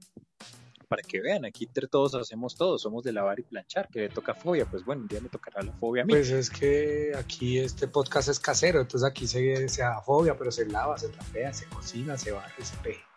Para 0.92 1.04
que 1.04 1.22
vean, 1.22 1.46
aquí 1.46 1.64
entre 1.64 1.88
todos 1.88 2.14
hacemos 2.16 2.54
todo, 2.58 2.78
somos 2.78 3.02
de 3.06 3.14
lavar 3.14 3.39
y 3.39 3.44
planchar, 3.44 3.88
que 3.88 4.00
le 4.02 4.10
toca 4.10 4.34
fobia, 4.36 4.66
pues 4.66 4.84
bueno, 4.84 5.04
un 5.04 5.08
día 5.08 5.22
me 5.22 5.30
tocará 5.30 5.62
la 5.62 5.72
fobia 5.72 6.04
a 6.04 6.06
mí. 6.06 6.12
Pues 6.12 6.30
es 6.32 6.50
que 6.50 7.14
aquí 7.18 7.60
este 7.60 7.88
podcast 7.88 8.28
es 8.28 8.42
casero, 8.42 8.82
entonces 8.82 9.08
aquí 9.10 9.26
se, 9.26 9.70
se 9.70 9.84
da 9.84 10.02
fobia, 10.02 10.36
pero 10.38 10.52
se 10.52 10.66
lava, 10.66 10.98
se 10.98 11.08
trapea, 11.08 11.54
se 11.54 11.66
cocina, 11.68 12.18
se 12.18 12.34
barre, 12.34 12.66
se 12.66 12.76
peja. 12.84 13.08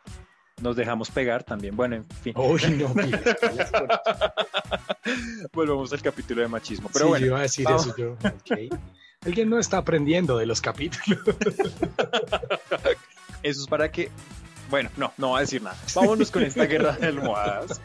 Nos 0.62 0.77
dejamos 0.77 1.11
pegar 1.11 1.43
también, 1.43 1.75
bueno, 1.75 1.97
en 1.97 2.05
fin. 2.05 2.33
Uy, 2.37 2.62
no. 2.79 2.95
Volvemos 5.53 5.93
al 5.93 6.01
capítulo 6.01 6.43
de 6.43 6.49
machismo. 6.49 6.89
Pero 6.93 7.07
Sí, 7.07 7.09
bueno, 7.09 7.27
yo 7.27 7.33
iba 7.33 7.39
a 7.41 7.43
decir 7.43 7.64
vamos. 7.64 7.87
eso 7.89 7.97
yo. 7.97 8.12
ok. 8.12 8.79
Alguien 9.27 9.51
no 9.51 9.59
está 9.59 9.79
aprendiendo 9.79 10.39
de 10.39 10.47
los 10.47 10.61
capítulos. 10.61 11.18
Eso 13.43 13.62
es 13.62 13.66
para 13.66 13.91
que. 13.91 14.12
Bueno, 14.71 14.91
no, 14.97 15.12
no 15.17 15.31
va 15.31 15.39
a 15.39 15.41
decir 15.43 15.62
nada. 15.62 15.77
Vámonos 15.95 16.31
con 16.31 16.43
esta 16.43 16.65
guerra 16.65 16.93
de 16.93 17.07
almohadas. 17.09 17.81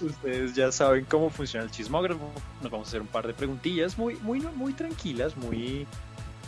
Ustedes 0.00 0.54
ya 0.54 0.70
saben 0.70 1.04
cómo 1.04 1.30
funciona 1.30 1.64
el 1.64 1.70
chismógrafo. 1.70 2.30
Nos 2.62 2.70
vamos 2.70 2.86
a 2.86 2.90
hacer 2.90 3.00
un 3.00 3.08
par 3.08 3.26
de 3.26 3.34
preguntillas 3.34 3.98
muy, 3.98 4.14
muy, 4.16 4.40
muy 4.40 4.72
tranquilas, 4.72 5.36
muy, 5.36 5.86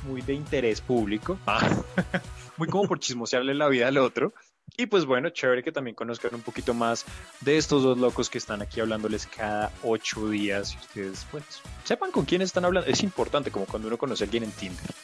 muy 0.07 0.23
de 0.23 0.35
interés 0.35 0.81
público. 0.81 1.39
Ah, 1.47 1.69
muy 2.57 2.69
como 2.69 2.87
por 2.87 3.01
chismosearle 3.01 3.55
la 3.55 3.69
vida 3.69 3.89
al 3.89 3.99
otro. 3.99 4.33
Y 4.77 4.87
pues 4.87 5.05
bueno, 5.05 5.31
chévere 5.31 5.63
que 5.63 5.73
también 5.73 5.95
conozcan 5.95 6.35
un 6.35 6.43
poquito 6.43 6.75
más 6.75 7.05
de 7.41 7.57
estos 7.57 7.83
dos 7.83 7.99
locos 7.99 8.31
que 8.31 8.39
están 8.39 8.63
aquí 8.63 8.81
hablándoles 8.81 9.27
cada 9.27 9.73
ocho 9.83 10.29
días. 10.29 10.75
Y 10.75 10.79
ustedes, 10.79 11.27
pues, 11.31 11.45
sepan 11.85 12.13
con 12.13 12.25
quién 12.25 12.43
están 12.43 12.65
hablando. 12.65 12.89
Es 12.89 13.03
importante, 13.03 13.51
como 13.51 13.67
cuando 13.67 13.89
uno 13.89 13.99
conoce 13.99 14.25
a 14.25 14.27
alguien 14.27 14.45
en 14.45 14.53
Tinder, 14.53 14.95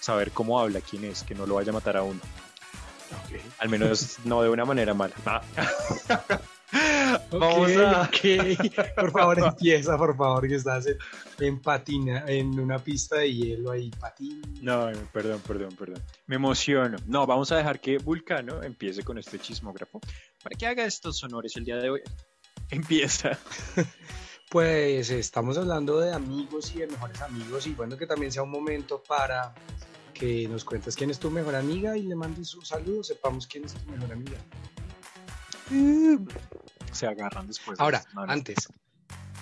saber 0.00 0.30
cómo 0.30 0.60
habla, 0.60 0.80
quién 0.80 1.04
es, 1.04 1.24
que 1.24 1.34
no 1.34 1.46
lo 1.46 1.56
vaya 1.56 1.70
a 1.70 1.74
matar 1.74 1.96
a 1.96 2.02
uno. 2.02 2.20
Al 3.58 3.68
menos 3.68 4.18
no 4.24 4.42
de 4.42 4.48
una 4.50 4.64
manera 4.64 4.94
mala. 4.94 5.14
Ah. 5.26 5.42
Vamos 7.30 7.70
Ok, 7.70 7.78
a. 7.78 8.02
ok. 8.02 8.94
Por 8.94 9.10
favor, 9.12 9.38
empieza, 9.38 9.96
por 9.96 10.14
favor, 10.16 10.46
que 10.46 10.54
estás 10.56 10.86
en, 10.86 10.98
en 11.40 11.60
patina, 11.60 12.24
en 12.26 12.60
una 12.60 12.78
pista 12.78 13.16
de 13.16 13.32
hielo 13.32 13.70
ahí, 13.70 13.90
patín. 13.90 14.42
No, 14.60 14.90
perdón, 15.12 15.40
perdón, 15.46 15.74
perdón. 15.78 16.02
Me 16.26 16.36
emociono. 16.36 16.98
No, 17.06 17.26
vamos 17.26 17.50
a 17.52 17.56
dejar 17.56 17.80
que 17.80 17.96
Vulcano 17.98 18.62
empiece 18.62 19.02
con 19.02 19.16
este 19.16 19.38
chismógrafo 19.38 20.00
para 20.42 20.56
que 20.56 20.66
haga 20.66 20.84
estos 20.84 21.22
honores 21.24 21.56
el 21.56 21.64
día 21.64 21.76
de 21.76 21.90
hoy. 21.90 22.00
Empieza. 22.70 23.38
Pues 24.50 25.10
estamos 25.10 25.58
hablando 25.58 26.00
de 26.00 26.10
amigos 26.14 26.72
y 26.74 26.78
de 26.78 26.86
mejores 26.86 27.20
amigos 27.20 27.66
y 27.66 27.74
bueno, 27.74 27.98
que 27.98 28.06
también 28.06 28.32
sea 28.32 28.42
un 28.42 28.50
momento 28.50 29.02
para 29.06 29.54
que 30.18 30.48
nos 30.48 30.64
cuentes 30.64 30.96
quién 30.96 31.10
es 31.10 31.18
tu 31.18 31.30
mejor 31.30 31.54
amiga 31.54 31.96
y 31.96 32.02
le 32.02 32.14
mandes 32.16 32.54
un 32.54 32.64
saludo, 32.64 33.02
sepamos 33.04 33.46
quién 33.46 33.64
es 33.64 33.74
tu 33.74 33.90
mejor 33.90 34.12
amiga. 34.12 34.38
Se 36.92 37.06
agarran 37.06 37.46
después. 37.46 37.78
Ahora, 37.78 38.02
antes, 38.26 38.68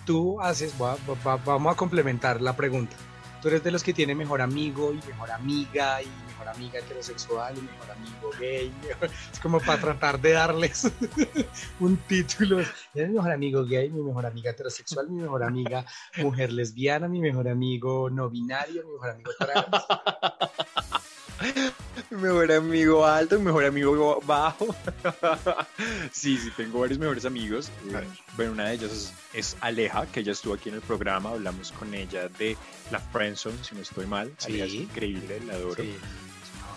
tú 0.04 0.40
haces, 0.40 0.74
va- 0.80 0.96
va- 1.26 1.36
vamos 1.36 1.72
a 1.72 1.76
complementar 1.76 2.40
la 2.40 2.54
pregunta. 2.56 2.96
Tú 3.40 3.48
eres 3.48 3.62
de 3.62 3.70
los 3.70 3.82
que 3.84 3.92
tiene 3.92 4.14
mejor 4.14 4.40
amigo 4.40 4.92
y 4.92 4.96
mejor 5.06 5.30
amiga 5.30 6.02
y 6.02 6.06
mejor 6.26 6.48
amiga 6.48 6.78
heterosexual 6.80 7.56
y 7.56 7.60
mejor 7.60 7.90
amigo 7.92 8.30
gay. 8.40 8.72
Es 9.32 9.38
como 9.40 9.60
para 9.60 9.80
tratar 9.80 10.20
de 10.20 10.32
darles 10.32 10.90
un 11.80 11.96
título. 12.08 12.60
Eres 12.94 13.08
mi 13.10 13.14
mejor 13.14 13.30
amigo 13.32 13.64
gay, 13.64 13.88
mi 13.90 14.02
mejor 14.02 14.26
amiga 14.26 14.50
heterosexual, 14.50 15.08
mi 15.10 15.20
mejor 15.22 15.44
amiga 15.44 15.84
mujer 16.16 16.50
lesbiana, 16.52 17.06
mi 17.08 17.20
mejor 17.20 17.46
amigo 17.48 18.10
no 18.10 18.28
binario, 18.30 18.84
mi 18.84 18.92
mejor 18.94 19.10
amigo 19.10 19.30
trans. 19.38 19.84
Mi 22.10 22.16
mejor 22.22 22.52
amigo 22.52 23.04
alto, 23.04 23.38
mi 23.38 23.46
mejor 23.46 23.64
amigo 23.64 24.20
bajo. 24.26 24.74
sí, 26.12 26.38
sí, 26.38 26.50
tengo 26.56 26.80
varios 26.80 26.98
mejores 26.98 27.24
amigos. 27.24 27.70
Bueno, 28.36 28.52
una 28.52 28.68
de 28.68 28.74
ellas 28.74 28.92
es, 28.92 29.12
es 29.34 29.56
Aleja, 29.60 30.06
que 30.06 30.20
ella 30.20 30.32
estuvo 30.32 30.54
aquí 30.54 30.68
en 30.68 30.76
el 30.76 30.80
programa. 30.80 31.30
Hablamos 31.30 31.72
con 31.72 31.92
ella 31.94 32.28
de 32.28 32.56
la 32.90 33.00
Friendzone, 33.00 33.62
si 33.62 33.74
no 33.74 33.82
estoy 33.82 34.06
mal. 34.06 34.32
Sí. 34.38 34.52
Aleja 34.52 34.64
es 34.66 34.74
increíble, 34.74 35.40
la 35.46 35.54
adoro. 35.54 35.82
Sí. 35.82 35.96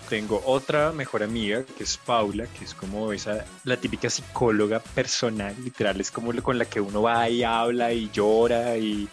Tengo 0.09 0.41
otra 0.45 0.91
mejor 0.91 1.21
amiga 1.21 1.63
que 1.77 1.83
es 1.83 1.97
Paula, 1.97 2.47
que 2.47 2.65
es 2.65 2.73
como 2.73 3.13
esa, 3.13 3.45
la 3.63 3.77
típica 3.77 4.09
psicóloga 4.09 4.79
personal, 4.79 5.55
literal, 5.63 6.01
es 6.01 6.09
como 6.09 6.33
con 6.41 6.57
la 6.57 6.65
que 6.65 6.81
uno 6.81 7.03
va 7.03 7.29
y 7.29 7.43
habla 7.43 7.93
y 7.93 8.09
llora 8.09 8.75
y 8.75 9.07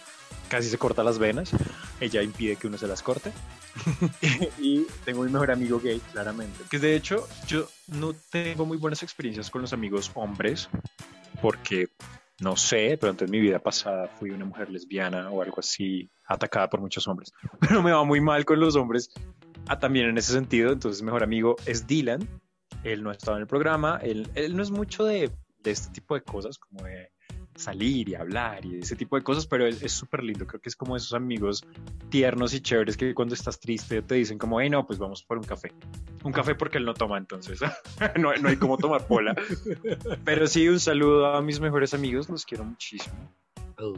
casi 0.47 0.69
se 0.69 0.77
corta 0.77 1.03
las 1.03 1.19
venas. 1.19 1.51
Ella 1.99 2.21
impide 2.21 2.55
que 2.55 2.67
uno 2.67 2.77
se 2.77 2.87
las 2.87 3.01
corte. 3.01 3.31
y 4.59 4.85
tengo 5.05 5.23
mi 5.23 5.31
mejor 5.31 5.51
amigo 5.51 5.79
gay, 5.79 5.99
claramente. 6.11 6.63
Que 6.69 6.79
de 6.79 6.95
hecho, 6.95 7.27
yo 7.47 7.67
no 7.87 8.13
tengo 8.31 8.65
muy 8.65 8.77
buenas 8.77 9.03
experiencias 9.03 9.49
con 9.49 9.61
los 9.61 9.73
amigos 9.73 10.11
hombres, 10.15 10.69
porque 11.41 11.89
no 12.39 12.55
sé, 12.55 12.97
pero 12.99 13.15
en 13.17 13.31
mi 13.31 13.39
vida 13.39 13.59
pasada 13.59 14.07
fui 14.07 14.29
una 14.29 14.45
mujer 14.45 14.69
lesbiana 14.69 15.29
o 15.31 15.41
algo 15.41 15.59
así, 15.59 16.11
atacada 16.25 16.69
por 16.69 16.81
muchos 16.81 17.07
hombres. 17.07 17.31
Pero 17.59 17.81
me 17.81 17.91
va 17.91 18.03
muy 18.03 18.21
mal 18.21 18.45
con 18.45 18.59
los 18.59 18.75
hombres 18.75 19.09
Ah, 19.69 19.79
también 19.79 20.07
en 20.07 20.17
ese 20.17 20.31
sentido, 20.31 20.71
entonces 20.71 21.01
mejor 21.01 21.23
amigo 21.23 21.57
es 21.65 21.87
Dylan. 21.87 22.27
Él 22.83 23.03
no 23.03 23.09
ha 23.09 23.13
estado 23.13 23.35
en 23.37 23.41
el 23.41 23.47
programa, 23.47 23.99
él, 24.01 24.29
él 24.35 24.55
no 24.55 24.63
es 24.63 24.71
mucho 24.71 25.03
de, 25.03 25.29
de 25.59 25.71
este 25.71 25.91
tipo 25.91 26.15
de 26.15 26.21
cosas, 26.21 26.57
como 26.57 26.83
de 26.85 27.11
salir 27.57 28.07
y 28.09 28.15
hablar 28.15 28.63
y 28.65 28.79
ese 28.79 28.95
tipo 28.95 29.15
de 29.17 29.23
cosas, 29.23 29.45
pero 29.47 29.65
es 29.67 29.91
súper 29.91 30.23
lindo. 30.23 30.45
Creo 30.47 30.61
que 30.61 30.69
es 30.69 30.75
como 30.75 30.95
esos 30.95 31.13
amigos 31.13 31.65
tiernos 32.09 32.53
y 32.53 32.61
chéveres 32.61 32.95
que 32.95 33.13
cuando 33.13 33.33
estás 33.35 33.59
triste 33.59 34.01
te 34.01 34.15
dicen 34.15 34.37
como, 34.37 34.61
hey, 34.61 34.69
no, 34.69 34.85
pues 34.85 34.99
vamos 34.99 35.23
por 35.23 35.37
un 35.37 35.43
café. 35.43 35.73
Un 36.23 36.31
café 36.31 36.55
porque 36.55 36.77
él 36.77 36.85
no 36.85 36.93
toma, 36.93 37.17
entonces 37.17 37.59
no, 38.17 38.33
no 38.35 38.49
hay 38.49 38.57
como 38.57 38.77
tomar 38.77 39.05
pola. 39.07 39.35
Pero 40.23 40.47
sí, 40.47 40.67
un 40.69 40.79
saludo 40.79 41.27
a 41.27 41.41
mis 41.41 41.59
mejores 41.59 41.93
amigos, 41.93 42.29
los 42.29 42.45
quiero 42.45 42.63
muchísimo. 42.63 43.33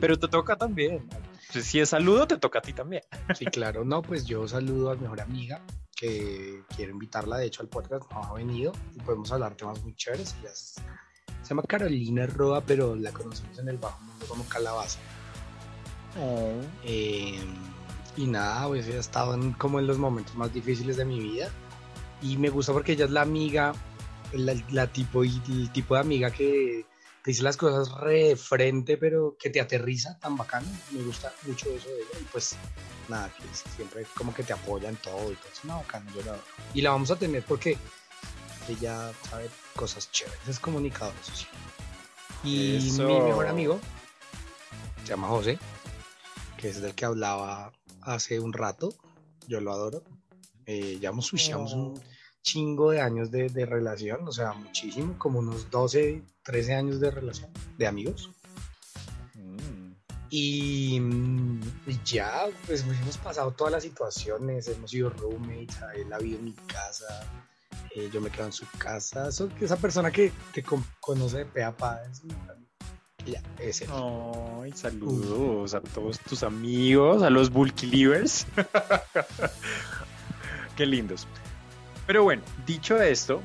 Pero 0.02 0.18
te 0.20 0.28
toca 0.28 0.58
también. 0.58 1.08
Pues, 1.54 1.66
si 1.66 1.80
es 1.80 1.90
saludo, 1.90 2.28
te 2.28 2.38
toca 2.38 2.60
a 2.60 2.62
ti 2.62 2.74
también. 2.74 3.04
Sí, 3.34 3.46
claro. 3.46 3.86
No, 3.86 4.02
pues 4.02 4.26
yo 4.26 4.48
saludo 4.48 4.92
a 4.92 4.96
mi 4.96 5.04
mejor 5.04 5.22
amiga 5.22 5.62
que 5.96 6.64
quiero 6.76 6.92
invitarla, 6.92 7.38
de 7.38 7.46
hecho, 7.46 7.62
al 7.62 7.70
podcast. 7.70 8.12
No 8.12 8.24
ha 8.24 8.34
venido 8.34 8.74
y 8.96 9.00
podemos 9.00 9.32
hablar 9.32 9.56
temas 9.56 9.82
muy 9.84 9.94
chéveres. 9.96 10.36
Ella 10.42 10.52
es- 10.52 10.76
se 11.50 11.56
llama 11.56 11.64
Carolina 11.64 12.28
Roa, 12.28 12.62
pero 12.62 12.96
la 12.96 13.12
conocemos 13.12 13.58
en 13.58 13.70
el 13.70 13.78
bajo 13.80 14.00
mundo 14.04 14.24
como 14.28 14.44
Calabaza. 14.46 15.00
Oh. 16.22 16.52
Eh, 16.84 17.40
y 18.16 18.28
nada, 18.28 18.68
pues 18.68 18.88
estado 18.88 19.34
en- 19.34 19.54
como 19.54 19.80
en 19.80 19.88
los 19.88 19.98
momentos 19.98 20.36
más 20.36 20.54
difíciles 20.54 20.96
de 20.98 21.06
mi 21.06 21.20
vida. 21.20 21.50
Y 22.22 22.38
me 22.38 22.50
gusta 22.50 22.72
porque 22.72 22.92
ella 22.92 23.06
es 23.06 23.12
la 23.12 23.22
amiga, 23.24 23.74
la, 24.34 24.54
la 24.70 24.86
tipo, 24.94 25.24
y 25.24 25.42
el 25.50 25.72
tipo 25.72 25.96
de 25.96 26.02
amiga 26.02 26.30
que 26.30 26.86
te 27.24 27.32
dice 27.32 27.42
las 27.42 27.58
cosas 27.58 27.92
re 28.00 28.26
de 28.26 28.36
frente, 28.36 28.98
pero 28.98 29.36
que 29.40 29.50
te 29.50 29.60
aterriza 29.60 30.20
tan 30.20 30.38
bacano. 30.38 30.68
Me 30.92 31.02
gusta 31.02 31.34
mucho 31.48 31.68
eso 31.72 31.88
de 31.88 31.96
ella. 31.96 32.20
Y 32.22 32.26
pues 32.26 32.58
nada, 33.08 33.34
que 33.36 33.44
siempre 33.76 34.06
como 34.16 34.36
que 34.36 34.44
te 34.44 34.54
apoya 34.54 34.88
en 34.90 34.98
todo 34.98 35.32
y 35.32 35.36
todo. 35.36 35.52
Es 35.52 35.64
una 35.64 35.78
bacana, 35.78 36.12
yo 36.16 36.22
la. 36.26 36.38
Y 36.76 36.82
la 36.84 36.92
vamos 36.92 37.10
a 37.10 37.16
tener 37.16 37.42
porque 37.44 37.76
ella 38.68 39.12
sabe 39.28 39.50
cosas 39.80 40.12
chéveres, 40.12 40.46
es 40.46 40.60
comunicadora 40.60 41.24
social. 41.24 41.50
Y 42.44 42.76
Eso. 42.76 43.08
mi 43.08 43.22
mejor 43.22 43.48
amigo 43.48 43.80
se 45.02 45.08
llama 45.08 45.30
José, 45.30 45.58
que 46.58 46.68
es 46.68 46.82
del 46.82 46.94
que 46.96 47.06
hablaba 47.06 47.72
hace 48.02 48.42
un 48.42 48.52
rato. 48.52 48.94
Yo 49.48 49.62
lo 49.62 49.72
adoro. 49.72 50.04
Eh, 50.66 50.98
llevamos, 51.00 51.32
uy, 51.32 51.40
llevamos 51.40 51.72
un 51.72 51.98
chingo 52.42 52.92
de 52.92 53.00
años 53.00 53.32
de, 53.32 53.48
de 53.48 53.66
relación, 53.66 54.28
o 54.28 54.34
sea, 54.34 54.52
muchísimo, 54.52 55.18
como 55.18 55.40
unos 55.40 55.72
12, 55.72 56.24
13 56.44 56.76
años 56.76 57.00
de 57.00 57.12
relación, 57.12 57.50
de 57.78 57.88
amigos. 57.88 58.32
Mm. 59.34 59.94
Y, 60.30 61.00
mm, 61.00 61.62
y 61.88 62.00
ya, 62.04 62.48
pues 62.68 62.84
hemos 62.84 63.18
pasado 63.18 63.52
todas 63.52 63.72
las 63.72 63.84
situaciones, 63.84 64.68
hemos 64.68 64.92
sido 64.92 65.10
roommates, 65.10 65.78
él 65.96 66.12
ha 66.12 66.18
vivido 66.18 66.40
en 66.40 66.46
mi 66.46 66.54
casa, 66.68 67.26
eh, 67.96 68.10
yo 68.14 68.22
me 68.22 68.30
quedo 68.30 68.46
en 68.48 68.52
su 68.54 68.66
casa. 68.78 69.30
Eso- 69.30 69.50
esa 69.60 69.78
persona 69.78 70.12
que 70.12 70.32
te 70.54 70.64
conoce 71.00 71.40
de 71.40 71.46
pe 71.46 71.64
a 71.64 71.76
pa 71.76 72.02
es. 72.04 72.22
Y 73.26 73.32
ya, 73.32 73.42
es 73.60 73.82
él. 73.82 73.90
Ay, 73.92 74.72
saludos 74.74 75.74
a 75.74 75.82
todos 75.82 76.20
tus 76.20 76.44
amigos, 76.44 77.22
a 77.22 77.30
los 77.30 77.50
Bulky 77.50 77.86
Livers. 77.88 78.46
Qué 80.76 80.86
lindos. 80.86 81.28
Pero 82.08 82.24
bueno, 82.24 82.42
dicho 82.66 83.00
esto, 83.02 83.42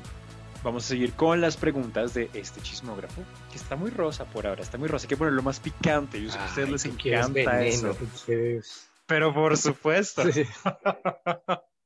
vamos 0.63 0.85
a 0.85 0.87
seguir 0.87 1.13
con 1.13 1.41
las 1.41 1.57
preguntas 1.57 2.13
de 2.13 2.29
este 2.33 2.61
chismógrafo, 2.61 3.21
que 3.51 3.57
está 3.57 3.75
muy 3.75 3.91
rosa 3.91 4.25
por 4.25 4.47
ahora, 4.47 4.63
está 4.63 4.77
muy 4.77 4.87
rosa, 4.87 5.05
hay 5.05 5.09
que 5.09 5.17
ponerlo 5.17 5.43
más 5.43 5.59
picante. 5.59 6.21
Yo 6.21 6.31
sé 6.31 6.37
que 6.37 6.43
a 6.43 6.47
ustedes 6.47 6.67
Ay, 6.67 6.71
les 6.71 6.85
encanta 6.85 7.51
veneno, 7.57 7.91
eso. 7.91 7.97
quieres- 8.25 8.87
Pero 9.05 9.33
por 9.33 9.57
supuesto. 9.57 10.31
Sí. 10.31 10.45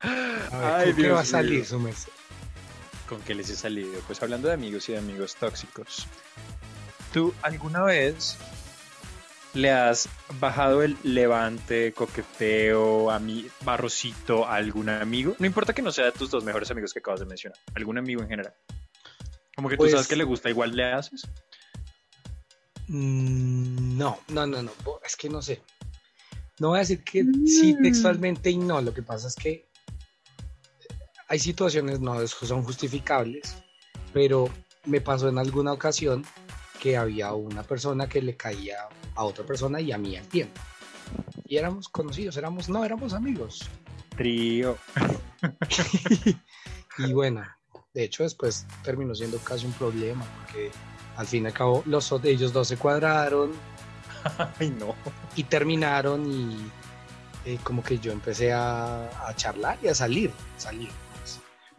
A 0.02 0.58
ver, 0.58 0.64
Ay, 0.64 0.86
¿con 0.88 0.96
qué 0.96 1.02
Dios 1.02 1.18
va 1.18 1.22
a 1.22 1.26
salir 1.26 1.66
su 1.66 1.78
merced? 1.80 2.12
¿Con 3.10 3.20
qué 3.22 3.34
les 3.34 3.50
he 3.50 3.56
salido? 3.56 4.00
Pues 4.06 4.22
hablando 4.22 4.48
de 4.50 4.54
amigos 4.54 4.88
y 4.88 4.92
de 4.92 5.00
amigos 5.00 5.36
tóxicos. 5.36 6.06
¿Tú 7.12 7.34
alguna 7.42 7.82
vez 7.84 8.38
le 9.56 9.72
has 9.72 10.08
bajado 10.40 10.84
el 10.84 10.96
levante, 11.04 11.92
coqueteo, 11.94 13.10
a 13.10 13.18
mi 13.18 13.48
barrocito 13.62 14.46
a 14.46 14.56
algún 14.58 14.90
amigo? 14.90 15.36
No 15.40 15.48
importa 15.48 15.74
que 15.74 15.82
no 15.82 15.92
sea 15.92 16.06
de 16.06 16.12
tus 16.12 16.30
dos 16.30 16.44
mejores 16.44 16.70
amigos 16.70 16.94
que 16.94 17.00
acabas 17.00 17.20
de 17.22 17.26
mencionar, 17.26 17.58
algún 17.74 17.98
amigo 17.98 18.22
en 18.22 18.30
general. 18.30 18.54
Como 19.56 19.70
que 19.70 19.76
Pues- 19.78 19.90
tú 19.90 19.98
sabes 19.98 20.08
que 20.08 20.16
le 20.16 20.24
gusta, 20.24 20.50
igual 20.52 20.76
le 20.76 20.94
haces. 20.94 21.28
Mm, 22.88 23.98
No, 23.98 24.20
no, 24.30 24.46
no, 24.48 24.62
no. 24.62 24.72
Es 25.04 25.16
que 25.16 25.30
no 25.30 25.42
sé. 25.42 25.62
No 26.60 26.70
voy 26.70 26.78
a 26.78 26.82
decir 26.82 27.04
que 27.04 27.26
sí 27.46 27.76
textualmente 27.82 28.50
y 28.52 28.58
no. 28.58 28.82
Lo 28.82 28.94
que 28.94 29.02
pasa 29.02 29.28
es 29.28 29.36
que 29.36 29.69
hay 31.30 31.40
situaciones, 31.40 32.00
no 32.00 32.28
son 32.28 32.64
justificables, 32.64 33.56
pero 34.12 34.50
me 34.86 35.00
pasó 35.00 35.30
en 35.30 35.38
alguna 35.38 35.72
ocasión 35.72 36.26
que 36.82 36.98
había 36.98 37.34
una 37.34 37.62
persona 37.64 38.10
que 38.10 38.22
le 38.22 38.36
caía 38.36 38.90
a 39.16 39.24
otra 39.24 39.46
persona 39.46 39.80
y 39.80 39.92
a 39.92 39.98
mí 39.98 40.18
al 40.18 40.28
tiempo. 40.28 40.60
Y 41.46 41.58
éramos 41.58 41.88
conocidos, 41.88 42.36
éramos, 42.38 42.68
no, 42.68 42.84
éramos 42.84 43.14
amigos. 43.14 43.70
Trío. 44.18 44.78
Y 46.98 47.14
bueno, 47.14 47.46
de 47.94 48.04
hecho 48.04 48.24
después 48.24 48.66
terminó 48.84 49.16
siendo 49.16 49.38
casi 49.38 49.66
un 49.66 49.72
problema, 49.72 50.26
porque 50.42 50.70
al 51.16 51.26
fin 51.26 51.44
y 51.44 51.48
al 51.48 51.54
cabo 51.54 51.82
los, 51.86 52.12
ellos 52.26 52.52
dos 52.52 52.68
se 52.68 52.76
cuadraron, 52.76 53.54
Ay, 54.60 54.72
no. 54.72 54.96
y 55.38 55.44
terminaron 55.44 56.30
y 56.30 56.58
eh, 57.46 57.58
como 57.64 57.82
que 57.82 58.00
yo 58.00 58.12
empecé 58.12 58.52
a, 58.52 59.06
a 59.26 59.34
charlar 59.34 59.80
y 59.82 59.88
a 59.88 59.96
salir, 59.96 60.34
salir. 60.58 60.90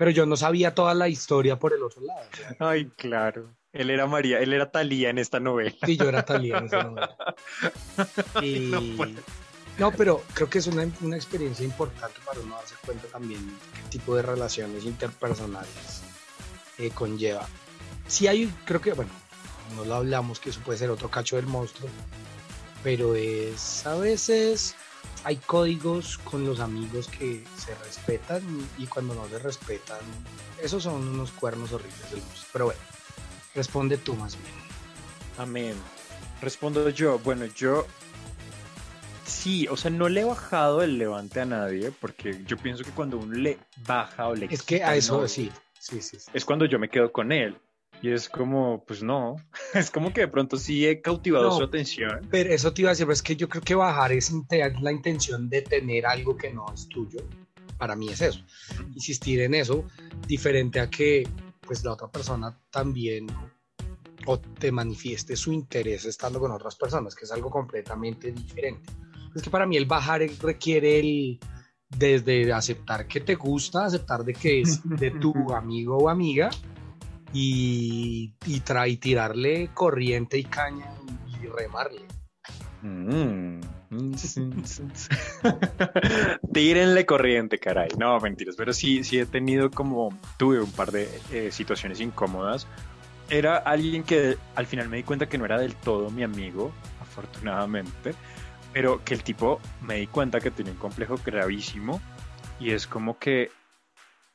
Pero 0.00 0.12
yo 0.12 0.24
no 0.24 0.34
sabía 0.34 0.74
toda 0.74 0.94
la 0.94 1.08
historia 1.08 1.58
por 1.58 1.74
el 1.74 1.82
otro 1.82 2.00
lado. 2.00 2.22
Ay, 2.58 2.86
claro. 2.96 3.54
Él 3.70 3.90
era 3.90 4.06
María, 4.06 4.38
él 4.40 4.54
era 4.54 4.70
Talía 4.70 5.10
en 5.10 5.18
esta 5.18 5.40
novela. 5.40 5.76
y 5.86 5.98
yo 5.98 6.08
era 6.08 6.24
Talía 6.24 6.56
en 6.56 6.64
ese 6.64 6.76
momento. 6.82 7.14
Y- 8.40 9.14
no, 9.78 9.92
pero 9.92 10.24
creo 10.32 10.48
que 10.48 10.56
es 10.56 10.66
una, 10.68 10.88
una 11.02 11.16
experiencia 11.16 11.66
importante 11.66 12.16
para 12.24 12.40
uno 12.40 12.54
darse 12.56 12.76
cuenta 12.82 13.08
también 13.08 13.46
qué 13.74 13.90
tipo 13.90 14.16
de 14.16 14.22
relaciones 14.22 14.84
interpersonales 14.86 16.00
eh, 16.78 16.88
conlleva. 16.94 17.46
Sí 18.06 18.26
hay, 18.26 18.46
creo 18.64 18.80
que, 18.80 18.94
bueno, 18.94 19.10
no 19.76 19.84
lo 19.84 19.96
hablamos, 19.96 20.40
que 20.40 20.48
eso 20.48 20.60
puede 20.64 20.78
ser 20.78 20.88
otro 20.88 21.10
cacho 21.10 21.36
del 21.36 21.46
monstruo, 21.46 21.90
pero 22.82 23.14
es, 23.14 23.86
a 23.86 23.96
veces 23.96 24.74
hay 25.24 25.36
códigos 25.36 26.18
con 26.18 26.46
los 26.46 26.60
amigos 26.60 27.08
que 27.08 27.44
se 27.56 27.74
respetan 27.76 28.42
y 28.78 28.86
cuando 28.86 29.14
no 29.14 29.28
se 29.28 29.38
respetan, 29.38 29.98
esos 30.62 30.82
son 30.82 31.08
unos 31.08 31.30
cuernos 31.32 31.72
horribles 31.72 32.10
del 32.10 32.20
monstruo. 32.20 32.48
Pero 32.52 32.64
bueno, 32.66 32.80
responde 33.54 33.96
tú 33.98 34.14
más 34.14 34.36
bien. 34.36 34.54
Amén. 35.38 35.74
Respondo 36.40 36.88
yo. 36.90 37.18
Bueno, 37.18 37.46
yo 37.46 37.86
sí, 39.26 39.66
o 39.68 39.76
sea, 39.76 39.90
no 39.90 40.08
le 40.08 40.22
he 40.22 40.24
bajado 40.24 40.82
el 40.82 40.98
levante 40.98 41.40
a 41.40 41.44
nadie 41.44 41.92
porque 41.92 42.42
yo 42.46 42.56
pienso 42.56 42.84
que 42.84 42.90
cuando 42.90 43.18
uno 43.18 43.34
le 43.34 43.58
baja 43.86 44.28
o 44.28 44.34
le 44.34 44.46
Es 44.50 44.62
que 44.62 44.82
a 44.82 44.96
eso 44.96 45.26
sí, 45.28 45.50
sí. 45.78 46.02
sí. 46.02 46.18
es 46.32 46.44
cuando 46.44 46.64
yo 46.64 46.78
me 46.78 46.88
quedo 46.88 47.12
con 47.12 47.32
él. 47.32 47.58
Y 48.02 48.10
es 48.10 48.28
como, 48.28 48.84
pues 48.86 49.02
no, 49.02 49.36
es 49.74 49.90
como 49.90 50.12
que 50.12 50.22
de 50.22 50.28
pronto 50.28 50.56
sí 50.56 50.86
he 50.86 51.00
cautivado 51.00 51.50
No. 51.50 51.56
su 51.56 51.62
atención. 51.64 52.26
Pero 52.30 52.52
eso 52.52 52.72
te 52.72 52.82
iba 52.82 52.90
a 52.90 52.92
decir, 52.92 53.06
pero 53.06 53.12
es 53.12 53.22
que 53.22 53.36
yo 53.36 53.48
creo 53.48 53.62
que 53.62 53.74
bajar 53.74 54.12
es 54.12 54.32
la 54.80 54.92
intención 54.92 55.48
de 55.48 55.62
tener 55.62 56.06
algo 56.06 56.36
que 56.36 56.52
no 56.52 56.66
es 56.72 56.88
tuyo. 56.88 57.20
Para 57.78 57.96
mí 57.96 58.08
es 58.08 58.20
eso. 58.20 58.40
Insistir 58.94 59.40
en 59.40 59.54
eso, 59.54 59.84
diferente 60.26 60.80
a 60.80 60.88
que 60.90 61.26
pues 61.60 61.84
la 61.84 61.92
otra 61.92 62.08
persona 62.08 62.58
también 62.70 63.26
o 64.26 64.38
te 64.38 64.70
manifieste 64.70 65.34
su 65.36 65.52
interés 65.52 66.04
estando 66.04 66.40
con 66.40 66.50
otras 66.52 66.76
personas, 66.76 67.14
que 67.14 67.24
es 67.24 67.32
algo 67.32 67.48
completamente 67.50 68.32
diferente. 68.32 68.92
Es 69.34 69.42
que 69.42 69.50
para 69.50 69.66
mí 69.66 69.76
el 69.76 69.86
bajar 69.86 70.22
requiere 70.42 70.98
el 71.00 71.38
desde 71.88 72.52
aceptar 72.52 73.06
que 73.06 73.20
te 73.20 73.34
gusta, 73.34 73.86
aceptar 73.86 74.24
de 74.24 74.34
que 74.34 74.60
es 74.60 74.80
de 74.84 75.10
tu 75.12 75.32
amigo 75.54 75.96
o 75.96 76.08
amiga 76.08 76.50
y, 77.32 78.34
y, 78.46 78.60
tra- 78.60 78.88
y 78.88 78.96
tirarle 78.96 79.70
corriente 79.74 80.38
y 80.38 80.44
caña 80.44 80.86
y 81.42 81.46
remarle. 81.46 82.02
Mm. 82.82 83.60
Tírenle 86.52 87.06
corriente, 87.06 87.58
caray. 87.58 87.88
No, 87.98 88.18
mentiras, 88.20 88.54
pero 88.56 88.72
sí, 88.72 89.04
sí 89.04 89.18
he 89.18 89.26
tenido 89.26 89.70
como, 89.70 90.16
tuve 90.38 90.60
un 90.60 90.70
par 90.72 90.92
de 90.92 91.08
eh, 91.32 91.50
situaciones 91.52 92.00
incómodas. 92.00 92.66
Era 93.28 93.56
alguien 93.58 94.02
que 94.02 94.36
al 94.56 94.66
final 94.66 94.88
me 94.88 94.96
di 94.98 95.02
cuenta 95.04 95.28
que 95.28 95.38
no 95.38 95.44
era 95.44 95.58
del 95.58 95.74
todo 95.76 96.10
mi 96.10 96.22
amigo, 96.24 96.72
afortunadamente, 97.00 98.14
pero 98.72 99.04
que 99.04 99.14
el 99.14 99.22
tipo 99.22 99.60
me 99.82 99.96
di 99.96 100.06
cuenta 100.06 100.40
que 100.40 100.50
tenía 100.50 100.72
un 100.72 100.78
complejo 100.78 101.16
gravísimo 101.24 102.00
y 102.58 102.72
es 102.72 102.86
como 102.86 103.18
que 103.18 103.50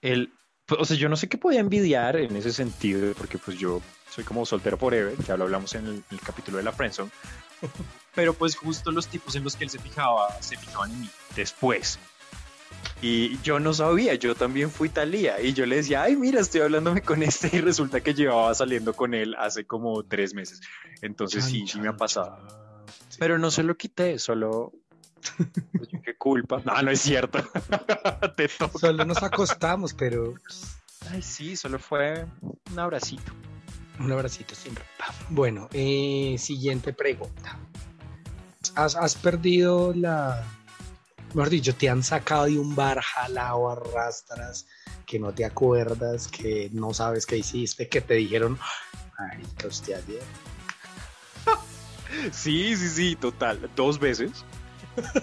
él, 0.02 0.32
pues, 0.66 0.82
o 0.82 0.86
sea, 0.86 0.98
yo 0.98 1.10
no 1.10 1.16
sé 1.16 1.30
qué 1.30 1.38
podía 1.38 1.60
envidiar 1.60 2.18
en 2.18 2.36
ese 2.36 2.52
sentido, 2.52 3.14
porque 3.18 3.38
pues 3.38 3.58
yo 3.58 3.82
soy 4.10 4.24
como 4.24 4.46
soltero 4.46 4.78
forever, 4.78 5.16
ya 5.26 5.38
lo 5.38 5.46
hablamos 5.46 5.76
en 5.76 5.86
el, 5.86 5.94
en 5.96 6.04
el 6.10 6.20
capítulo 6.20 6.58
de 6.58 6.64
la 6.64 6.72
Friendzone, 6.72 7.12
pero 8.16 8.34
pues 8.34 8.56
justo 8.56 8.92
los 8.92 9.08
tipos 9.08 9.36
en 9.36 9.44
los 9.44 9.56
que 9.56 9.66
él 9.66 9.70
se 9.70 9.80
fijaba 9.80 10.42
se 10.42 10.58
fijaban 10.58 10.92
en 10.92 11.02
mí 11.02 11.10
después. 11.36 12.00
Y 13.02 13.40
yo 13.42 13.60
no 13.60 13.74
sabía, 13.74 14.16
yo 14.16 14.36
también 14.36 14.72
fui 14.72 14.90
Talía 14.90 15.42
y 15.42 15.54
yo 15.54 15.66
le 15.66 15.78
decía, 15.78 16.04
ay, 16.04 16.16
mira, 16.16 16.40
estoy 16.40 16.62
hablándome 16.62 17.02
con 17.02 17.24
este 17.24 17.50
y 17.56 17.62
resulta 17.62 18.02
que 18.02 18.14
llevaba 18.14 18.54
saliendo 18.56 18.94
con 18.94 19.14
él 19.14 19.36
hace 19.38 19.66
como 19.66 20.04
tres 20.04 20.34
meses. 20.34 20.62
Entonces 21.02 21.44
sí, 21.46 21.68
sí 21.68 21.80
me 21.80 21.90
ha 21.90 21.98
pasado. 21.98 22.38
Pero 23.20 23.38
no 23.38 23.52
se 23.52 23.64
lo 23.64 23.76
quité, 23.76 24.20
solo... 24.20 24.74
Qué 26.04 26.16
culpa. 26.18 26.62
No, 26.66 26.82
no 26.82 26.92
es 26.92 27.02
cierto. 27.02 27.40
Te 28.38 28.48
toca. 28.48 28.78
Solo 28.80 29.06
nos 29.06 29.22
acostamos, 29.24 29.94
pero 29.94 30.34
Ay, 31.12 31.22
sí, 31.22 31.56
solo 31.56 31.80
fue 31.80 32.26
un 32.42 32.80
abracito. 32.80 33.32
un 34.00 34.12
abracito 34.12 34.56
ropa. 34.70 35.14
Bueno, 35.30 35.70
eh, 35.74 36.36
siguiente 36.40 36.94
pregunta. 36.94 37.58
¿Has, 38.76 38.96
has 38.96 39.16
perdido 39.16 39.94
la... 39.94 40.44
Mejor 41.34 41.50
dicho, 41.50 41.76
te 41.76 41.90
han 41.90 42.02
sacado 42.02 42.46
de 42.46 42.58
un 42.58 42.76
bar, 42.76 43.02
jalado, 43.02 43.70
arrastras, 43.70 44.68
que 45.06 45.20
no 45.20 45.34
te 45.34 45.44
acuerdas, 45.44 46.28
que 46.30 46.70
no 46.72 46.94
sabes 46.94 47.26
qué 47.26 47.38
hiciste, 47.38 47.90
que 47.90 48.00
te 48.02 48.14
dijeron, 48.16 48.58
marica, 49.20 49.68
usted 49.68 49.94
ayer. 49.96 50.24
Sí, 52.32 52.78
sí, 52.78 52.88
sí, 52.90 53.16
total. 53.18 53.70
Dos 53.76 54.00
veces. 54.00 54.46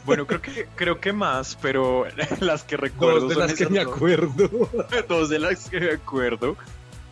Bueno, 0.04 0.26
creo 0.26 0.42
que, 0.42 0.68
creo 0.74 1.00
que 1.00 1.12
más, 1.12 1.56
pero 1.60 2.06
las 2.40 2.64
que 2.64 2.76
recuerdo. 2.76 3.20
Dos 3.20 3.28
de 3.28 3.34
son 3.34 3.46
las 3.46 3.54
que 3.54 3.66
me 3.68 3.84
dos. 3.84 3.94
acuerdo. 3.94 4.50
Dos 5.08 5.28
de 5.28 5.38
las 5.38 5.68
que 5.68 5.80
me 5.80 5.90
acuerdo. 5.92 6.56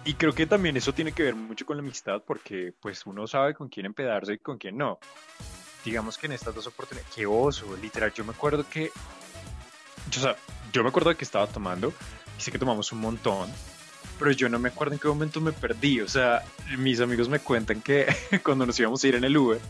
Y 0.05 0.15
creo 0.15 0.33
que 0.35 0.47
también 0.47 0.77
eso 0.77 0.95
tiene 0.95 1.13
que 1.13 1.23
ver 1.23 1.35
mucho 1.35 1.67
con 1.67 1.77
la 1.77 1.83
amistad, 1.83 2.23
porque 2.27 2.73
pues 2.81 3.05
uno 3.07 3.27
sabe 3.27 3.55
con 3.55 3.69
quién 3.69 3.87
empedarse 3.87 4.35
y 4.35 4.39
con 4.39 4.57
quién 4.57 4.79
no. 4.79 4.99
Digamos 5.85 6.17
que 6.17 6.27
en 6.27 6.33
estas 6.33 6.55
dos 6.55 6.67
oportunidades, 6.67 7.13
qué 7.15 7.27
oso, 7.27 7.77
literal, 7.77 8.13
yo 8.15 8.25
me 8.25 8.33
acuerdo 8.33 8.65
que, 8.69 8.91
o 10.09 10.21
sea, 10.21 10.37
yo 10.73 10.83
me 10.83 10.89
acuerdo 10.89 11.11
de 11.11 11.17
que 11.17 11.25
estaba 11.25 11.47
tomando, 11.47 11.93
y 12.39 12.41
sé 12.41 12.51
que 12.51 12.59
tomamos 12.59 12.93
un 12.93 13.01
montón, 13.01 13.51
pero 14.19 14.31
yo 14.33 14.49
no 14.49 14.59
me 14.59 14.69
acuerdo 14.69 14.95
en 14.95 15.01
qué 15.01 15.09
momento 15.09 15.41
me 15.41 15.53
perdí, 15.53 16.01
o 16.01 16.09
sea, 16.09 16.43
mis 16.79 17.01
amigos 17.01 17.29
me 17.29 17.39
cuentan 17.39 17.81
que 17.81 18.07
cuando 18.43 18.67
nos 18.67 18.79
íbamos 18.79 19.03
a 19.05 19.09
ir 19.09 19.15
en 19.15 19.25
el 19.25 19.37
Uber, 19.37 19.61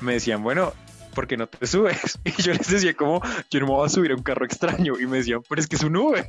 me 0.00 0.14
decían, 0.14 0.42
bueno, 0.42 0.72
¿por 1.16 1.26
qué 1.26 1.36
no 1.38 1.48
te 1.48 1.66
subes? 1.66 2.18
Y 2.24 2.42
yo 2.42 2.52
les 2.52 2.70
decía 2.70 2.94
como, 2.94 3.22
yo 3.50 3.60
no 3.60 3.66
me 3.66 3.72
voy 3.72 3.86
a 3.86 3.88
subir 3.88 4.12
a 4.12 4.14
un 4.14 4.22
carro 4.22 4.44
extraño, 4.44 5.00
y 5.00 5.06
me 5.06 5.16
decían, 5.16 5.42
pero 5.48 5.60
es 5.60 5.66
que 5.66 5.76
es 5.76 5.82
un 5.82 5.96
Uber. 5.96 6.26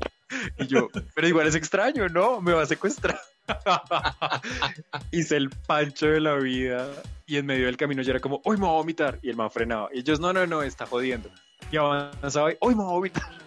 Y 0.57 0.67
yo, 0.67 0.87
pero 1.13 1.27
igual 1.27 1.45
es 1.45 1.55
extraño, 1.55 2.07
¿no? 2.07 2.41
Me 2.41 2.53
va 2.53 2.63
a 2.63 2.65
secuestrar. 2.65 3.19
Hice 5.11 5.35
el 5.35 5.49
pancho 5.49 6.07
de 6.07 6.21
la 6.21 6.35
vida 6.35 6.87
y 7.25 7.37
en 7.37 7.45
medio 7.45 7.65
del 7.65 7.75
camino 7.75 8.01
yo 8.01 8.11
era 8.11 8.19
como, 8.21 8.41
uy, 8.45 8.55
me 8.55 8.65
voy 8.65 8.75
a 8.75 8.77
vomitar. 8.77 9.19
Y 9.21 9.29
el 9.29 9.35
man 9.35 9.51
frenaba. 9.51 9.89
Y 9.93 9.99
ellos, 9.99 10.19
no, 10.19 10.31
no, 10.31 10.47
no, 10.47 10.63
está 10.63 10.85
jodiendo. 10.85 11.29
Y 11.69 11.77
avanzaba 11.77 12.53
y, 12.53 12.57
uy, 12.61 12.73
me 12.73 12.83
voy 12.83 12.91
a 12.91 12.95
vomitar. 12.95 13.37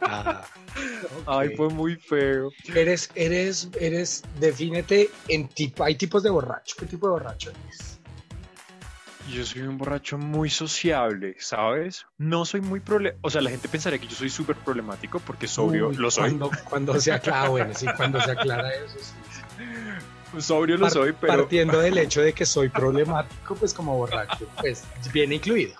Ah, 0.00 0.44
Ay, 1.26 1.54
fue 1.56 1.68
muy 1.68 1.96
feo. 1.96 2.50
Eres, 2.74 3.10
eres, 3.14 3.68
eres, 3.78 4.22
defínete 4.40 5.10
en 5.28 5.48
tipo, 5.48 5.84
hay 5.84 5.96
tipos 5.96 6.22
de 6.22 6.30
borracho. 6.30 6.76
¿Qué 6.78 6.86
tipo 6.86 7.06
de 7.06 7.12
borracho 7.12 7.50
eres? 7.50 7.97
Yo 9.32 9.44
soy 9.44 9.62
un 9.62 9.78
borracho 9.78 10.16
muy 10.18 10.48
sociable, 10.50 11.36
¿sabes? 11.38 12.06
No 12.16 12.44
soy 12.44 12.60
muy 12.60 12.80
prole... 12.80 13.16
O 13.20 13.30
sea, 13.30 13.40
la 13.42 13.50
gente 13.50 13.68
pensaría 13.68 13.98
que 13.98 14.06
yo 14.06 14.16
soy 14.16 14.30
súper 14.30 14.56
problemático 14.56 15.20
porque 15.20 15.46
sobrio 15.46 15.88
Uy, 15.88 15.96
lo 15.96 16.10
soy. 16.10 16.30
Cuando, 16.36 16.50
cuando 16.64 17.00
se 17.00 17.12
aclara, 17.12 17.48
bueno, 17.48 17.74
sí, 17.74 17.86
cuando 17.96 18.20
se 18.20 18.30
aclara 18.30 18.72
eso, 18.74 18.96
sí. 19.00 20.40
Sobrio 20.40 20.76
lo 20.76 20.82
Par- 20.86 20.92
soy, 20.92 21.14
pero... 21.18 21.34
Partiendo 21.34 21.78
del 21.80 21.98
hecho 21.98 22.20
de 22.20 22.32
que 22.32 22.46
soy 22.46 22.68
problemático, 22.68 23.54
pues 23.54 23.74
como 23.74 23.96
borracho, 23.96 24.46
pues 24.60 24.84
viene 25.12 25.36
incluido. 25.36 25.74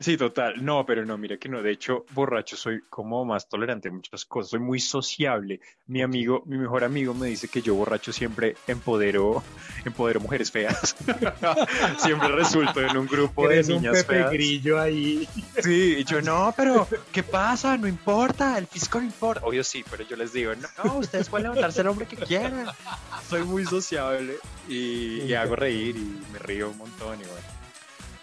Sí, 0.00 0.16
total. 0.16 0.64
No, 0.64 0.86
pero 0.86 1.04
no, 1.04 1.18
mira 1.18 1.36
que 1.36 1.50
no. 1.50 1.62
De 1.62 1.70
hecho, 1.70 2.06
borracho 2.14 2.56
soy 2.56 2.80
como 2.88 3.22
más 3.26 3.50
tolerante 3.50 3.90
a 3.90 3.92
muchas 3.92 4.24
cosas. 4.24 4.52
Soy 4.52 4.58
muy 4.58 4.80
sociable. 4.80 5.60
Mi 5.88 6.00
amigo, 6.00 6.42
mi 6.46 6.56
mejor 6.56 6.84
amigo 6.84 7.12
me 7.12 7.26
dice 7.26 7.48
que 7.48 7.60
yo 7.60 7.74
borracho 7.74 8.10
siempre 8.10 8.56
empodero, 8.66 9.42
empodero 9.84 10.20
mujeres 10.20 10.50
feas. 10.50 10.96
siempre 11.98 12.28
resulto 12.28 12.80
en 12.80 12.96
un 12.96 13.06
grupo 13.06 13.46
de 13.46 13.60
un 13.60 13.66
niñas 13.66 13.98
Pepe 13.98 14.14
feas. 14.14 14.32
Grillo 14.32 14.80
ahí. 14.80 15.28
Sí, 15.62 15.96
y 15.98 16.04
yo 16.04 16.22
no, 16.22 16.54
pero 16.56 16.88
¿qué 17.12 17.22
pasa? 17.22 17.76
No 17.76 17.86
importa, 17.86 18.56
el 18.56 18.66
físico 18.66 19.00
no 19.00 19.04
importa. 19.04 19.44
Obvio 19.44 19.62
sí, 19.62 19.84
pero 19.90 20.02
yo 20.08 20.16
les 20.16 20.32
digo, 20.32 20.54
no, 20.54 20.68
no, 20.82 20.96
ustedes 20.96 21.28
pueden 21.28 21.48
levantarse 21.48 21.82
el 21.82 21.88
hombre 21.88 22.06
que 22.06 22.16
quieran. 22.16 22.68
Soy 23.28 23.42
muy 23.42 23.66
sociable 23.66 24.38
y, 24.66 25.20
y 25.24 25.34
hago 25.34 25.56
reír 25.56 25.94
y 25.96 26.32
me 26.32 26.38
río 26.38 26.70
un 26.70 26.78
montón 26.78 27.20
y 27.20 27.24
bueno. 27.24 27.59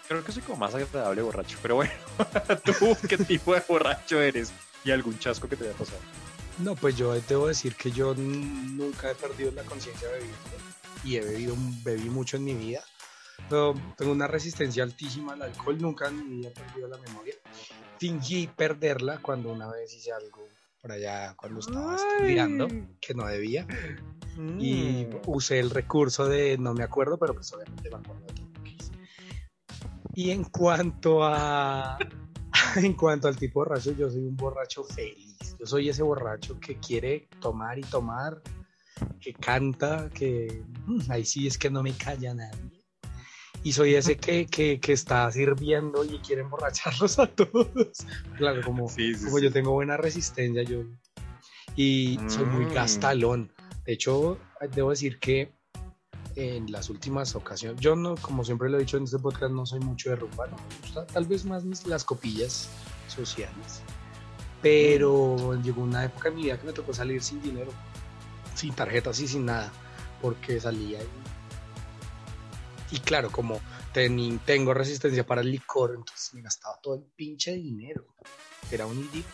Creo 0.08 0.24
que 0.24 0.32
soy 0.32 0.42
como 0.42 0.58
más 0.58 0.74
agradable 0.74 1.20
borracho, 1.22 1.58
pero 1.60 1.76
bueno, 1.76 1.92
¿tú 2.64 2.96
qué 3.06 3.18
tipo 3.18 3.54
de 3.54 3.62
borracho 3.68 4.20
eres? 4.20 4.50
¿Y 4.84 4.90
algún 4.90 5.18
chasco 5.18 5.48
que 5.48 5.56
te 5.56 5.64
haya 5.68 5.76
pasado? 5.76 6.00
No, 6.58 6.74
pues 6.74 6.96
yo 6.96 7.12
debo 7.12 7.46
decir 7.48 7.74
que 7.76 7.90
yo 7.90 8.14
nunca 8.14 9.10
he 9.10 9.14
perdido 9.14 9.52
la 9.52 9.62
conciencia 9.64 10.08
bebiendo 10.08 10.34
y 11.04 11.16
he 11.16 11.20
bebido, 11.20 11.54
bebí 11.84 12.08
mucho 12.08 12.36
en 12.38 12.44
mi 12.44 12.54
vida. 12.54 12.82
Pero 13.48 13.74
tengo 13.96 14.12
una 14.12 14.26
resistencia 14.26 14.82
altísima 14.82 15.34
al 15.34 15.42
alcohol, 15.42 15.78
nunca 15.80 16.08
en 16.08 16.28
mi 16.28 16.36
vida 16.38 16.48
he 16.48 16.52
perdido 16.52 16.88
la 16.88 16.98
memoria. 16.98 17.34
Fingí 17.98 18.46
perderla 18.48 19.18
cuando 19.18 19.50
una 19.52 19.70
vez 19.70 19.92
hice 19.94 20.10
algo 20.12 20.48
por 20.80 20.92
allá 20.92 21.34
cuando 21.36 21.60
estaba 21.60 21.96
estudiando 21.96 22.66
que 23.00 23.14
no 23.14 23.26
debía 23.26 23.66
y 24.58 25.04
Mm. 25.06 25.20
usé 25.26 25.58
el 25.58 25.70
recurso 25.70 26.26
de 26.28 26.56
no 26.58 26.72
me 26.72 26.84
acuerdo, 26.84 27.18
pero 27.18 27.34
pues 27.34 27.52
obviamente 27.52 27.90
me 27.90 27.96
acuerdo 27.96 28.24
de 28.26 28.47
Y 30.18 30.32
en 30.32 30.42
cuanto 30.42 31.22
a 31.22 31.96
en 32.76 32.94
cuanto 32.94 33.28
al 33.28 33.36
tipo 33.36 33.60
de 33.62 33.68
borracho, 33.68 33.92
yo 33.92 34.10
soy 34.10 34.22
un 34.26 34.36
borracho 34.36 34.82
feliz. 34.82 35.54
Yo 35.60 35.64
soy 35.64 35.90
ese 35.90 36.02
borracho 36.02 36.58
que 36.58 36.76
quiere 36.80 37.28
tomar 37.40 37.78
y 37.78 37.82
tomar, 37.82 38.42
que 39.20 39.32
canta, 39.32 40.10
que 40.12 40.64
mm, 40.86 41.02
ahí 41.12 41.24
sí 41.24 41.46
es 41.46 41.56
que 41.56 41.70
no 41.70 41.84
me 41.84 41.92
calla 41.92 42.34
nadie. 42.34 42.84
Y 43.62 43.70
soy 43.72 43.94
ese 43.94 44.16
que, 44.16 44.46
que, 44.46 44.80
que 44.80 44.92
está 44.92 45.30
sirviendo 45.30 46.04
y 46.04 46.18
quiere 46.18 46.42
emborracharlos 46.42 47.16
a 47.20 47.28
todos. 47.28 47.98
Claro, 48.36 48.60
como, 48.62 48.88
Sí, 48.88 49.14
sí, 49.14 49.24
como 49.24 49.38
sí. 49.38 49.44
yo 49.44 49.52
tengo 49.52 49.70
buena 49.70 49.96
resistencia, 49.96 50.64
yo 50.64 50.82
y 51.76 52.18
soy 52.26 52.44
muy 52.46 52.64
Mm. 52.66 52.74
gastalón. 52.74 53.52
De 53.84 53.92
hecho, 53.92 54.40
debo 54.74 54.90
decir 54.90 55.20
que 55.20 55.52
en 56.38 56.70
las 56.70 56.88
últimas 56.88 57.34
ocasiones, 57.34 57.80
yo 57.80 57.96
no, 57.96 58.14
como 58.16 58.44
siempre 58.44 58.70
lo 58.70 58.76
he 58.76 58.80
dicho 58.80 58.96
en 58.96 59.04
este 59.04 59.18
podcast, 59.18 59.52
no 59.52 59.66
soy 59.66 59.80
mucho 59.80 60.10
de 60.10 60.16
rumba, 60.16 60.46
no 60.46 60.56
me 60.56 60.76
gusta, 60.80 61.04
tal 61.06 61.26
vez 61.26 61.44
más 61.44 61.64
las 61.86 62.04
copillas 62.04 62.68
sociales. 63.08 63.82
Pero 64.62 65.60
llegó 65.62 65.82
una 65.82 66.04
época 66.04 66.28
en 66.28 66.36
mi 66.36 66.42
vida 66.44 66.58
que 66.58 66.66
me 66.66 66.72
tocó 66.72 66.94
salir 66.94 67.22
sin 67.22 67.42
dinero, 67.42 67.72
sin 68.54 68.72
tarjetas 68.72 69.18
y 69.20 69.26
sin 69.26 69.46
nada, 69.46 69.72
porque 70.22 70.60
salía 70.60 71.00
y, 71.00 72.96
y 72.96 72.98
claro, 73.00 73.30
como 73.30 73.60
teni- 73.92 74.38
tengo 74.44 74.74
resistencia 74.74 75.26
para 75.26 75.40
el 75.40 75.50
licor, 75.50 75.94
entonces 75.96 76.34
me 76.34 76.42
gastaba 76.42 76.80
todo 76.80 76.94
el 76.94 77.02
pinche 77.02 77.52
dinero. 77.54 78.04
Era 78.70 78.86
un 78.86 78.98
idiota. 78.98 79.28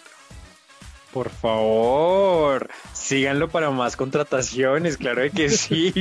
Por 1.14 1.30
favor, 1.30 2.68
síganlo 2.92 3.48
para 3.48 3.70
más 3.70 3.96
contrataciones, 3.96 4.96
claro 4.96 5.22
que 5.30 5.48
sí. 5.56 5.94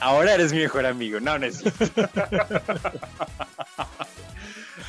Ahora 0.00 0.34
eres 0.34 0.52
mi 0.52 0.58
mejor 0.58 0.84
amigo. 0.84 1.20
No, 1.20 1.38
no 1.38 1.46
es. 1.46 1.62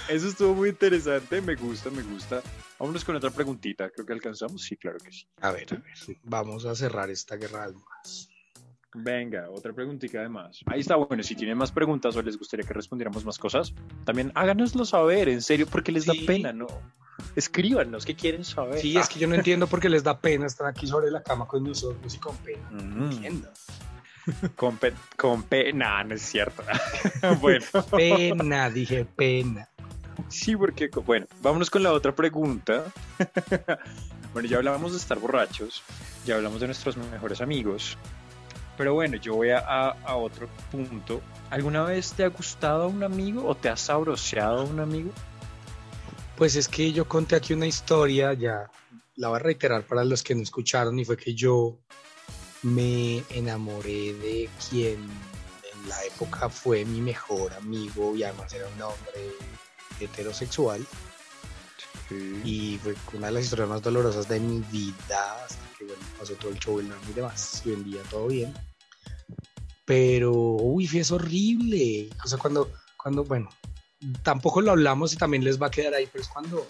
Eso 0.09 0.27
estuvo 0.27 0.55
muy 0.55 0.69
interesante, 0.69 1.39
me 1.39 1.53
gusta, 1.53 1.91
me 1.91 2.01
gusta. 2.01 2.41
Vámonos 2.79 3.05
con 3.05 3.15
otra 3.15 3.29
preguntita, 3.29 3.91
creo 3.91 4.07
que 4.07 4.13
alcanzamos, 4.13 4.63
sí, 4.63 4.75
claro 4.75 4.97
que 4.97 5.11
sí. 5.11 5.27
A 5.39 5.51
ver, 5.51 5.67
a 5.71 5.75
ver, 5.75 6.17
vamos 6.23 6.65
a 6.65 6.73
cerrar 6.73 7.11
esta 7.11 7.35
guerra 7.35 7.59
de 7.59 7.65
almohadas. 7.65 8.29
Venga, 8.97 9.49
otra 9.51 9.73
preguntita 9.73 10.19
además. 10.19 10.61
Ahí 10.67 10.79
está, 10.79 10.95
bueno, 10.95 11.21
si 11.21 11.35
tienen 11.35 11.57
más 11.57 11.71
preguntas 11.71 12.15
o 12.15 12.21
les 12.21 12.37
gustaría 12.37 12.65
que 12.65 12.73
respondiéramos 12.73 13.25
más 13.25 13.37
cosas, 13.37 13.73
también 14.05 14.31
háganoslo 14.35 14.85
saber, 14.85 15.27
en 15.29 15.41
serio, 15.41 15.67
porque 15.67 15.91
les 15.91 16.05
da 16.05 16.13
pena, 16.25 16.53
¿no? 16.53 16.67
Escríbanos, 17.35 18.05
¿qué 18.05 18.15
quieren 18.15 18.45
saber? 18.45 18.79
Sí, 18.79 18.97
es 18.97 19.09
que 19.09 19.19
yo 19.19 19.27
no 19.27 19.35
entiendo 19.35 19.67
por 19.67 19.79
qué 19.81 19.89
les 19.89 20.03
da 20.03 20.19
pena 20.19 20.45
estar 20.45 20.67
aquí 20.67 20.87
sobre 20.87 21.11
la 21.11 21.21
cama 21.23 21.45
con 21.47 21.63
nosotros 21.63 22.13
y 22.15 22.17
con 22.19 22.35
pena. 22.37 22.69
Mm. 22.71 22.97
No 22.99 23.11
entiendo. 23.11 23.49
Con, 24.55 24.77
pe- 24.77 24.93
con 25.17 25.43
pena, 25.43 26.03
no 26.03 26.15
es 26.15 26.21
cierto. 26.23 26.63
bueno, 27.41 27.65
Pena, 27.91 28.69
dije 28.69 29.05
pena. 29.05 29.69
sí, 30.29 30.55
porque, 30.55 30.87
bueno, 31.05 31.27
vámonos 31.41 31.69
con 31.69 31.83
la 31.83 31.91
otra 31.91 32.15
pregunta. 32.15 32.85
bueno, 34.33 34.47
ya 34.47 34.57
hablábamos 34.57 34.93
de 34.93 34.97
estar 34.97 35.19
borrachos, 35.19 35.83
ya 36.25 36.35
hablamos 36.37 36.59
de 36.61 36.67
nuestros 36.67 36.97
mejores 36.97 37.39
amigos, 37.41 37.97
pero 38.77 38.93
bueno, 38.93 39.17
yo 39.17 39.35
voy 39.35 39.49
a, 39.51 39.59
a- 39.59 39.95
a 40.05 40.15
otro 40.15 40.47
punto. 40.71 41.21
¿Alguna 41.49 41.83
vez 41.83 42.13
te 42.13 42.23
ha 42.23 42.29
gustado 42.29 42.87
un 42.87 43.03
amigo 43.03 43.45
o 43.47 43.55
te 43.55 43.69
has 43.69 43.81
sabroseado 43.81 44.61
a 44.61 44.63
un 44.63 44.79
amigo? 44.79 45.11
Pues 46.37 46.55
es 46.55 46.67
que 46.67 46.91
yo 46.91 47.07
conté 47.07 47.35
aquí 47.35 47.53
una 47.53 47.65
historia, 47.67 48.33
ya 48.33 48.69
la 49.15 49.29
voy 49.29 49.37
a 49.37 49.39
reiterar 49.39 49.83
para 49.83 50.03
los 50.03 50.21
que 50.23 50.35
no 50.35 50.41
escucharon, 50.41 50.99
y 50.99 51.05
fue 51.05 51.15
que 51.15 51.33
yo 51.33 51.77
me 52.63 53.23
enamoré 53.29 54.13
de 54.13 54.49
quien 54.69 54.95
en 54.95 55.89
la 55.89 56.03
época 56.03 56.49
fue 56.49 56.83
mi 56.83 56.99
mejor 56.99 57.53
amigo 57.53 58.15
y 58.15 58.23
además 58.23 58.51
era 58.53 58.65
un 58.67 58.81
hombre 58.81 59.31
heterosexual. 59.99 60.85
Y 62.43 62.79
fue 62.81 62.95
una 63.13 63.27
de 63.27 63.33
las 63.33 63.45
historias 63.45 63.69
más 63.69 63.81
dolorosas 63.81 64.27
de 64.27 64.39
mi 64.39 64.59
vida, 64.71 65.43
hasta 65.43 65.77
que 65.77 65.85
bueno, 65.85 66.01
pasó 66.19 66.33
todo 66.33 66.51
el 66.51 66.59
show, 66.59 66.81
y 66.81 67.13
demás, 67.13 67.61
y 67.65 67.69
hoy 67.69 67.75
en 67.75 67.83
día 67.83 68.01
todo 68.09 68.27
bien. 68.27 68.53
Pero, 69.85 70.33
uy, 70.33 70.89
es 70.93 71.11
horrible. 71.11 72.09
O 72.23 72.27
sea, 72.27 72.37
cuando, 72.37 72.71
cuando, 72.97 73.23
bueno, 73.23 73.49
tampoco 74.23 74.61
lo 74.61 74.71
hablamos 74.71 75.13
y 75.13 75.17
también 75.17 75.43
les 75.43 75.61
va 75.61 75.67
a 75.67 75.71
quedar 75.71 75.93
ahí, 75.93 76.07
pero 76.11 76.23
es 76.23 76.29
cuando, 76.29 76.65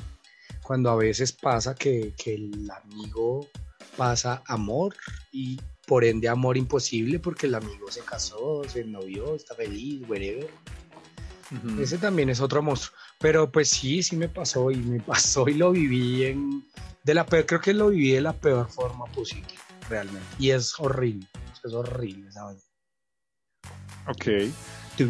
cuando 0.62 0.90
a 0.90 0.96
veces 0.96 1.32
pasa 1.32 1.76
que, 1.76 2.14
que 2.18 2.36
el 2.36 2.70
amigo 2.72 3.48
pasa 3.96 4.44
amor 4.48 4.96
y 5.32 5.60
por 5.88 6.04
ende 6.04 6.28
amor 6.28 6.58
imposible 6.58 7.20
porque 7.20 7.46
el 7.46 7.56
amigo 7.56 7.92
se 7.92 8.02
casó, 8.02 8.64
se 8.68 8.84
novió, 8.84 9.36
está 9.36 9.56
feliz, 9.56 10.02
whatever. 10.08 10.50
Ujú. 11.52 11.82
Ese 11.82 11.98
también 11.98 12.30
es 12.30 12.42
otro 12.42 12.62
monstruo. 12.62 12.98
Pero 13.26 13.52
pues 13.52 13.72
sí, 13.72 14.04
sí 14.04 14.16
me 14.16 14.30
pasó 14.30 14.70
y 14.70 14.76
me 14.76 15.00
pasó 15.00 15.50
y 15.50 15.56
lo 15.56 15.72
viví 15.72 16.26
en... 16.26 16.64
De 17.04 17.16
la 17.16 17.26
peor, 17.26 17.48
creo 17.48 17.60
que 17.60 17.74
lo 17.74 17.88
viví 17.88 18.12
de 18.12 18.22
la 18.22 18.34
peor 18.34 18.70
forma 18.70 19.06
posible, 19.06 19.48
realmente. 19.90 20.28
Y 20.38 20.52
es 20.52 20.80
horrible, 20.80 21.26
es 21.64 21.74
horrible, 21.74 22.32
¿sabes? 22.32 22.70
Ok. 24.08 24.54
Tú. 24.96 25.10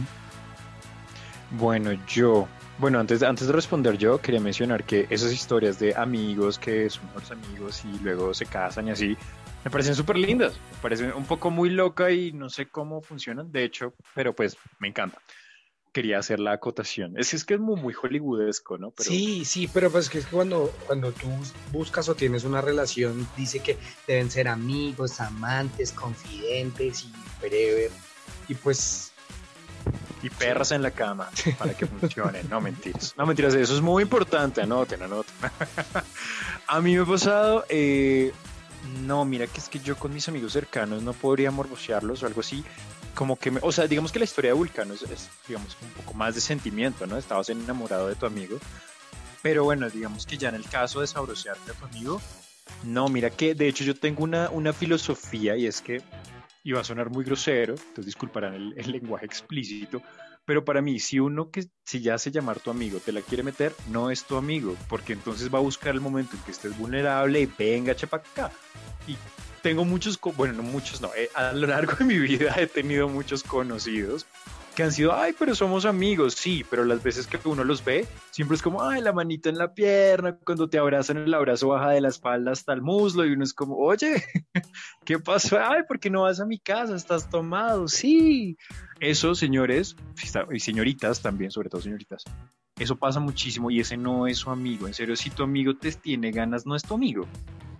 Bueno, 1.60 1.92
yo 2.08 2.48
Bueno, 2.78 3.02
antes, 3.02 3.22
antes 3.22 3.48
de 3.48 3.54
responder 3.54 3.98
yo, 3.98 4.22
quería 4.22 4.40
mencionar 4.40 4.86
que 4.86 5.08
esas 5.10 5.34
historias 5.34 5.78
de 5.80 5.94
amigos 5.94 6.58
que 6.58 6.90
son 6.90 7.10
los 7.16 7.30
amigos 7.32 7.84
y 7.84 8.00
luego 8.02 8.34
se 8.34 8.46
casan 8.46 8.88
y 8.88 8.92
así, 8.92 9.18
me 9.66 9.72
parecen 9.72 9.94
súper 9.94 10.18
lindas. 10.18 10.54
Me 10.54 10.78
parecen 10.82 11.12
un 11.12 11.26
poco 11.26 11.52
muy 11.52 11.70
loca 11.70 12.12
y 12.12 12.32
no 12.32 12.50
sé 12.50 12.68
cómo 12.68 13.02
funcionan, 13.02 13.52
de 13.52 13.66
hecho, 13.66 13.94
pero 14.14 14.34
pues 14.34 14.56
me 14.80 14.88
encanta. 14.88 15.20
Quería 15.96 16.20
hacer 16.20 16.42
la 16.42 16.52
acotación. 16.52 17.18
Es, 17.18 17.34
es 17.34 17.46
que 17.46 17.54
es 17.54 17.60
muy, 17.62 17.80
muy 17.80 17.94
hollywoodesco, 17.94 18.78
¿no? 18.78 18.92
Sí, 18.98 19.46
sí, 19.46 19.70
pero 19.74 19.90
pues 19.90 20.10
que 20.10 20.18
es 20.18 20.26
que 20.26 20.32
cuando, 20.36 20.70
cuando 20.88 21.14
tú 21.14 21.30
buscas 21.72 22.10
o 22.10 22.16
tienes 22.16 22.44
una 22.44 22.60
relación, 22.60 23.26
dice 23.38 23.60
que 23.60 23.78
deben 24.06 24.30
ser 24.30 24.50
amigos, 24.50 25.22
amantes, 25.22 25.94
confidentes 25.94 27.06
y 27.06 27.14
forever. 27.40 27.92
Y 28.50 28.56
pues 28.56 29.14
y 30.22 30.30
perras 30.30 30.74
en 30.74 30.82
la 30.82 30.92
cama 30.92 31.30
para 31.58 31.74
que 31.74 31.86
funcione. 31.86 32.44
No 32.50 32.60
mentiras. 32.60 33.14
No 33.18 33.26
mentiras, 33.26 33.54
eso 33.54 33.74
es 33.74 33.82
muy 33.82 34.04
importante. 34.04 34.62
Anoten, 34.62 35.02
anoten. 35.02 35.34
a 36.68 36.82
mí 36.82 36.94
me 36.94 37.04
ha 37.04 37.06
pasado. 37.06 37.64
Eh, 37.70 38.34
no, 39.04 39.26
mira 39.26 39.48
que 39.48 39.60
es 39.60 39.70
que 39.70 39.80
yo 39.80 39.96
con 39.96 40.14
mis 40.14 40.28
amigos 40.28 40.54
cercanos 40.54 41.02
no 41.04 41.14
podría 41.14 41.52
morbosearlos 41.52 42.22
o 42.24 42.28
algo 42.28 42.42
así. 42.42 42.66
Como 43.16 43.38
que, 43.38 43.50
me, 43.50 43.60
o 43.64 43.72
sea, 43.72 43.88
digamos 43.88 44.12
que 44.12 44.20
la 44.20 44.26
historia 44.26 44.52
de 44.52 44.56
Vulcano 44.56 44.94
es, 44.94 45.02
es, 45.04 45.30
digamos, 45.48 45.76
un 45.82 45.90
poco 45.90 46.14
más 46.14 46.36
de 46.36 46.42
sentimiento, 46.42 47.08
¿no? 47.08 47.18
Estabas 47.18 47.50
enamorado 47.50 48.08
de 48.08 48.16
tu 48.16 48.26
amigo. 48.26 48.60
Pero 49.42 49.64
bueno, 49.64 49.90
digamos 49.90 50.26
que 50.26 50.38
ya 50.38 50.50
en 50.50 50.56
el 50.56 50.68
caso 50.68 51.02
de 51.02 51.08
sabrosearte 51.08 51.72
a 51.72 51.74
tu 51.74 51.86
amigo, 51.86 52.22
no, 52.84 53.10
mira 53.10 53.30
que 53.30 53.56
de 53.56 53.68
hecho 53.68 53.84
yo 53.84 53.96
tengo 53.96 54.24
una, 54.24 54.50
una 54.50 54.74
filosofía 54.74 55.56
y 55.56 55.68
es 55.68 55.82
que 55.82 56.02
y 56.64 56.72
va 56.72 56.82
a 56.82 56.84
sonar 56.84 57.12
muy 57.12 57.24
grosero, 57.24 57.76
entonces 57.76 58.06
disculparán 58.06 58.56
el, 58.56 58.74
el, 58.76 58.92
lenguaje 58.92 59.24
explícito, 59.24 60.02
pero 60.46 60.66
para 60.66 60.82
mí, 60.82 61.00
si 61.00 61.20
uno 61.20 61.52
que 61.52 61.68
si 61.84 62.02
ya 62.02 62.18
se 62.18 62.32
llamar 62.32 62.60
tu 62.60 62.72
amigo 62.72 63.00
te 63.00 63.12
la 63.12 63.22
quiere 63.22 63.44
meter, 63.44 63.74
no 63.90 64.12
es 64.12 64.24
tu 64.24 64.36
amigo, 64.36 64.76
porque 64.90 65.14
entonces 65.14 65.54
va 65.54 65.60
a 65.60 65.62
buscar 65.62 65.94
el 65.94 66.02
momento 66.02 66.36
en 66.36 66.44
que 66.44 66.52
estés 66.52 66.78
vulnerable 66.78 67.42
y 67.42 67.46
venga, 67.46 67.96
chepa 67.96 68.18
acá. 68.18 68.52
Y 69.08 69.16
tengo 69.66 69.84
muchos, 69.84 70.20
bueno, 70.38 70.54
no 70.54 70.62
muchos, 70.62 71.02
no, 71.02 71.10
eh, 71.18 71.28
a 71.34 71.52
lo 71.52 71.66
largo 71.66 71.94
de 71.96 72.06
mi 72.06 72.20
vida 72.20 72.54
he 72.56 72.68
tenido 72.68 73.10
muchos 73.10 73.42
conocidos 73.42 74.28
que 74.76 74.84
han 74.84 74.92
sido, 74.92 75.16
ay, 75.16 75.34
pero 75.40 75.56
somos 75.56 75.86
amigos, 75.86 76.36
sí, 76.36 76.64
pero 76.70 76.86
las 76.86 77.02
veces 77.02 77.26
que 77.26 77.40
uno 77.46 77.64
los 77.64 77.84
ve, 77.84 78.06
siempre 78.30 78.58
es 78.58 78.62
como, 78.62 78.84
ay, 78.84 79.02
la 79.02 79.12
manita 79.12 79.50
en 79.50 79.58
la 79.58 79.74
pierna, 79.74 80.38
cuando 80.38 80.70
te 80.70 80.78
abrazan 80.78 81.18
el 81.18 81.34
abrazo 81.34 81.70
baja 81.70 81.90
de 81.90 82.02
la 82.02 82.10
espalda 82.10 82.52
hasta 82.52 82.74
el 82.74 82.84
muslo 82.84 83.26
y 83.26 83.32
uno 83.32 83.44
es 83.44 83.56
como, 83.56 83.76
oye, 83.78 84.24
¿qué 85.04 85.18
pasó? 85.18 85.58
Ay, 85.60 85.82
¿por 85.88 86.00
qué 86.00 86.12
no 86.12 86.22
vas 86.22 86.40
a 86.40 86.46
mi 86.46 86.60
casa? 86.60 86.96
¿Estás 86.96 87.28
tomado? 87.28 87.88
Sí. 87.88 88.58
Eso, 89.00 89.34
señores, 89.34 89.96
y 90.52 90.60
señoritas 90.60 91.24
también, 91.24 91.50
sobre 91.50 91.70
todo 91.70 91.82
señoritas, 91.82 92.24
eso 92.78 92.98
pasa 92.98 93.20
muchísimo 93.20 93.72
y 93.72 93.80
ese 93.80 93.98
no 93.98 94.28
es 94.28 94.38
su 94.38 94.52
amigo. 94.52 94.86
En 94.86 94.94
serio, 94.94 95.16
si 95.16 95.32
tu 95.32 95.42
amigo 95.42 95.76
te 95.76 95.92
tiene 95.92 96.30
ganas, 96.30 96.68
no 96.68 96.76
es 96.76 96.84
tu 96.84 96.94
amigo 96.94 97.26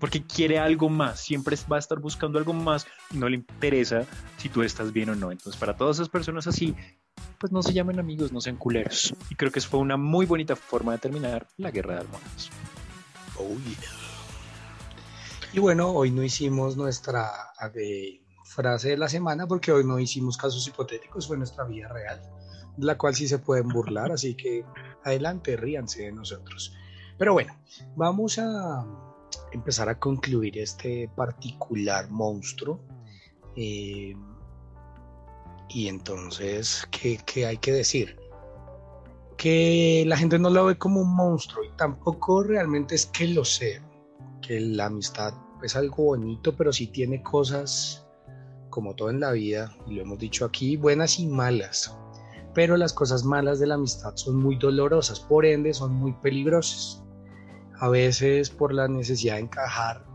porque 0.06 0.22
quiere 0.22 0.60
algo 0.60 0.88
más, 0.88 1.20
siempre 1.20 1.58
va 1.72 1.78
a 1.78 1.80
estar 1.80 1.98
buscando 1.98 2.38
algo 2.38 2.54
más 2.54 2.86
no 3.12 3.28
le 3.28 3.38
interesa 3.38 4.06
si 4.38 4.50
tú 4.50 4.62
estás 4.62 4.94
bien 4.94 5.10
o 5.10 5.16
no. 5.16 5.32
Entonces, 5.32 5.60
para 5.60 5.76
todas 5.76 5.96
esas 5.96 6.10
personas 6.10 6.46
así, 6.46 6.76
pues 7.40 7.52
no 7.52 7.64
se 7.64 7.74
llamen 7.74 7.98
amigos, 7.98 8.32
no 8.32 8.40
sean 8.40 8.56
culeros. 8.56 9.16
Y 9.32 9.36
creo 9.36 9.52
que 9.52 9.58
eso 9.58 9.68
fue 9.68 9.80
una 9.80 9.98
muy 9.98 10.28
bonita 10.28 10.56
forma 10.56 10.92
de 10.92 11.00
terminar 11.00 11.48
la 11.58 11.72
guerra 11.72 11.96
de 11.96 12.02
almohadas. 12.02 12.52
Oh, 13.40 13.58
Y 15.54 15.60
bueno, 15.60 15.90
hoy 15.90 16.12
no 16.12 16.22
hicimos 16.22 16.78
nuestra 16.78 17.32
eh, 17.74 18.22
frase 18.44 18.90
de 18.90 18.98
la 18.98 19.10
semana 19.10 19.48
porque 19.48 19.72
hoy 19.72 19.86
no 19.86 19.98
hicimos 19.98 20.38
casos 20.38 20.68
hipotéticos, 20.68 21.28
fue 21.28 21.36
nuestra 21.36 21.64
vida 21.64 21.88
real, 21.88 22.22
la 22.78 22.96
cual 22.96 23.16
sí 23.16 23.28
se 23.28 23.40
pueden 23.40 23.70
burlar, 23.70 24.12
así 24.12 24.36
que 24.36 24.64
adelante, 25.04 25.58
ríanse 25.58 26.04
de 26.04 26.12
nosotros. 26.12 26.76
Pero 27.18 27.34
bueno, 27.34 27.58
vamos 27.96 28.38
a 28.38 28.86
empezar 29.52 29.90
a 29.90 30.00
concluir 30.00 30.58
este 30.58 31.10
particular 31.16 32.10
monstruo. 32.10 32.80
Eh, 33.56 34.14
y 35.70 35.88
entonces, 35.88 36.88
¿qué, 36.92 37.46
hay 37.46 37.58
que 37.58 37.72
decir? 37.72 38.18
Que 39.38 40.04
la 40.08 40.18
gente 40.18 40.40
no 40.40 40.50
lo 40.50 40.66
ve 40.66 40.78
como 40.78 41.02
un 41.02 41.16
monstruo 41.16 41.64
y 41.64 41.76
tampoco 41.76 42.44
realmente 42.44 42.96
es 42.96 43.08
que 43.08 43.28
lo 43.28 43.44
sea. 43.44 43.82
Que 44.42 44.60
la 44.60 44.86
amistad 44.86 45.34
es 45.64 45.76
algo 45.76 46.04
bonito, 46.04 46.56
pero 46.56 46.72
sí 46.72 46.88
tiene 46.88 47.24
cosas, 47.24 48.06
como 48.70 48.96
todo 48.96 49.10
en 49.10 49.20
la 49.20 49.32
vida, 49.32 49.76
y 49.88 49.96
lo 49.96 50.04
hemos 50.04 50.20
dicho 50.20 50.46
aquí, 50.46 50.78
buenas 50.78 51.20
y 51.20 51.26
malas. 51.26 51.98
Pero 52.54 52.78
las 52.78 52.94
cosas 52.94 53.24
malas 53.24 53.60
de 53.60 53.68
la 53.68 53.76
amistad 53.76 54.16
son 54.16 54.38
muy 54.38 54.58
dolorosas, 54.58 55.20
por 55.20 55.46
ende 55.46 55.74
son 55.74 55.94
muy 55.94 56.14
peligrosas 56.14 57.05
a 57.80 57.90
veces 57.90 58.50
por 58.50 58.74
la 58.74 58.88
necesidad 58.88 59.36
de 59.36 59.42
encajar 59.42 60.06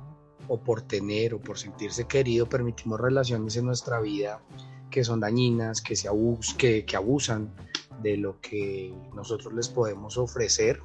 o 0.48 0.58
por 0.58 0.82
tener 0.82 1.34
o 1.34 1.40
por 1.40 1.58
sentirse 1.58 2.06
querido 2.06 2.48
permitimos 2.48 3.00
relaciones 3.00 3.56
en 3.56 3.66
nuestra 3.66 4.00
vida 4.00 4.42
que 4.90 5.04
son 5.04 5.20
dañinas, 5.20 5.80
que, 5.80 5.94
se 5.94 6.08
abus 6.08 6.54
que, 6.54 6.84
que 6.84 6.96
abusan 6.96 7.54
de 8.02 8.16
lo 8.16 8.40
que 8.40 8.92
nosotros 9.14 9.52
les 9.54 9.68
podemos 9.68 10.16
ofrecer 10.18 10.80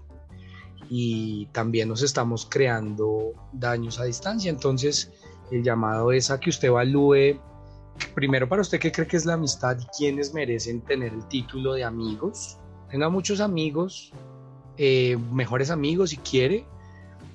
y 0.90 1.48
también 1.48 1.90
nos 1.90 2.04
estamos 2.04 2.46
creando 2.46 3.34
daños 3.54 4.00
a 4.00 4.04
distancia. 4.04 4.50
Entonces 4.50 5.12
el 5.52 5.64
llamado 5.64 6.12
es 6.12 6.30
a 6.30 6.40
que 6.40 6.50
usted 6.50 6.68
evalúe 6.68 7.40
primero 8.14 8.48
para 8.48 8.62
usted 8.62 8.80
qué 8.80 8.92
cree 8.92 9.08
que 9.08 9.18
es 9.18 9.26
la 9.26 9.34
amistad 9.34 9.78
y 9.80 9.86
quiénes 9.98 10.34
merecen 10.34 10.82
tener 10.82 11.14
el 11.14 11.28
título 11.28 11.74
de 11.74 11.84
amigos. 11.84 12.58
Tenga 12.90 13.10
muchos 13.10 13.40
amigos, 13.40 14.14
eh, 14.78 15.18
mejores 15.32 15.70
amigos 15.70 16.12
si 16.12 16.18
quiere, 16.18 16.66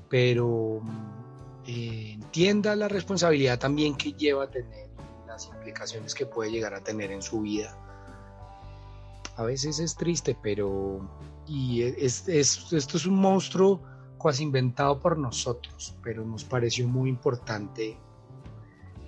pero 0.09 0.81
eh, 1.67 2.13
entienda 2.15 2.77
la 2.77 2.89
responsabilidad 2.89 3.59
también 3.59 3.97
que 3.97 4.13
lleva 4.13 4.45
a 4.45 4.51
tener, 4.51 4.89
las 5.27 5.47
implicaciones 5.47 6.15
que 6.15 6.27
puede 6.27 6.51
llegar 6.51 6.75
a 6.75 6.81
tener 6.81 7.13
en 7.13 7.23
su 7.23 7.41
vida. 7.41 7.77
A 9.37 9.45
veces 9.45 9.79
es 9.79 9.97
triste, 9.97 10.37
pero 10.43 11.09
y 11.47 11.83
es, 11.83 12.29
esto 12.29 12.97
es 12.97 13.07
un 13.07 13.15
monstruo 13.15 13.81
casi 14.23 14.43
inventado 14.43 15.01
por 15.01 15.17
nosotros, 15.19 15.97
pero 16.03 16.25
nos 16.25 16.45
pareció 16.45 16.87
muy 16.87 17.09
importante 17.09 17.97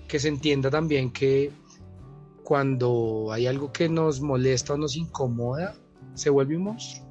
que 0.09 0.19
se 0.19 0.29
entienda 0.29 0.71
también 0.71 1.13
que 1.13 1.53
cuando 2.43 3.31
hay 3.33 3.47
algo 3.47 3.73
que 3.73 3.89
nos 3.89 4.21
molesta 4.21 4.75
o 4.75 4.77
nos 4.77 4.97
incomoda, 4.97 5.75
se 6.15 6.31
vuelve 6.31 6.57
un 6.57 6.65
monstruo. 6.65 7.02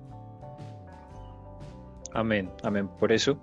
Amén, 2.14 2.50
amén. 2.64 2.90
Por 3.00 3.12
eso. 3.12 3.40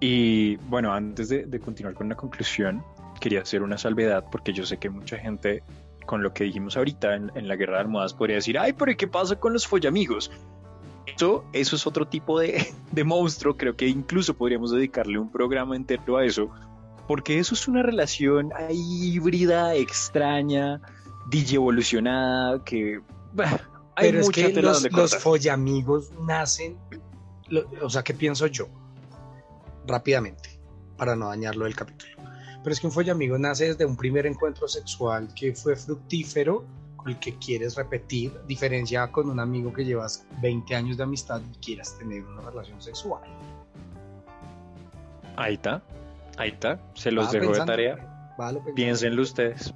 Y 0.00 0.56
bueno, 0.68 0.92
antes 0.92 1.28
de, 1.28 1.60
continuar 1.60 1.94
con 1.94 2.08
la 2.08 2.16
conclusión, 2.16 2.82
quería 3.20 3.42
hacer 3.42 3.62
una 3.62 3.78
salvedad 3.78 4.24
porque 4.32 4.52
yo 4.52 4.66
sé 4.66 4.78
que 4.78 4.90
mucha 4.90 5.16
gente, 5.16 5.62
con 6.06 6.24
lo 6.24 6.34
que 6.34 6.42
dijimos 6.42 6.76
ahorita 6.76 7.14
en, 7.14 7.46
la 7.46 7.54
guerra 7.54 7.74
de 7.74 7.80
almohadas, 7.82 8.12
podría 8.12 8.34
decir, 8.34 8.58
ay, 8.58 8.72
pero 8.72 8.96
¿qué 8.96 9.06
pasa 9.06 9.36
con 9.36 9.52
los 9.52 9.64
follamigos? 9.64 10.32
Eso, 11.06 11.44
eso 11.52 11.76
es 11.76 11.86
otro 11.86 12.08
tipo 12.08 12.40
de, 12.40 12.66
de 12.90 13.04
monstruo, 13.04 13.56
creo 13.56 13.76
que 13.76 13.86
incluso 13.86 14.34
podríamos 14.34 14.72
dedicarle 14.72 15.20
un 15.20 15.30
programa 15.30 15.76
entero 15.76 16.16
a 16.16 16.24
eso, 16.24 16.50
porque 17.06 17.38
eso 17.38 17.54
es 17.54 17.68
una 17.68 17.84
relación 17.84 18.50
híbrida, 18.70 19.76
extraña, 19.76 20.80
evolucionada 21.30 22.64
que... 22.64 23.00
hay 23.94 24.10
Pero 24.10 24.20
es 24.20 24.30
que 24.30 24.52
los, 24.60 24.90
los 24.90 25.16
follamigos 25.16 26.10
nacen 26.26 26.76
o 27.82 27.90
sea, 27.90 28.02
¿qué 28.02 28.14
pienso 28.14 28.46
yo? 28.46 28.68
Rápidamente, 29.86 30.60
para 30.96 31.16
no 31.16 31.28
dañarlo 31.28 31.64
del 31.64 31.74
capítulo. 31.74 32.12
Pero 32.62 32.72
es 32.72 32.80
que 32.80 32.86
un 32.86 32.92
follamigo 32.92 33.36
nace 33.38 33.66
desde 33.66 33.84
un 33.84 33.96
primer 33.96 34.26
encuentro 34.26 34.68
sexual 34.68 35.28
que 35.34 35.52
fue 35.54 35.74
fructífero, 35.74 36.64
con 36.96 37.10
el 37.10 37.18
que 37.18 37.36
quieres 37.38 37.74
repetir, 37.74 38.32
diferencia 38.46 39.10
con 39.10 39.28
un 39.28 39.40
amigo 39.40 39.72
que 39.72 39.84
llevas 39.84 40.24
20 40.40 40.74
años 40.76 40.96
de 40.96 41.02
amistad 41.02 41.40
y 41.52 41.58
quieras 41.58 41.98
tener 41.98 42.24
una 42.24 42.42
relación 42.42 42.80
sexual. 42.80 43.22
Ahí 45.36 45.54
está, 45.54 45.82
ahí 46.36 46.50
está, 46.50 46.80
se 46.94 47.10
los 47.10 47.32
dejo 47.32 47.52
de 47.52 47.64
tarea. 47.64 48.34
Piénsenlo 48.74 49.22
ustedes. 49.22 49.74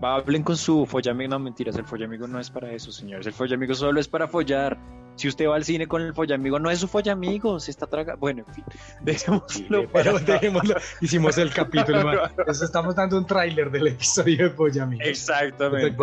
hablen 0.00 0.42
con 0.42 0.56
su 0.56 0.86
follamigo. 0.86 1.30
No, 1.30 1.38
mentiras, 1.38 1.76
el 1.76 1.84
follamigo 1.84 2.26
no 2.26 2.38
es 2.38 2.50
para 2.50 2.72
eso, 2.72 2.92
señores. 2.92 3.26
El 3.26 3.32
follamigo 3.32 3.74
solo 3.74 3.98
es 4.00 4.08
para 4.08 4.28
follar. 4.28 4.78
Si 5.20 5.28
usted 5.28 5.46
va 5.46 5.56
al 5.56 5.64
cine 5.64 5.86
con 5.86 6.00
el 6.00 6.14
follamigo, 6.14 6.58
no 6.58 6.70
es 6.70 6.78
su 6.78 6.88
follamigo, 6.88 7.60
se 7.60 7.70
está 7.70 7.86
tragando. 7.86 8.18
Bueno, 8.18 8.42
en 8.48 8.54
fin, 8.54 8.64
dejémoslo. 9.02 9.86
pero 9.92 10.18
dejémoslo. 10.18 10.76
Hicimos 11.02 11.36
el 11.36 11.52
capítulo. 11.52 12.24
Entonces 12.38 12.62
estamos 12.62 12.94
dando 12.94 13.18
un 13.18 13.26
tráiler 13.26 13.70
del 13.70 13.88
episodio 13.88 14.48
de 14.48 14.50
follamigo. 14.54 15.02
Exactamente. 15.04 15.94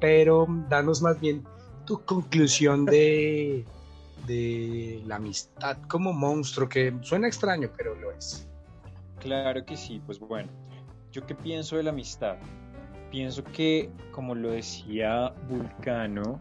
pero 0.00 0.46
danos 0.70 1.02
más 1.02 1.20
bien 1.20 1.44
tu 1.84 2.02
conclusión 2.06 2.86
de, 2.86 3.66
de 4.26 5.02
la 5.04 5.16
amistad 5.16 5.76
como 5.86 6.14
monstruo, 6.14 6.66
que 6.66 6.94
suena 7.02 7.26
extraño, 7.28 7.68
pero 7.76 7.94
lo 7.96 8.12
es. 8.12 8.48
Claro 9.20 9.62
que 9.66 9.76
sí, 9.76 10.00
pues 10.06 10.18
bueno, 10.18 10.48
yo 11.12 11.26
qué 11.26 11.34
pienso 11.34 11.76
de 11.76 11.82
la 11.82 11.90
amistad. 11.90 12.36
Pienso 13.10 13.44
que, 13.44 13.90
como 14.10 14.34
lo 14.34 14.52
decía 14.52 15.34
Vulcano, 15.50 16.40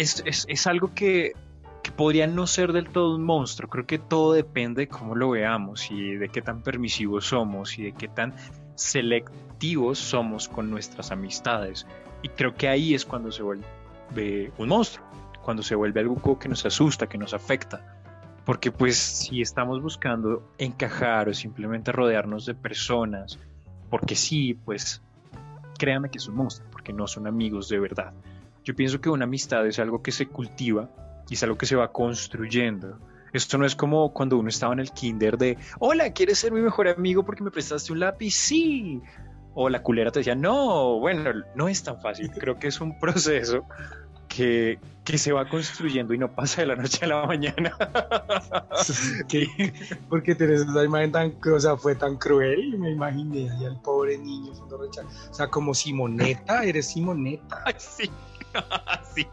es, 0.00 0.66
algo 0.66 0.92
que 0.94 1.34
podría 1.96 2.26
no 2.26 2.46
ser 2.46 2.72
del 2.72 2.88
todo 2.88 3.16
un 3.16 3.24
monstruo. 3.24 3.68
Creo 3.68 3.86
que 3.86 3.98
todo 3.98 4.32
depende 4.32 4.82
de 4.82 4.88
cómo 4.88 5.14
lo 5.14 5.30
veamos 5.30 5.90
y 5.90 6.14
de 6.14 6.28
qué 6.28 6.42
tan 6.42 6.62
permisivos 6.62 7.26
somos 7.26 7.78
y 7.78 7.84
de 7.84 7.92
qué 7.92 8.08
tan 8.08 8.34
selectivos 8.74 9.98
somos 9.98 10.48
con 10.48 10.70
nuestras 10.70 11.10
amistades. 11.10 11.86
Y 12.22 12.28
creo 12.28 12.54
que 12.54 12.68
ahí 12.68 12.94
es 12.94 13.04
cuando 13.04 13.30
se 13.30 13.42
vuelve 13.42 14.52
un 14.58 14.68
monstruo, 14.68 15.06
cuando 15.42 15.62
se 15.62 15.74
vuelve 15.74 16.00
algo 16.00 16.38
que 16.38 16.48
nos 16.48 16.64
asusta, 16.64 17.06
que 17.06 17.18
nos 17.18 17.34
afecta. 17.34 17.98
Porque 18.44 18.72
pues 18.72 18.96
si 18.96 19.42
estamos 19.42 19.82
buscando 19.82 20.42
encajar 20.58 21.28
o 21.28 21.34
simplemente 21.34 21.92
rodearnos 21.92 22.46
de 22.46 22.54
personas, 22.54 23.38
porque 23.90 24.16
sí, 24.16 24.54
pues 24.64 25.02
créanme 25.78 26.10
que 26.10 26.18
es 26.18 26.26
un 26.28 26.36
monstruo, 26.36 26.68
porque 26.70 26.92
no 26.92 27.06
son 27.06 27.26
amigos 27.26 27.68
de 27.68 27.78
verdad. 27.78 28.12
Yo 28.64 28.74
pienso 28.74 29.00
que 29.00 29.08
una 29.08 29.24
amistad 29.24 29.66
es 29.66 29.78
algo 29.78 30.02
que 30.02 30.12
se 30.12 30.26
cultiva 30.26 30.90
y 31.28 31.34
es 31.34 31.42
algo 31.42 31.56
que 31.56 31.66
se 31.66 31.76
va 31.76 31.92
construyendo. 31.92 32.98
Esto 33.32 33.58
no 33.58 33.64
es 33.64 33.76
como 33.76 34.12
cuando 34.12 34.38
uno 34.38 34.48
estaba 34.48 34.72
en 34.72 34.80
el 34.80 34.90
kinder 34.90 35.38
de, 35.38 35.56
hola, 35.78 36.12
¿quieres 36.12 36.38
ser 36.38 36.52
mi 36.52 36.60
mejor 36.60 36.88
amigo 36.88 37.24
porque 37.24 37.44
me 37.44 37.50
prestaste 37.50 37.92
un 37.92 38.00
lápiz? 38.00 38.32
Sí. 38.32 39.00
O 39.54 39.68
la 39.68 39.82
culera 39.82 40.10
te 40.10 40.20
decía, 40.20 40.34
no, 40.34 40.98
bueno, 40.98 41.30
no 41.54 41.68
es 41.68 41.82
tan 41.82 42.00
fácil. 42.00 42.30
Creo 42.30 42.58
que 42.58 42.68
es 42.68 42.80
un 42.80 42.98
proceso 42.98 43.64
que, 44.28 44.78
que 45.04 45.18
se 45.18 45.32
va 45.32 45.48
construyendo 45.48 46.14
y 46.14 46.18
no 46.18 46.34
pasa 46.34 46.62
de 46.62 46.68
la 46.68 46.76
noche 46.76 47.04
a 47.04 47.08
la 47.08 47.26
mañana. 47.26 47.76
Porque 50.08 50.34
tenés 50.34 50.62
esa 50.62 50.84
imagen 50.84 51.12
tan, 51.12 51.34
o 51.52 51.60
sea, 51.60 51.76
fue 51.76 51.94
tan 51.94 52.16
cruel, 52.16 52.78
me 52.78 52.90
imaginé 52.90 53.50
ahí 53.50 53.66
al 53.66 53.80
pobre 53.82 54.18
niño 54.18 54.52
O 54.52 55.34
sea, 55.34 55.48
como 55.48 55.74
Simoneta, 55.74 56.64
eres 56.64 56.86
Simoneta. 56.86 57.64
sí. 57.78 58.10
sí, 59.14 59.26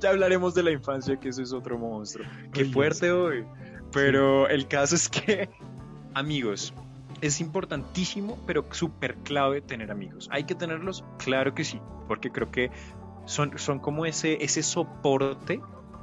ya 0.00 0.10
hablaremos 0.10 0.54
de 0.54 0.62
la 0.62 0.70
infancia, 0.70 1.18
que 1.18 1.28
eso 1.28 1.42
es 1.42 1.52
otro 1.52 1.78
monstruo. 1.78 2.26
Qué 2.52 2.64
fuerte 2.64 3.10
hoy. 3.10 3.44
Pero 3.92 4.48
el 4.48 4.66
caso 4.68 4.94
es 4.94 5.08
que, 5.08 5.48
amigos, 6.14 6.74
es 7.20 7.40
importantísimo, 7.40 8.38
pero 8.46 8.64
súper 8.70 9.16
clave 9.16 9.60
tener 9.60 9.90
amigos. 9.90 10.28
¿Hay 10.30 10.44
que 10.44 10.54
tenerlos? 10.54 11.04
Claro 11.18 11.54
que 11.54 11.64
sí, 11.64 11.80
porque 12.08 12.30
creo 12.30 12.50
que 12.50 12.70
son, 13.24 13.58
son 13.58 13.78
como 13.78 14.06
ese, 14.06 14.42
ese 14.44 14.62
soporte 14.62 15.60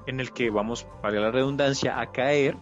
en 0.08 0.20
el 0.20 0.32
que 0.34 0.50
vamos, 0.50 0.86
para 1.02 1.20
la 1.20 1.32
redundancia, 1.32 2.00
a 2.00 2.12
caer 2.12 2.58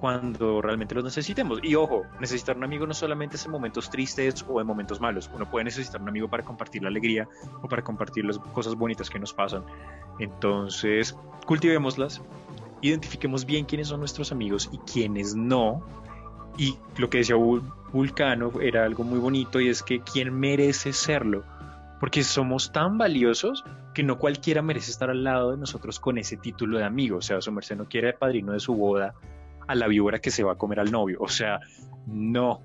cuando 0.00 0.62
realmente 0.62 0.94
los 0.94 1.04
necesitemos. 1.04 1.60
Y 1.62 1.74
ojo, 1.74 2.04
necesitar 2.20 2.56
un 2.56 2.64
amigo 2.64 2.86
no 2.86 2.94
solamente 2.94 3.36
es 3.36 3.44
en 3.44 3.52
momentos 3.52 3.90
tristes 3.90 4.44
o 4.48 4.58
en 4.58 4.66
momentos 4.66 4.98
malos. 4.98 5.30
Uno 5.34 5.48
puede 5.48 5.64
necesitar 5.64 6.00
un 6.00 6.08
amigo 6.08 6.28
para 6.28 6.42
compartir 6.42 6.82
la 6.82 6.88
alegría 6.88 7.28
o 7.62 7.68
para 7.68 7.82
compartir 7.82 8.24
las 8.24 8.38
cosas 8.38 8.74
bonitas 8.74 9.10
que 9.10 9.18
nos 9.18 9.34
pasan. 9.34 9.62
Entonces, 10.18 11.14
cultivémoslas, 11.46 12.22
identifiquemos 12.80 13.44
bien 13.44 13.66
quiénes 13.66 13.88
son 13.88 14.00
nuestros 14.00 14.32
amigos 14.32 14.70
y 14.72 14.78
quiénes 14.78 15.34
no. 15.34 15.84
Y 16.56 16.78
lo 16.96 17.10
que 17.10 17.18
decía 17.18 17.36
Vulcano 17.36 18.52
era 18.60 18.84
algo 18.84 19.04
muy 19.04 19.18
bonito 19.18 19.60
y 19.60 19.68
es 19.68 19.82
que 19.82 20.00
quién 20.00 20.32
merece 20.32 20.94
serlo. 20.94 21.44
Porque 22.00 22.24
somos 22.24 22.72
tan 22.72 22.96
valiosos 22.96 23.64
que 23.92 24.02
no 24.02 24.18
cualquiera 24.18 24.62
merece 24.62 24.90
estar 24.90 25.10
al 25.10 25.24
lado 25.24 25.50
de 25.50 25.58
nosotros 25.58 26.00
con 26.00 26.16
ese 26.16 26.38
título 26.38 26.78
de 26.78 26.84
amigo. 26.84 27.18
O 27.18 27.22
sea, 27.22 27.42
su 27.42 27.52
merced 27.52 27.76
no 27.76 27.84
quiere 27.84 28.14
padrino 28.14 28.52
de 28.52 28.60
su 28.60 28.74
boda 28.74 29.14
a 29.70 29.76
la 29.76 29.86
víbora 29.86 30.18
que 30.18 30.32
se 30.32 30.42
va 30.42 30.52
a 30.52 30.54
comer 30.56 30.80
al 30.80 30.90
novio. 30.90 31.18
O 31.20 31.28
sea, 31.28 31.60
no. 32.08 32.60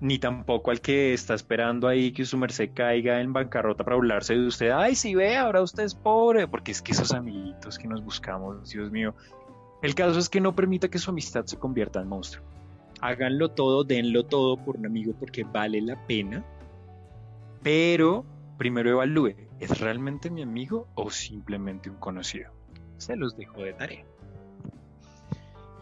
Ni 0.00 0.18
tampoco 0.18 0.70
al 0.70 0.82
que 0.82 1.14
está 1.14 1.32
esperando 1.32 1.88
ahí 1.88 2.12
que 2.12 2.26
su 2.26 2.36
merced 2.36 2.70
caiga 2.74 3.22
en 3.22 3.32
bancarrota 3.32 3.84
para 3.84 3.96
burlarse 3.96 4.34
de 4.34 4.46
usted. 4.46 4.70
Ay, 4.70 4.94
si 4.96 5.14
ve, 5.14 5.38
ahora 5.38 5.62
usted 5.62 5.82
es 5.82 5.94
pobre. 5.94 6.46
Porque 6.46 6.72
es 6.72 6.82
que 6.82 6.92
esos 6.92 7.14
amiguitos 7.14 7.78
que 7.78 7.88
nos 7.88 8.04
buscamos, 8.04 8.68
Dios 8.68 8.90
mío. 8.90 9.14
El 9.80 9.94
caso 9.94 10.18
es 10.18 10.28
que 10.28 10.42
no 10.42 10.54
permita 10.54 10.88
que 10.88 10.98
su 10.98 11.10
amistad 11.10 11.46
se 11.46 11.58
convierta 11.58 12.02
en 12.02 12.08
monstruo. 12.08 12.44
Háganlo 13.00 13.48
todo, 13.48 13.82
denlo 13.84 14.24
todo 14.24 14.58
por 14.58 14.76
un 14.76 14.84
amigo 14.84 15.14
porque 15.18 15.44
vale 15.44 15.80
la 15.80 16.06
pena. 16.06 16.44
Pero 17.62 18.26
primero 18.58 18.90
evalúe, 18.90 19.36
¿es 19.58 19.80
realmente 19.80 20.28
mi 20.28 20.42
amigo 20.42 20.86
o 20.96 21.10
simplemente 21.10 21.88
un 21.88 21.96
conocido? 21.96 22.50
Se 22.98 23.16
los 23.16 23.38
dejo 23.38 23.62
de 23.62 23.72
tarea. 23.72 24.04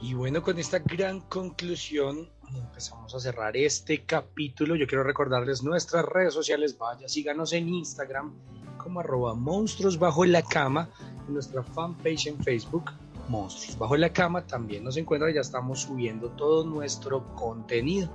Y 0.00 0.14
bueno, 0.14 0.42
con 0.42 0.58
esta 0.58 0.78
gran 0.78 1.20
conclusión 1.22 2.28
empezamos 2.54 3.14
a 3.14 3.20
cerrar 3.20 3.56
este 3.56 4.04
capítulo. 4.04 4.76
Yo 4.76 4.86
quiero 4.86 5.02
recordarles 5.02 5.64
nuestras 5.64 6.04
redes 6.04 6.34
sociales. 6.34 6.78
Vaya, 6.78 7.08
síganos 7.08 7.52
en 7.52 7.68
Instagram 7.68 8.32
como 8.76 9.00
arroba 9.00 9.34
monstruos 9.34 9.98
bajo 9.98 10.24
la 10.24 10.42
cama. 10.42 10.88
En 11.26 11.34
nuestra 11.34 11.64
fanpage 11.64 12.28
en 12.28 12.38
Facebook, 12.38 12.92
Monstruos 13.28 13.76
bajo 13.76 13.96
la 13.96 14.12
cama, 14.12 14.46
también 14.46 14.84
nos 14.84 14.96
encuentra. 14.96 15.32
Ya 15.32 15.40
estamos 15.40 15.80
subiendo 15.80 16.30
todo 16.30 16.64
nuestro 16.64 17.34
contenido. 17.34 18.08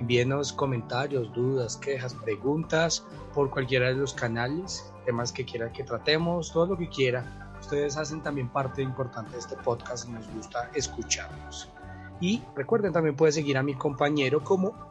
Envíenos 0.00 0.52
comentarios, 0.52 1.32
dudas, 1.34 1.76
quejas, 1.76 2.14
preguntas 2.14 3.04
por 3.34 3.50
cualquiera 3.50 3.88
de 3.88 3.94
los 3.94 4.14
canales, 4.14 4.92
temas 5.04 5.32
que 5.32 5.44
quiera 5.44 5.72
que 5.72 5.84
tratemos, 5.84 6.52
todo 6.52 6.66
lo 6.66 6.78
que 6.78 6.88
quiera 6.88 7.47
Ustedes 7.68 7.98
hacen 7.98 8.22
también 8.22 8.48
parte 8.48 8.80
importante 8.80 9.32
de 9.32 9.40
este 9.40 9.54
podcast 9.54 10.08
y 10.08 10.12
nos 10.12 10.26
gusta 10.30 10.70
escucharlos. 10.72 11.68
Y 12.18 12.42
recuerden, 12.56 12.94
también 12.94 13.14
pueden 13.14 13.34
seguir 13.34 13.58
a 13.58 13.62
mi 13.62 13.74
compañero 13.74 14.42
como 14.42 14.88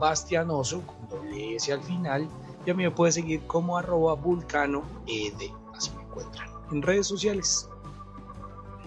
bastianoso 0.00 0.82
con 0.84 1.08
doble 1.08 1.54
S 1.54 1.72
al 1.72 1.80
final. 1.80 2.28
Y 2.66 2.70
a 2.72 2.74
mí 2.74 2.82
me 2.82 2.90
puede 2.90 3.12
seguir 3.12 3.42
como 3.42 3.78
arroba 3.78 4.14
vulcano 4.14 4.82
ed. 5.06 5.52
Así 5.76 5.92
me 5.96 6.02
encuentran 6.02 6.50
en 6.72 6.82
redes 6.82 7.06
sociales. 7.06 7.68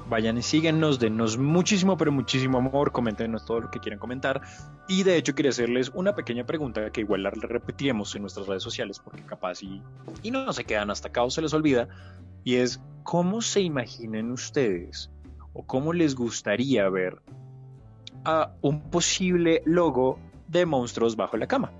Vayan 0.09 0.38
y 0.38 0.41
síguenos, 0.41 0.99
denos 0.99 1.38
muchísimo, 1.38 1.95
pero 1.95 2.11
muchísimo 2.11 2.57
amor, 2.57 2.91
coméntenos 2.91 3.45
todo 3.45 3.61
lo 3.61 3.72
que 3.72 3.80
quieran 3.80 3.97
comentar. 3.97 4.41
Y 4.89 5.03
de 5.03 5.16
hecho 5.16 5.34
quería 5.34 5.51
hacerles 5.51 5.89
una 5.93 6.16
pequeña 6.16 6.45
pregunta 6.45 6.91
que 6.91 6.99
igual 6.99 7.24
la 7.24 7.30
repetiremos 7.30 8.13
en 8.13 8.24
nuestras 8.24 8.45
redes 8.45 8.61
sociales 8.61 8.99
porque 8.99 9.22
capaz 9.22 9.63
y, 9.63 9.82
y 10.22 10.32
no 10.32 10.51
se 10.51 10.66
quedan 10.66 10.91
hasta 10.91 11.07
acá 11.07 11.24
o 11.24 11.32
se 11.32 11.41
les 11.41 11.53
olvida. 11.53 11.88
Y 12.46 12.58
es, 12.58 12.80
¿cómo 13.02 13.41
se 13.41 13.62
imaginan 13.62 14.32
ustedes 14.32 15.10
o 15.54 15.66
cómo 15.66 15.93
les 15.93 16.16
gustaría 16.16 16.88
ver 16.89 17.20
a 18.24 18.54
un 18.62 18.82
posible 18.91 19.64
logo 19.66 20.20
de 20.48 20.68
monstruos 20.68 21.16
bajo 21.16 21.38
la 21.38 21.48
cama? 21.48 21.74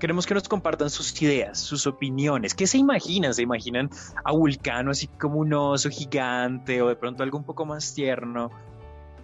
Queremos 0.00 0.26
que 0.26 0.34
nos 0.34 0.48
compartan 0.48 0.90
sus 0.90 1.22
ideas, 1.22 1.60
sus 1.60 1.86
opiniones. 1.86 2.54
¿Qué 2.56 2.66
se 2.66 2.76
imaginan? 2.76 3.34
¿Se 3.34 3.42
imaginan 3.42 3.88
a 4.24 4.32
Vulcano 4.32 4.90
así 4.90 5.06
como 5.06 5.38
un 5.38 5.52
oso 5.52 5.90
gigante 5.90 6.82
o 6.82 6.88
de 6.88 6.96
pronto 6.96 7.22
algo 7.22 7.38
un 7.38 7.44
poco 7.44 7.64
más 7.64 7.94
tierno? 7.94 8.50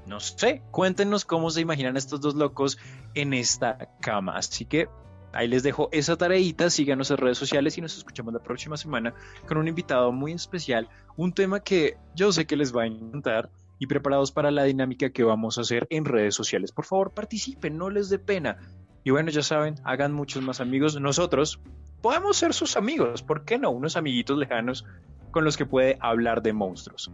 No 0.07 0.21
sé, 0.21 0.63
cuéntenos 0.71 1.25
cómo 1.25 1.51
se 1.51 1.63
imaginan 1.63 1.97
estos 1.97 2.21
dos 2.21 2.37
locos 2.37 2.79
en 3.15 3.35
esta 3.35 3.91
cama. 4.01 4.37
Así 4.37 4.67
que 4.67 4.89
Ahí 5.33 5.49
les 5.49 5.63
dejo 5.63 5.89
esa 5.93 6.17
tareita, 6.17 6.71
síganos 6.71 7.11
en 7.11 7.19
redes 7.19 7.39
sociales 7.39 7.77
y 7.77 7.81
nos 7.83 7.97
escuchamos 7.97 8.33
la 8.33 8.43
próxima 8.43 8.77
semana 8.77 9.15
con 9.47 9.59
un 9.59 9.69
invitado 9.69 10.13
muy 10.13 10.33
especial, 10.33 10.89
un 11.17 11.33
tema 11.33 11.61
que 11.61 11.97
yo 12.15 12.33
sé 12.33 12.47
que 12.47 12.57
les 12.57 12.75
va 12.75 12.85
a 12.85 12.87
encantar 12.87 13.51
y 13.79 13.87
preparados 13.87 14.33
para 14.33 14.51
la 14.51 14.65
dinámica 14.65 15.11
que 15.11 15.25
vamos 15.25 15.59
a 15.59 15.61
hacer 15.61 15.87
en 15.91 16.05
redes 16.05 16.35
sociales. 16.35 16.73
Por 16.73 16.87
favor, 16.87 17.13
participen, 17.13 17.77
no 17.77 17.91
les 17.91 18.09
dé 18.09 18.19
pena. 18.19 18.57
Y 19.05 19.11
bueno, 19.11 19.31
ya 19.31 19.43
saben, 19.43 19.77
hagan 19.85 20.13
muchos 20.13 20.43
más 20.43 20.61
amigos. 20.61 20.99
Nosotros 21.01 21.61
podemos 22.01 22.37
ser 22.37 22.55
sus 22.55 22.77
amigos, 22.77 23.23
¿por 23.23 23.45
qué 23.45 23.59
no? 23.59 23.71
Unos 23.71 23.97
amiguitos 23.97 24.39
lejanos 24.39 24.87
con 25.31 25.45
los 25.45 25.57
que 25.57 25.67
puede 25.67 25.99
hablar 26.01 26.43
de 26.43 26.53
monstruos. 26.53 27.13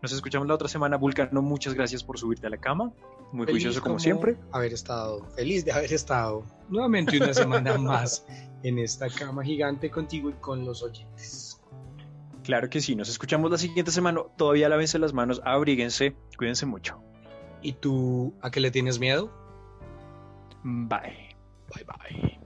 Nos 0.00 0.12
escuchamos 0.12 0.46
la 0.46 0.54
otra 0.54 0.68
semana, 0.68 0.96
Vulcano. 0.96 1.42
Muchas 1.42 1.74
gracias 1.74 2.04
por 2.04 2.18
subirte 2.18 2.46
a 2.46 2.50
la 2.50 2.58
cama 2.58 2.92
muy 3.32 3.46
juicioso 3.46 3.80
como, 3.80 3.98
siempre. 3.98 4.36
Haber 4.52 4.72
estado, 4.72 5.24
feliz 5.36 5.64
de 5.64 5.72
haber 5.72 5.92
estado 5.92 6.44
nuevamente 6.68 7.16
una 7.16 7.34
semana 7.34 7.76
más 7.78 8.24
en 8.62 8.78
esta 8.78 9.08
cama 9.08 9.44
gigante 9.44 9.90
contigo 9.90 10.30
y 10.30 10.34
con 10.34 10.64
los 10.64 10.82
oyentes. 10.82 11.60
Claro 12.42 12.68
que 12.68 12.80
sí, 12.80 12.94
nos 12.94 13.08
escuchamos 13.08 13.50
la 13.50 13.58
siguiente 13.58 13.90
semana. 13.90 14.20
Todavía 14.36 14.68
lávense 14.68 14.98
las 14.98 15.12
manos, 15.12 15.40
abríguense, 15.44 16.14
cuídense 16.36 16.66
mucho. 16.66 17.02
¿Y 17.62 17.72
tú 17.72 18.34
a 18.42 18.50
qué 18.50 18.60
le 18.60 18.70
tienes 18.70 18.98
miedo? 18.98 19.30
Bye. 20.62 21.36
Bye 21.74 21.84
bye. 21.84 22.43